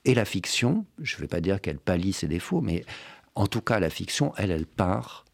Et 0.06 0.14
la 0.14 0.24
fiction, 0.24 0.86
je 1.02 1.16
ne 1.16 1.22
vais 1.22 1.28
pas 1.28 1.42
dire 1.42 1.60
qu'elle 1.62 1.80
pallie 1.80 2.14
ses 2.14 2.28
défauts, 2.28 2.62
mais 2.62 2.86
en 3.34 3.48
tout 3.48 3.62
cas, 3.62 3.80
la 3.80 3.90
fiction, 3.90 4.34
elle, 4.38 4.52
elle 4.52 4.68
part 4.68 5.26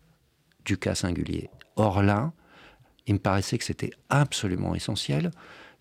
du 0.64 0.78
cas 0.78 0.96
singulier. 0.96 1.50
Or 1.76 2.02
là, 2.02 2.32
il 3.06 3.16
me 3.16 3.20
paraissait 3.20 3.58
que 3.58 3.66
c'était 3.66 3.92
absolument 4.10 4.76
essentiel 4.76 5.32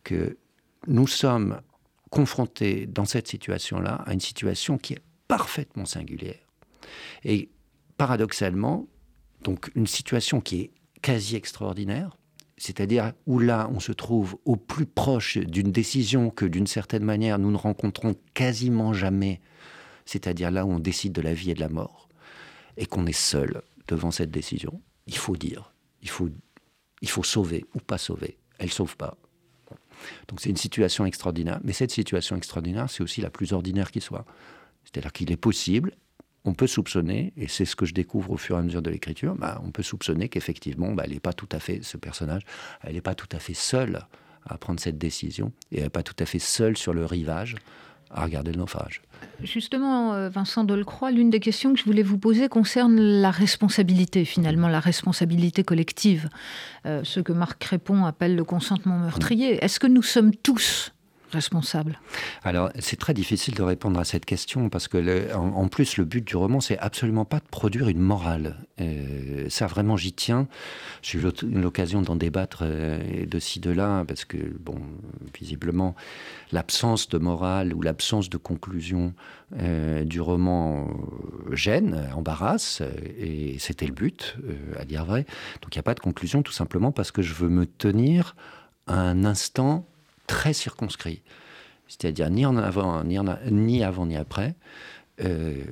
que 0.02 0.36
nous 0.88 1.06
sommes 1.06 1.60
confrontés 2.10 2.86
dans 2.86 3.04
cette 3.04 3.28
situation-là 3.28 4.02
à 4.06 4.12
une 4.12 4.20
situation 4.20 4.76
qui 4.76 4.94
est 4.94 5.02
parfaitement 5.28 5.86
singulière. 5.86 6.43
Et 7.24 7.50
paradoxalement, 7.96 8.86
donc 9.42 9.70
une 9.74 9.86
situation 9.86 10.40
qui 10.40 10.60
est 10.60 10.70
quasi 11.02 11.36
extraordinaire, 11.36 12.16
c'est-à-dire 12.56 13.12
où 13.26 13.38
là 13.38 13.68
on 13.72 13.80
se 13.80 13.92
trouve 13.92 14.36
au 14.44 14.56
plus 14.56 14.86
proche 14.86 15.38
d'une 15.38 15.72
décision 15.72 16.30
que 16.30 16.44
d'une 16.44 16.66
certaine 16.66 17.04
manière 17.04 17.38
nous 17.38 17.50
ne 17.50 17.56
rencontrons 17.56 18.14
quasiment 18.32 18.92
jamais, 18.92 19.40
c'est-à-dire 20.06 20.50
là 20.50 20.64
où 20.64 20.70
on 20.70 20.78
décide 20.78 21.12
de 21.12 21.20
la 21.20 21.34
vie 21.34 21.50
et 21.50 21.54
de 21.54 21.60
la 21.60 21.68
mort, 21.68 22.08
et 22.76 22.86
qu'on 22.86 23.06
est 23.06 23.12
seul 23.12 23.62
devant 23.88 24.10
cette 24.10 24.30
décision, 24.30 24.80
il 25.06 25.16
faut 25.16 25.36
dire, 25.36 25.74
il 26.02 26.08
faut, 26.08 26.30
il 27.02 27.08
faut 27.08 27.22
sauver 27.22 27.64
ou 27.74 27.80
pas 27.80 27.98
sauver. 27.98 28.38
Elle 28.58 28.70
sauve 28.70 28.96
pas. 28.96 29.16
Donc 30.28 30.40
c'est 30.40 30.50
une 30.50 30.56
situation 30.56 31.06
extraordinaire, 31.06 31.60
mais 31.64 31.72
cette 31.72 31.90
situation 31.90 32.36
extraordinaire, 32.36 32.88
c'est 32.90 33.02
aussi 33.02 33.20
la 33.20 33.30
plus 33.30 33.52
ordinaire 33.52 33.90
qui 33.90 34.00
soit. 34.00 34.24
C'est-à-dire 34.84 35.12
qu'il 35.12 35.32
est 35.32 35.36
possible 35.36 35.92
on 36.44 36.54
peut 36.54 36.66
soupçonner, 36.66 37.32
et 37.36 37.48
c'est 37.48 37.64
ce 37.64 37.74
que 37.74 37.86
je 37.86 37.94
découvre 37.94 38.32
au 38.32 38.36
fur 38.36 38.56
et 38.56 38.58
à 38.58 38.62
mesure 38.62 38.82
de 38.82 38.90
l'écriture, 38.90 39.34
bah, 39.34 39.60
on 39.64 39.70
peut 39.70 39.82
soupçonner 39.82 40.28
qu'effectivement, 40.28 40.92
bah, 40.92 41.04
elle 41.06 41.12
n'est 41.12 41.20
pas 41.20 41.32
tout 41.32 41.48
à 41.52 41.58
fait, 41.58 41.80
ce 41.82 41.96
personnage, 41.96 42.42
elle 42.82 42.94
n'est 42.94 43.00
pas 43.00 43.14
tout 43.14 43.28
à 43.32 43.38
fait 43.38 43.54
seule 43.54 44.02
à 44.46 44.58
prendre 44.58 44.78
cette 44.78 44.98
décision, 44.98 45.52
et 45.72 45.78
elle 45.78 45.84
n'est 45.84 45.90
pas 45.90 46.02
tout 46.02 46.16
à 46.18 46.26
fait 46.26 46.38
seule 46.38 46.76
sur 46.76 46.92
le 46.92 47.06
rivage 47.06 47.56
à 48.10 48.24
regarder 48.24 48.52
le 48.52 48.58
naufrage. 48.58 49.02
Justement, 49.42 50.12
euh, 50.12 50.28
Vincent 50.28 50.64
Delcroix, 50.64 51.10
l'une 51.10 51.30
des 51.30 51.40
questions 51.40 51.72
que 51.72 51.78
je 51.78 51.84
voulais 51.84 52.02
vous 52.02 52.18
poser 52.18 52.48
concerne 52.48 53.00
la 53.00 53.30
responsabilité, 53.30 54.24
finalement, 54.24 54.68
la 54.68 54.80
responsabilité 54.80 55.64
collective, 55.64 56.28
euh, 56.86 57.02
ce 57.02 57.20
que 57.20 57.32
Marc 57.32 57.58
Crépon 57.58 58.04
appelle 58.04 58.36
le 58.36 58.44
consentement 58.44 58.98
meurtrier. 58.98 59.64
Est-ce 59.64 59.80
que 59.80 59.86
nous 59.86 60.02
sommes 60.02 60.34
tous 60.34 60.92
responsable 61.34 62.00
Alors, 62.42 62.70
c'est 62.78 62.98
très 62.98 63.12
difficile 63.12 63.54
de 63.54 63.62
répondre 63.62 64.00
à 64.00 64.04
cette 64.04 64.24
question 64.24 64.68
parce 64.70 64.88
que, 64.88 65.34
en, 65.34 65.68
plus, 65.68 65.96
le 65.96 66.04
but 66.04 66.26
du 66.26 66.36
roman, 66.36 66.60
c'est 66.60 66.78
absolument 66.78 67.24
pas 67.24 67.40
de 67.40 67.48
produire 67.50 67.88
une 67.88 68.00
morale. 68.00 68.56
Euh, 68.80 69.48
ça, 69.50 69.66
vraiment, 69.66 69.96
j'y 69.96 70.12
tiens. 70.12 70.48
J'ai 71.02 71.18
eu 71.18 71.22
l'occasion 71.42 72.02
d'en 72.02 72.16
débattre 72.16 72.60
euh, 72.62 73.26
de 73.26 73.38
ci, 73.38 73.60
de 73.60 73.70
là, 73.70 74.04
parce 74.06 74.24
que, 74.24 74.38
bon, 74.38 74.80
visiblement, 75.38 75.94
l'absence 76.52 77.08
de 77.08 77.18
morale 77.18 77.74
ou 77.74 77.82
l'absence 77.82 78.30
de 78.30 78.38
conclusion 78.38 79.12
euh, 79.60 80.04
du 80.04 80.20
roman 80.20 80.88
gêne, 81.52 82.08
embarrasse, 82.14 82.82
et 83.18 83.56
c'était 83.58 83.86
le 83.86 83.92
but, 83.92 84.36
à 84.78 84.84
dire 84.84 85.04
vrai. 85.04 85.26
Donc, 85.62 85.74
il 85.74 85.78
n'y 85.78 85.80
a 85.80 85.84
pas 85.84 85.94
de 85.94 86.00
conclusion, 86.00 86.42
tout 86.42 86.52
simplement 86.52 86.92
parce 86.92 87.10
que 87.10 87.22
je 87.22 87.34
veux 87.34 87.48
me 87.48 87.66
tenir 87.66 88.34
un 88.86 89.24
instant 89.24 89.86
très 90.26 90.52
circonscrit, 90.52 91.22
c'est-à-dire 91.88 92.30
ni 92.30 92.46
en 92.46 92.56
avant, 92.56 93.04
ni, 93.04 93.82
avant, 93.82 94.06
ni 94.06 94.16
après, 94.16 94.54
euh, 95.20 95.62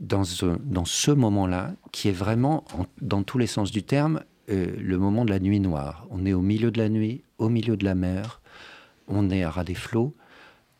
dans, 0.00 0.24
ce, 0.24 0.46
dans 0.62 0.84
ce 0.84 1.10
moment-là, 1.10 1.74
qui 1.92 2.08
est 2.08 2.12
vraiment, 2.12 2.64
dans 3.00 3.22
tous 3.22 3.38
les 3.38 3.46
sens 3.46 3.70
du 3.70 3.82
terme, 3.82 4.22
euh, 4.50 4.74
le 4.78 4.98
moment 4.98 5.24
de 5.24 5.30
la 5.30 5.38
nuit 5.38 5.60
noire. 5.60 6.06
On 6.10 6.26
est 6.26 6.32
au 6.32 6.40
milieu 6.40 6.70
de 6.70 6.78
la 6.78 6.88
nuit, 6.88 7.22
au 7.38 7.48
milieu 7.48 7.76
de 7.76 7.84
la 7.84 7.94
mer, 7.94 8.40
on 9.06 9.30
est 9.30 9.44
à 9.44 9.50
ras 9.50 9.64
des 9.64 9.74
flots. 9.74 10.14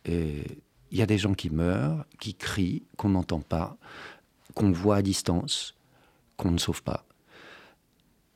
Euh, 0.08 0.42
il 0.90 0.98
y 0.98 1.02
a 1.02 1.06
des 1.06 1.18
gens 1.18 1.34
qui 1.34 1.50
meurent, 1.50 2.04
qui 2.18 2.34
crient, 2.34 2.82
qu'on 2.96 3.10
n'entend 3.10 3.40
pas, 3.40 3.76
qu'on 4.54 4.72
voit 4.72 4.96
à 4.96 5.02
distance, 5.02 5.76
qu'on 6.36 6.50
ne 6.50 6.58
sauve 6.58 6.82
pas. 6.82 7.06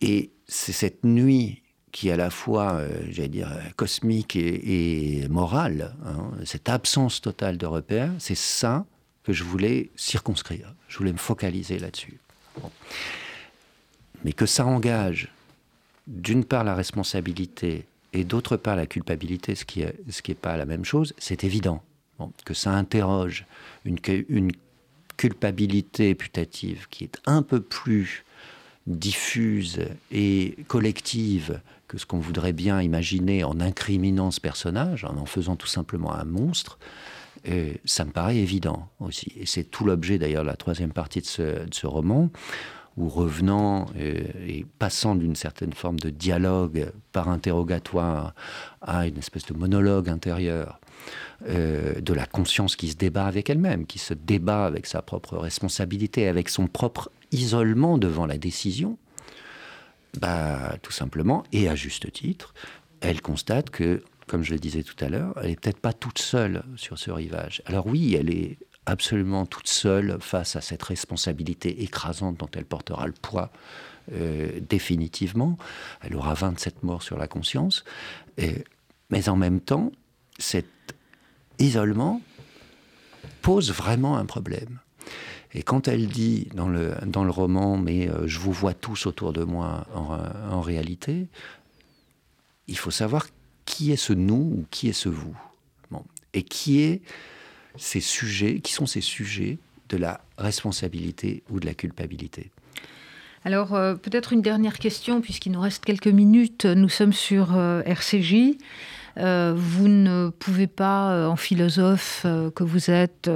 Et 0.01 0.31
c'est 0.47 0.73
cette 0.73 1.05
nuit 1.05 1.64
qui 1.95 2.09
est 2.09 2.13
à 2.13 2.17
la 2.17 2.31
fois, 2.31 2.73
euh, 2.73 2.89
j'allais 3.09 3.29
dire, 3.29 3.49
cosmique 3.77 4.35
et, 4.35 5.29
morale, 5.31 5.95
hein, 6.05 6.33
cette 6.45 6.69
absence 6.69 7.21
totale 7.21 7.57
de 7.57 7.67
repères, 7.67 8.11
c'est 8.19 8.35
ça 8.35 8.85
que 9.23 9.33
je 9.33 9.45
voulais 9.45 9.91
circonscrire. 9.95 10.75
Je 10.89 10.99
voulais 10.99 11.13
me 11.13 11.19
focaliser 11.19 11.79
là-dessus. 11.79 12.19
Mais 14.25 14.33
que 14.33 14.45
ça 14.45 14.67
engage, 14.67 15.33
d'une 16.09 16.45
part, 16.45 16.65
la 16.65 16.75
responsabilité 16.75 17.87
et 18.13 18.25
d'autre 18.25 18.57
part, 18.57 18.75
la 18.75 18.87
culpabilité, 18.87 19.55
ce 19.55 19.65
qui 19.65 19.81
n'est 19.81 19.95
est 20.05 20.35
pas 20.35 20.57
la 20.57 20.67
même 20.67 20.85
chose, 20.85 21.15
c'est 21.17 21.45
évident. 21.45 21.81
que 22.45 22.55
ça 22.55 22.73
interroge 22.73 23.47
une 23.85 24.51
culpabilité 25.17 26.17
putative 26.17 26.89
qui 26.91 27.05
est 27.05 27.21
un 27.25 27.43
peu 27.43 27.61
plus 27.61 28.25
diffuse 28.87 29.81
et 30.11 30.57
collective 30.69 31.61
que 31.89 31.99
ce 31.99 32.07
qu'on 32.07 32.19
voudrait 32.19 32.53
bien 32.53 32.83
imaginer 32.83 33.45
en 33.45 33.61
incriminant 33.61 34.31
ce 34.31 34.41
personnage, 34.41 35.05
en 35.05 35.17
en 35.17 35.27
faisant 35.27 35.57
tout 35.57 35.67
simplement 35.67 36.15
un 36.15 36.25
monstre, 36.25 36.79
et 37.45 37.81
ça 37.85 38.05
me 38.05 38.11
paraît 38.11 38.37
évident 38.37 38.89
aussi. 39.01 39.33
Et 39.39 39.47
c'est 39.47 39.65
tout 39.65 39.85
l'objet 39.85 40.19
d'ailleurs 40.19 40.43
de 40.43 40.49
la 40.49 40.57
troisième 40.57 40.93
partie 40.93 41.21
de 41.21 41.27
ce, 41.27 41.87
roman, 41.87 42.31
où 42.97 43.09
revenant 43.09 43.87
et, 43.99 44.65
passant 44.79 45.15
d'une 45.15 45.37
certaine 45.37 45.73
forme 45.73 45.99
de 46.01 46.11
dialogue 46.11 46.91
par 47.13 47.29
interrogatoire 47.29 48.35
à 48.81 49.07
une 49.07 49.19
espèce 49.19 49.47
de 49.47 49.55
monologue 49.55 50.09
intérieur, 50.09 50.81
euh, 51.49 52.01
de 52.01 52.15
la 52.15 52.25
conscience 52.25 52.77
qui 52.77 52.89
se 52.89 52.97
débat 52.97 53.27
avec 53.27 53.51
elle-même, 53.51 53.85
qui 53.85 53.99
se 53.99 54.15
débat 54.15 54.65
avec 54.65 54.87
sa 54.87 55.03
propre 55.03 55.37
responsabilité, 55.37 56.29
avec 56.29 56.49
son 56.49 56.67
propre 56.67 57.11
isolement 57.35 57.99
devant 57.99 58.27
la 58.27 58.39
décision, 58.39 58.99
bah, 60.21 60.77
Tout 60.83 60.93
simplement, 60.93 61.45
et 61.53 61.69
à 61.69 61.75
juste 61.75 62.11
titre, 62.13 62.55
elle 63.01 63.21
constate 63.21 63.71
que, 63.71 64.03
comme 64.27 64.43
je 64.43 64.53
le 64.53 64.61
disais 64.61 64.83
tout 64.83 64.97
à 65.05 65.09
l'heure, 65.09 65.35
elle 65.43 65.51
n'est 65.51 65.57
peut-être 65.57 65.81
pas 65.81 65.93
toute 65.93 66.19
seule 66.19 66.63
sur 66.77 66.99
ce 66.99 67.11
rivage. 67.11 67.63
Alors 67.67 67.87
oui, 67.87 68.15
elle 68.15 68.31
est 68.31 68.57
absolument 68.87 69.47
toute 69.47 69.69
seule 69.69 70.19
face 70.21 70.57
à 70.57 70.61
cette 70.61 70.83
responsabilité 70.83 71.83
écrasante 71.83 72.39
dont 72.39 72.49
elle 72.55 72.65
portera 72.65 73.07
le 73.07 73.13
poids 73.13 73.51
euh, 74.13 74.61
définitivement. 74.61 75.57
Elle 76.03 76.15
aura 76.17 76.35
27 76.35 76.83
morts 76.83 77.03
sur 77.03 77.17
la 77.17 77.27
conscience. 77.27 77.85
mais 79.11 79.29
en 79.29 79.37
même 79.37 79.61
temps, 79.61 79.91
cet 80.39 80.67
isolement 81.59 82.21
pose 83.43 83.73
vraiment 83.73 84.17
un 84.17 84.27
problème. 84.27 84.81
Et 85.55 85.63
quand 85.63 85.87
elle 85.87 86.09
dit 86.09 86.49
dans 86.55 86.69
le, 86.69 86.95
dans 87.07 87.25
le 87.25 87.31
roman, 87.31 87.77
mais 87.77 88.09
euh, 88.09 88.27
je 88.27 88.41
vous 88.41 88.53
vois 88.53 88.75
tous 88.75 89.07
autour 89.07 89.33
de 89.33 89.45
moi 89.45 89.87
en, 89.95 90.61
réalité, 90.61 91.29
il 92.67 92.77
faut 92.77 92.91
savoir 92.91 93.29
qui 93.65 93.93
est 93.93 93.97
ce 93.97 94.13
nous 94.13 94.35
ou 94.35 94.65
qui 94.71 94.89
est 94.89 94.93
ce 94.93 95.09
vous. 95.09 95.37
Et 96.37 96.43
qui 96.43 96.83
est 96.83 97.01
ces 97.77 98.01
sujets, 98.01 98.59
qui 98.59 98.73
sont 98.73 98.87
ces 98.87 99.01
sujets 99.01 99.59
de 99.89 99.97
la 99.97 100.21
responsabilité 100.37 101.45
ou 101.49 101.61
de 101.61 101.67
la 101.67 101.75
culpabilité. 101.75 102.51
Alors, 103.45 103.75
euh, 103.75 103.95
peut-être 103.95 104.33
une 104.33 104.43
dernière 104.43 104.81
question, 104.81 105.21
puisqu'il 105.21 105.53
nous 105.53 105.61
reste 105.61 105.85
quelques 105.85 106.09
minutes. 106.09 106.65
Nous 106.65 106.89
sommes 106.89 107.13
sur 107.13 107.55
euh, 107.55 107.83
RCJ. 107.85 108.57
Euh, 109.19 109.55
vous 109.57 109.89
ne 109.89 110.31
pouvez 110.31 110.67
pas, 110.67 111.13
euh, 111.13 111.27
en 111.27 111.37
philosophe 111.37 112.23
euh, 112.25 112.51
que 112.51 112.65
vous 112.65 112.91
êtes, 112.91 113.31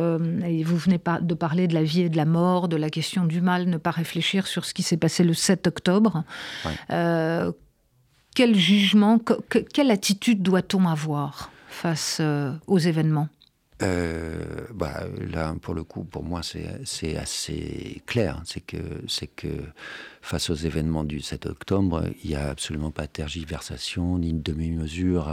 et 0.44 0.62
vous 0.64 0.76
venez 0.76 1.00
de 1.20 1.34
parler 1.34 1.68
de 1.68 1.74
la 1.74 1.82
vie 1.82 2.02
et 2.02 2.08
de 2.08 2.16
la 2.16 2.24
mort, 2.24 2.68
de 2.68 2.76
la 2.76 2.90
question 2.90 3.24
du 3.24 3.40
mal, 3.40 3.66
ne 3.66 3.76
pas 3.76 3.90
réfléchir 3.90 4.46
sur 4.46 4.64
ce 4.64 4.74
qui 4.74 4.82
s'est 4.82 4.96
passé 4.96 5.24
le 5.24 5.34
7 5.34 5.66
octobre. 5.66 6.24
quel 8.34 8.54
jugement, 8.54 9.20
quelle 9.72 9.90
attitude 9.90 10.42
doit-on 10.42 10.86
avoir 10.86 11.50
face 11.68 12.20
aux 12.66 12.78
événements? 12.78 13.28
Euh, 13.82 14.66
bah, 14.74 15.04
là, 15.32 15.54
pour 15.60 15.74
le 15.74 15.84
coup, 15.84 16.04
pour 16.04 16.24
moi, 16.24 16.40
c'est 16.42 17.16
assez 17.16 18.02
clair. 18.06 18.42
C'est 18.44 18.60
que, 18.60 19.48
face 20.20 20.50
aux 20.50 20.54
événements 20.54 21.04
du 21.04 21.20
7 21.20 21.46
octobre, 21.46 22.04
il 22.24 22.30
n'y 22.30 22.36
a 22.36 22.48
absolument 22.48 22.90
pas 22.90 23.06
de 23.06 23.12
tergiversation 23.12 24.18
ni 24.18 24.32
de 24.32 24.40
demi-mesure 24.40 25.28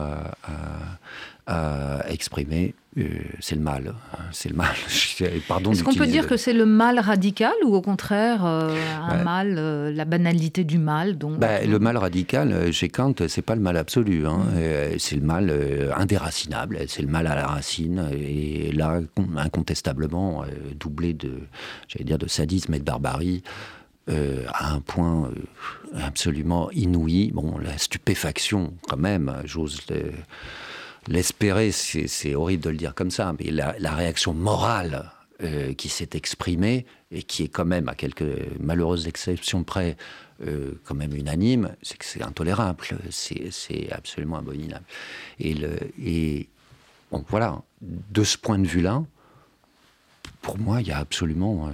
à, 1.47 2.03
exprimer. 2.07 2.75
Euh, 2.97 3.09
c'est 3.41 3.55
le 3.55 3.61
mal. 3.61 3.93
Hein, 4.13 4.17
c'est 4.31 4.49
le 4.49 4.55
mal. 4.55 4.73
Pardon. 5.47 5.71
Est-ce 5.71 5.83
qu'on 5.83 5.93
peut 5.93 6.07
dire 6.07 6.27
que 6.27 6.37
c'est 6.37 6.53
le 6.53 6.65
mal 6.65 6.97
radical 6.99 7.53
ou 7.65 7.75
au 7.75 7.81
contraire 7.81 8.45
euh, 8.45 8.73
un 9.01 9.21
mal, 9.21 9.55
euh, 9.57 9.91
la 9.91 10.05
banalité 10.05 10.63
du 10.63 10.77
mal 10.77 11.17
donc 11.17 11.37
bah, 11.37 11.65
Le 11.65 11.77
mal 11.77 11.97
radical, 11.97 12.71
chez 12.71 12.87
Kant, 12.87 13.13
c'est 13.27 13.41
pas 13.41 13.55
le 13.55 13.61
mal 13.61 13.75
absolu. 13.75 14.25
Hein. 14.25 14.37
Mm. 14.37 14.97
c'est 14.97 15.17
le 15.17 15.21
mal 15.21 15.53
indéracinable. 15.95 16.79
C'est 16.87 17.01
le 17.01 17.09
mal 17.09 17.27
à 17.27 17.35
la 17.35 17.47
racine. 17.47 18.09
Et 18.13 18.71
là, 18.71 19.01
incontestablement, 19.35 20.45
doublé 20.79 21.13
de, 21.13 21.33
j'allais 21.87 22.05
dire, 22.05 22.17
de 22.17 22.27
sadisme 22.27 22.73
et 22.75 22.79
de 22.79 22.85
barbarie. 22.85 23.43
à 24.07 24.73
un 24.73 24.79
point 24.79 25.31
absolument 26.01 26.71
inouï. 26.71 27.31
Bon, 27.33 27.57
la 27.57 27.77
stupéfaction, 27.77 28.73
quand 28.87 28.97
même, 28.97 29.35
j'ose 29.43 29.81
l'espérer, 31.08 31.72
c'est 31.72 32.36
horrible 32.36 32.64
de 32.64 32.70
le 32.70 32.78
dire 32.78 32.95
comme 32.95 33.12
ça, 33.12 33.34
mais 33.39 33.51
la, 33.51 33.95
réaction 33.95 34.34
morale 34.34 35.12
euh, 35.43 35.74
qui 35.74 35.89
s'est 35.89 36.10
exprimée 36.14 36.86
et 37.12 37.24
qui 37.24 37.43
est 37.43 37.47
quand 37.47 37.66
même, 37.66 37.89
à 37.89 37.95
quelques 37.95 38.24
malheureuses 38.60 39.08
exceptions 39.08 39.64
près, 39.64 39.97
euh, 40.45 40.74
quand 40.84 40.95
même 40.95 41.16
unanime, 41.16 41.76
c'est 41.82 41.97
que 41.97 42.06
c'est 42.06 42.24
intolérable, 42.24 42.84
c'est 43.10 43.91
absolument 43.91 44.38
abominable. 44.38 44.86
Et, 45.39 45.56
et 46.03 46.49
voilà, 47.30 47.62
de 47.82 48.24
ce 48.24 48.38
point 48.38 48.60
de 48.60 48.68
vue-là, 48.68 49.03
pour 50.41 50.58
moi, 50.58 50.82
il 50.82 50.88
y 50.88 50.91
a 50.91 50.97
absolument... 50.97 51.68
Euh, 51.68 51.72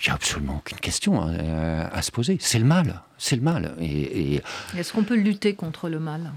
il 0.00 0.08
n'y 0.08 0.10
a 0.10 0.14
absolument 0.14 0.56
aucune 0.56 0.78
question 0.78 1.22
hein, 1.22 1.88
à, 1.92 2.02
se 2.02 2.10
poser. 2.10 2.36
C'est 2.40 2.58
le 2.58 2.64
mal, 2.64 3.02
c'est 3.18 3.36
le 3.36 3.42
mal. 3.42 3.76
et 3.80 4.42
Est-ce 4.76 4.92
qu'on 4.92 5.04
peut 5.04 5.14
lutter 5.14 5.54
contre 5.54 5.88
le 5.88 6.00
mal? 6.00 6.32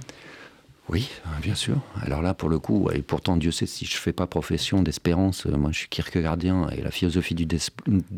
Oui, 0.89 1.09
bien 1.41 1.55
sûr. 1.55 1.77
Alors 2.01 2.21
là, 2.21 2.35
pour 2.35 2.47
le 2.47 2.59
coup, 2.59 2.89
et 2.91 3.01
pourtant, 3.01 3.37
Dieu 3.37 3.51
sait 3.51 3.65
si 3.65 3.85
je 3.85 3.97
fais 3.97 4.13
pas 4.13 4.27
profession 4.27 4.83
d'espérance, 4.83 5.47
euh, 5.47 5.57
moi 5.57 5.71
je 5.71 5.79
suis 5.79 5.89
kierkegaardien 5.89 6.69
et 6.69 6.81
la 6.81 6.91
philosophie 6.91 7.33
du, 7.33 7.47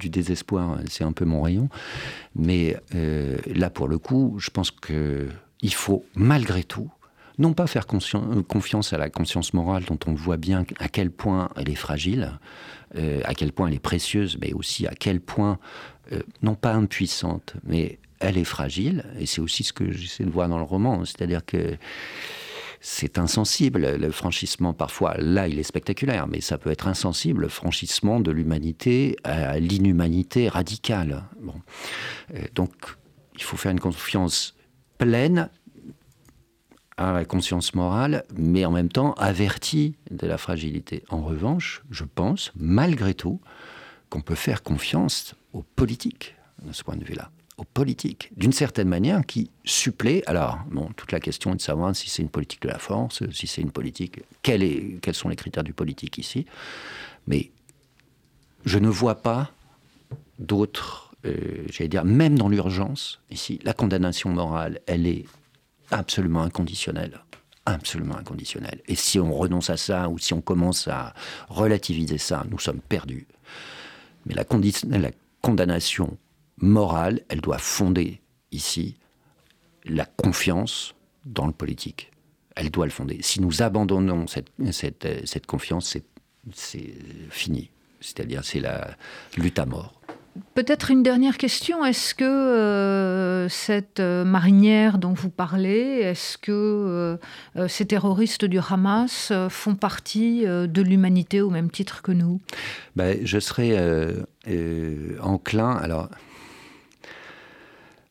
désespoir, 0.09 0.78
c'est 0.89 1.05
un 1.05 1.13
peu 1.13 1.24
mon 1.24 1.41
rayon. 1.41 1.70
Mais 2.36 2.76
euh, 2.93 3.38
là, 3.55 3.70
pour 3.70 3.88
le 3.88 3.97
coup, 3.97 4.36
je 4.38 4.49
pense 4.49 4.72
qu'il 4.72 5.74
faut 5.74 6.03
malgré 6.15 6.63
tout, 6.63 6.91
non 7.38 7.53
pas 7.53 7.68
faire 7.68 7.86
euh, 7.93 8.43
confiance 8.43 8.91
à 8.91 8.97
la 8.97 9.09
conscience 9.09 9.53
morale 9.53 9.86
dont 9.86 9.99
on 10.05 10.13
voit 10.13 10.38
bien 10.38 10.65
à 10.80 10.89
quel 10.89 11.09
point 11.09 11.49
elle 11.55 11.70
est 11.70 11.76
fragile, 11.76 12.34
à 12.95 13.34
quel 13.34 13.51
point 13.51 13.68
elle 13.68 13.76
est 13.76 13.80
précieuse, 13.80 14.38
mais 14.41 14.53
aussi 14.53 14.88
à 14.88 14.93
quel 14.97 15.20
point, 15.20 15.59
non 16.41 16.55
pas 16.55 16.74
impuissante, 16.74 17.53
mais 17.63 17.99
elle 18.20 18.38
est 18.38 18.45
fragile. 18.45 19.03
Et 19.20 19.26
c'est 19.26 19.41
aussi 19.41 19.63
ce 19.63 19.74
que 19.74 19.91
j'essaie 19.91 20.24
de 20.24 20.32
voir 20.32 20.49
dans 20.49 20.57
le 20.57 20.63
roman, 20.63 21.05
c'est-à-dire 21.05 21.45
que 21.45 21.78
c'est 22.90 23.20
insensible. 23.20 23.98
Le 23.98 24.12
franchissement, 24.12 24.74
parfois, 24.74 25.16
là, 25.18 25.50
il 25.50 25.60
est 25.60 25.64
spectaculaire, 25.64 26.26
mais 26.26 26.40
ça 26.40 26.58
peut 26.58 26.72
être 26.72 26.88
insensible, 26.88 27.42
le 27.42 27.50
franchissement 27.50 28.22
de 28.22 28.32
l'humanité 28.32 29.18
à 29.26 29.60
l'inhumanité 29.60 30.48
radicale. 30.48 31.26
Euh, 32.34 32.40
donc, 32.56 32.72
il 33.36 33.44
faut 33.44 33.58
faire 33.58 33.74
une 33.74 33.82
confiance 33.82 34.56
pleine 34.98 35.50
à 36.96 37.12
la 37.12 37.26
conscience 37.26 37.76
morale, 37.76 38.24
mais 38.38 38.64
en 38.64 38.72
même 38.72 38.90
temps 38.90 39.12
avertie 39.16 39.98
de 40.10 40.26
la 40.26 40.38
fragilité. 40.38 41.04
En 41.10 41.22
revanche, 41.22 41.84
je 41.92 42.06
pense, 42.06 42.54
malgré 42.56 43.14
tout, 43.14 43.42
qu'on 44.10 44.22
peut 44.22 44.34
faire 44.34 44.64
confiance 44.64 45.36
aux 45.52 45.62
politiques 45.62 46.38
de 46.66 46.72
ce 46.72 46.86
point 46.86 46.96
de 46.96 47.04
vue-là 47.04 47.32
aux 47.58 47.64
politiques, 47.64 48.32
d'une 48.38 48.51
certaine 48.51 48.88
manière, 48.88 49.26
qui 49.26 49.49
supplée. 49.66 50.24
Alors, 50.28 50.60
bon, 50.70 50.89
toute 50.95 51.12
la 51.12 51.20
question 51.20 51.53
est 51.53 51.58
de 51.58 51.62
savoir 51.62 51.95
si 51.95 52.10
c'est 52.10 52.22
une 52.22 52.30
politique 52.30 52.62
de 52.62 52.68
la 52.68 52.78
force, 52.78 53.28
si 53.32 53.47
c'est 53.47 53.62
une 53.62 53.72
politique. 53.72 54.20
est, 54.45 54.99
quels 55.01 55.16
sont 55.16 55.30
les 55.30 55.36
critères 55.36 55.64
du 55.64 55.74
politique 55.74 56.20
ici 56.20 56.45
Mais 57.26 57.51
je 58.66 58.78
ne 58.78 58.88
vois 58.88 59.16
pas 59.16 59.51
d'autres. 60.38 61.16
Euh, 61.26 61.66
j'allais 61.72 61.88
dire, 61.88 62.05
même 62.05 62.38
dans 62.38 62.47
l'urgence, 62.47 63.22
ici, 63.32 63.60
la 63.64 63.74
condamnation 63.74 64.30
morale, 64.30 64.80
elle 64.86 65.08
est 65.08 65.26
absolument 65.89 66.43
inconditionnelle. 66.43 67.22
Absolument 67.66 68.18
inconditionnelle. 68.18 68.82
Et 68.88 68.95
si 68.95 69.20
on 69.20 69.34
renonce 69.34 69.72
à 69.72 69.78
ça, 69.78 70.10
ou 70.10 70.20
si 70.20 70.34
on 70.34 70.41
commence 70.41 70.88
à 70.88 71.14
relativiser 71.49 72.20
ça, 72.20 72.45
nous 72.49 72.60
sommes 72.60 72.80
perdus. 72.80 73.26
Mais 74.28 74.36
la, 74.36 74.43
la 74.99 75.12
condamnation 75.41 76.18
morale, 76.58 77.22
elle 77.30 77.41
doit 77.41 77.58
fonder 77.58 78.22
ici 78.51 78.97
la 79.86 80.05
confiance 80.05 80.95
dans 81.26 81.47
le 81.47 81.53
politique. 81.53 82.12
Elle 82.55 82.72
doit 82.72 82.86
le 82.86 82.91
fonder. 82.91 83.20
Si 83.22 83.41
nous 83.41 83.62
abandonnons 83.62 84.26
cette, 84.28 84.49
cette, 84.72 85.45
confiance, 85.45 85.97
c'est 86.53 86.93
fini. 87.30 87.70
C'est-à-dire, 87.99 88.43
c'est 88.43 88.60
la 88.60 88.95
lutte 89.38 89.60
à 89.60 89.66
mort. 89.66 89.97
Peut-être 90.53 90.91
une 90.91 91.03
dernière 91.03 91.38
question. 91.38 91.86
Est-ce 91.86 92.14
que 92.14 92.24
euh, 92.24 93.49
cette 93.49 93.99
euh, 93.99 94.24
marinière 94.24 94.97
dont 94.97 95.14
vous 95.14 95.30
parlez, 95.30 95.99
est-ce 96.01 96.38
que 96.38 96.51
euh, 96.51 97.68
ces 97.68 97.86
terroristes 97.86 98.45
du 98.45 98.60
Hamas 98.60 99.32
font 99.49 99.76
partie 99.76 100.45
de 100.45 100.82
l'humanité 100.82 101.41
au 101.41 101.49
même 101.49 101.72
titre 101.72 102.01
que 102.01 102.12
nous? 102.12 102.39
Ben, 102.95 103.20
Je 103.24 103.39
serais 103.39 103.76
enclin. 105.22 105.72
Alors, 105.72 106.10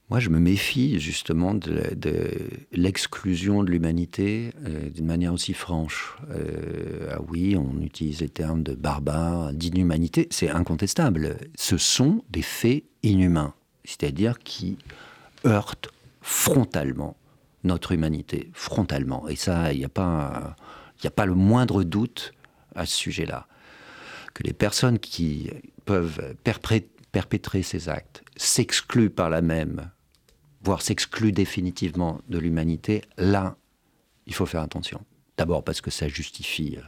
moi, 0.09 0.20
je 0.20 0.30
me 0.30 0.38
méfie 0.38 1.00
justement 1.00 1.52
de, 1.52 2.30
l'exclusion 2.70 3.64
de 3.64 3.70
l'humanité 3.70 4.52
euh, 4.64 4.88
d'une 4.88 5.07
manière 5.07 5.32
aussi 5.32 5.52
franche. 5.52 6.16
Euh, 6.30 7.11
ah 7.12 7.20
oui, 7.28 7.57
on 7.57 7.82
utilise 7.82 8.20
les 8.20 8.28
termes 8.28 8.62
de 8.62 8.74
barbare, 8.74 9.52
d'inhumanité, 9.52 10.28
c'est 10.30 10.48
incontestable. 10.48 11.38
Ce 11.57 11.76
sont 11.76 12.22
des 12.30 12.42
faits 12.42 12.84
inhumains, 13.02 13.54
c'est-à-dire 13.84 14.38
qui 14.38 14.78
heurtent 15.44 15.88
frontalement 16.22 17.16
notre 17.64 17.90
humanité, 17.90 18.50
frontalement. 18.52 19.26
Et 19.26 19.34
ça, 19.34 19.72
il 19.72 19.78
n'y 19.78 19.84
a, 19.84 19.88
pas, 19.88 20.54
a 21.02 21.11
pas 21.11 21.26
le 21.26 21.34
moindre 21.34 21.82
doute 21.82 22.32
à 22.76 22.86
ce 22.86 22.94
sujet-là. 22.94 23.48
Que 24.34 24.44
les 24.44 24.52
personnes 24.52 25.00
qui 25.00 25.50
peuvent 25.84 26.36
perpétrer 26.44 27.62
ces 27.62 27.88
actes 27.88 28.22
s'excluent 28.36 29.11
par 29.11 29.30
la 29.30 29.42
même 29.42 29.90
voire 30.66 30.82
s'exclut 30.82 31.30
définitivement 31.30 32.20
de 32.28 32.38
l'humanité, 32.38 33.02
là, 33.18 33.56
il 34.26 34.34
faut 34.34 34.46
faire 34.46 34.62
attention. 34.62 35.00
D'abord 35.36 35.62
parce 35.62 35.80
que 35.80 35.92
ça 35.92 36.08
justifie 36.08 36.76
euh, 36.76 36.82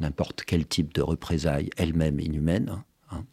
n'importe 0.00 0.44
quel 0.46 0.66
type 0.66 0.94
de 0.94 1.02
représailles, 1.02 1.68
elle-même 1.76 2.20
inhumaine. 2.20 2.70
Hein, 2.70 2.84
hein. 3.10 3.24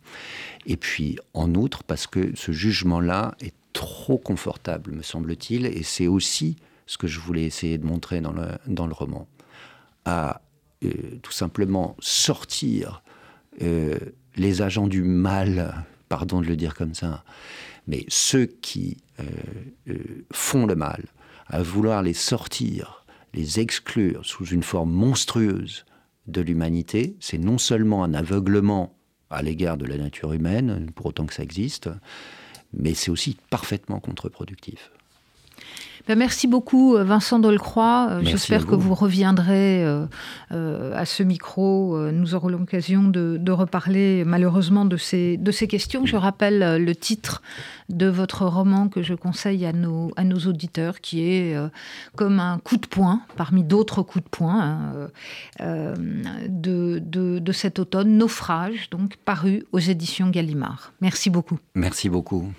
Et 0.66 0.76
puis, 0.76 1.18
en 1.34 1.56
outre, 1.56 1.84
parce 1.84 2.08
que 2.08 2.36
ce 2.36 2.52
jugement-là 2.52 3.36
est 3.40 3.56
trop 3.72 4.18
confortable, 4.18 4.92
me 4.92 5.02
semble-t-il, 5.02 5.66
et 5.66 5.84
c'est 5.84 6.08
aussi 6.08 6.58
ce 6.88 6.98
que 6.98 7.08
je 7.08 7.22
voulais 7.22 7.46
essayer 7.46 7.78
de 7.78 7.86
montrer 7.86 8.20
dans 8.20 8.34
le, 8.34 8.50
dans 8.68 8.88
le 8.88 8.94
roman, 8.94 9.30
à 10.04 10.42
euh, 10.84 10.90
tout 11.22 11.32
simplement 11.32 11.96
sortir 12.00 13.02
euh, 13.62 13.98
les 14.36 14.62
agents 14.62 14.88
du 14.88 15.04
mal, 15.04 15.86
pardon 16.10 16.42
de 16.42 16.48
le 16.48 16.58
dire 16.58 16.76
comme 16.76 16.94
ça, 16.94 17.24
mais 17.88 18.06
ceux 18.08 18.46
qui 18.46 18.98
euh, 19.20 19.24
euh, 19.90 20.26
font 20.32 20.66
le 20.66 20.76
mal, 20.76 21.06
à 21.48 21.62
vouloir 21.62 22.02
les 22.02 22.14
sortir, 22.14 23.06
les 23.34 23.60
exclure 23.60 24.26
sous 24.26 24.46
une 24.46 24.64
forme 24.64 24.92
monstrueuse 24.92 25.86
de 26.28 26.42
l'humanité, 26.42 27.16
c'est 27.20 27.38
non 27.38 27.58
seulement 27.58 28.04
un 28.04 28.14
aveuglement 28.14 28.98
à 29.30 29.42
l'égard 29.42 29.78
de 29.78 29.86
la 29.86 29.98
nature 29.98 30.34
humaine, 30.34 30.90
pour 30.96 31.08
autant 31.08 31.26
que 31.26 31.34
ça 31.34 31.44
existe, 31.44 31.90
mais 32.74 32.94
c'est 32.94 33.12
aussi 33.12 33.38
parfaitement 33.50 34.00
contre-productif. 34.00 34.92
Ben, 36.08 36.20
merci 36.20 36.46
beaucoup, 36.46 36.96
euh, 36.96 37.04
Vincent 37.04 37.40
Dolcroix. 37.40 38.10
Euh, 38.12 38.22
j'espère 38.24 38.68
que 38.68 38.76
vous 38.76 38.94
reviendrez 38.94 39.84
euh, 39.84 40.06
à 40.52 41.06
ce 41.06 41.24
micro. 41.24 41.98
Nous 42.12 42.36
aurons 42.36 42.50
l'occasion 42.50 43.04
de, 43.04 43.52
reparler 43.52 44.24
malheureusement 44.26 44.86
de 44.86 44.98
ces, 44.98 45.38
de 45.38 45.52
ces 45.52 45.68
questions. 45.68 46.06
Je 46.06 46.18
rappelle 46.18 46.84
le 46.84 46.96
titre 46.96 47.42
de 47.90 48.08
votre 48.08 48.46
roman 48.46 48.90
que 48.90 49.02
je 49.02 49.14
conseille 49.14 49.66
à 49.66 49.72
nos, 49.72 50.12
à 50.18 50.24
nos 50.26 50.40
auditeurs, 50.40 51.00
qui 51.00 51.22
est 51.22 51.56
comme 52.16 52.40
un 52.40 52.60
coup 52.60 52.78
de 52.78 52.86
poing, 52.86 53.22
parmi 53.38 53.64
d'autres 53.64 54.02
coups 54.02 54.26
de 54.26 54.30
poing, 54.30 54.62
hein, 54.62 55.94
de, 56.50 57.00
de, 57.00 57.40
de 57.40 57.52
cet 57.54 57.80
automne, 57.80 58.18
Naufrage, 58.18 58.90
donc 58.90 59.16
paru 59.16 59.64
aux 59.72 59.80
éditions 59.80 60.30
Gallimard. 60.30 60.92
Merci 61.00 61.30
beaucoup. 61.30 61.60
Merci 61.76 62.10
beaucoup. 62.10 62.52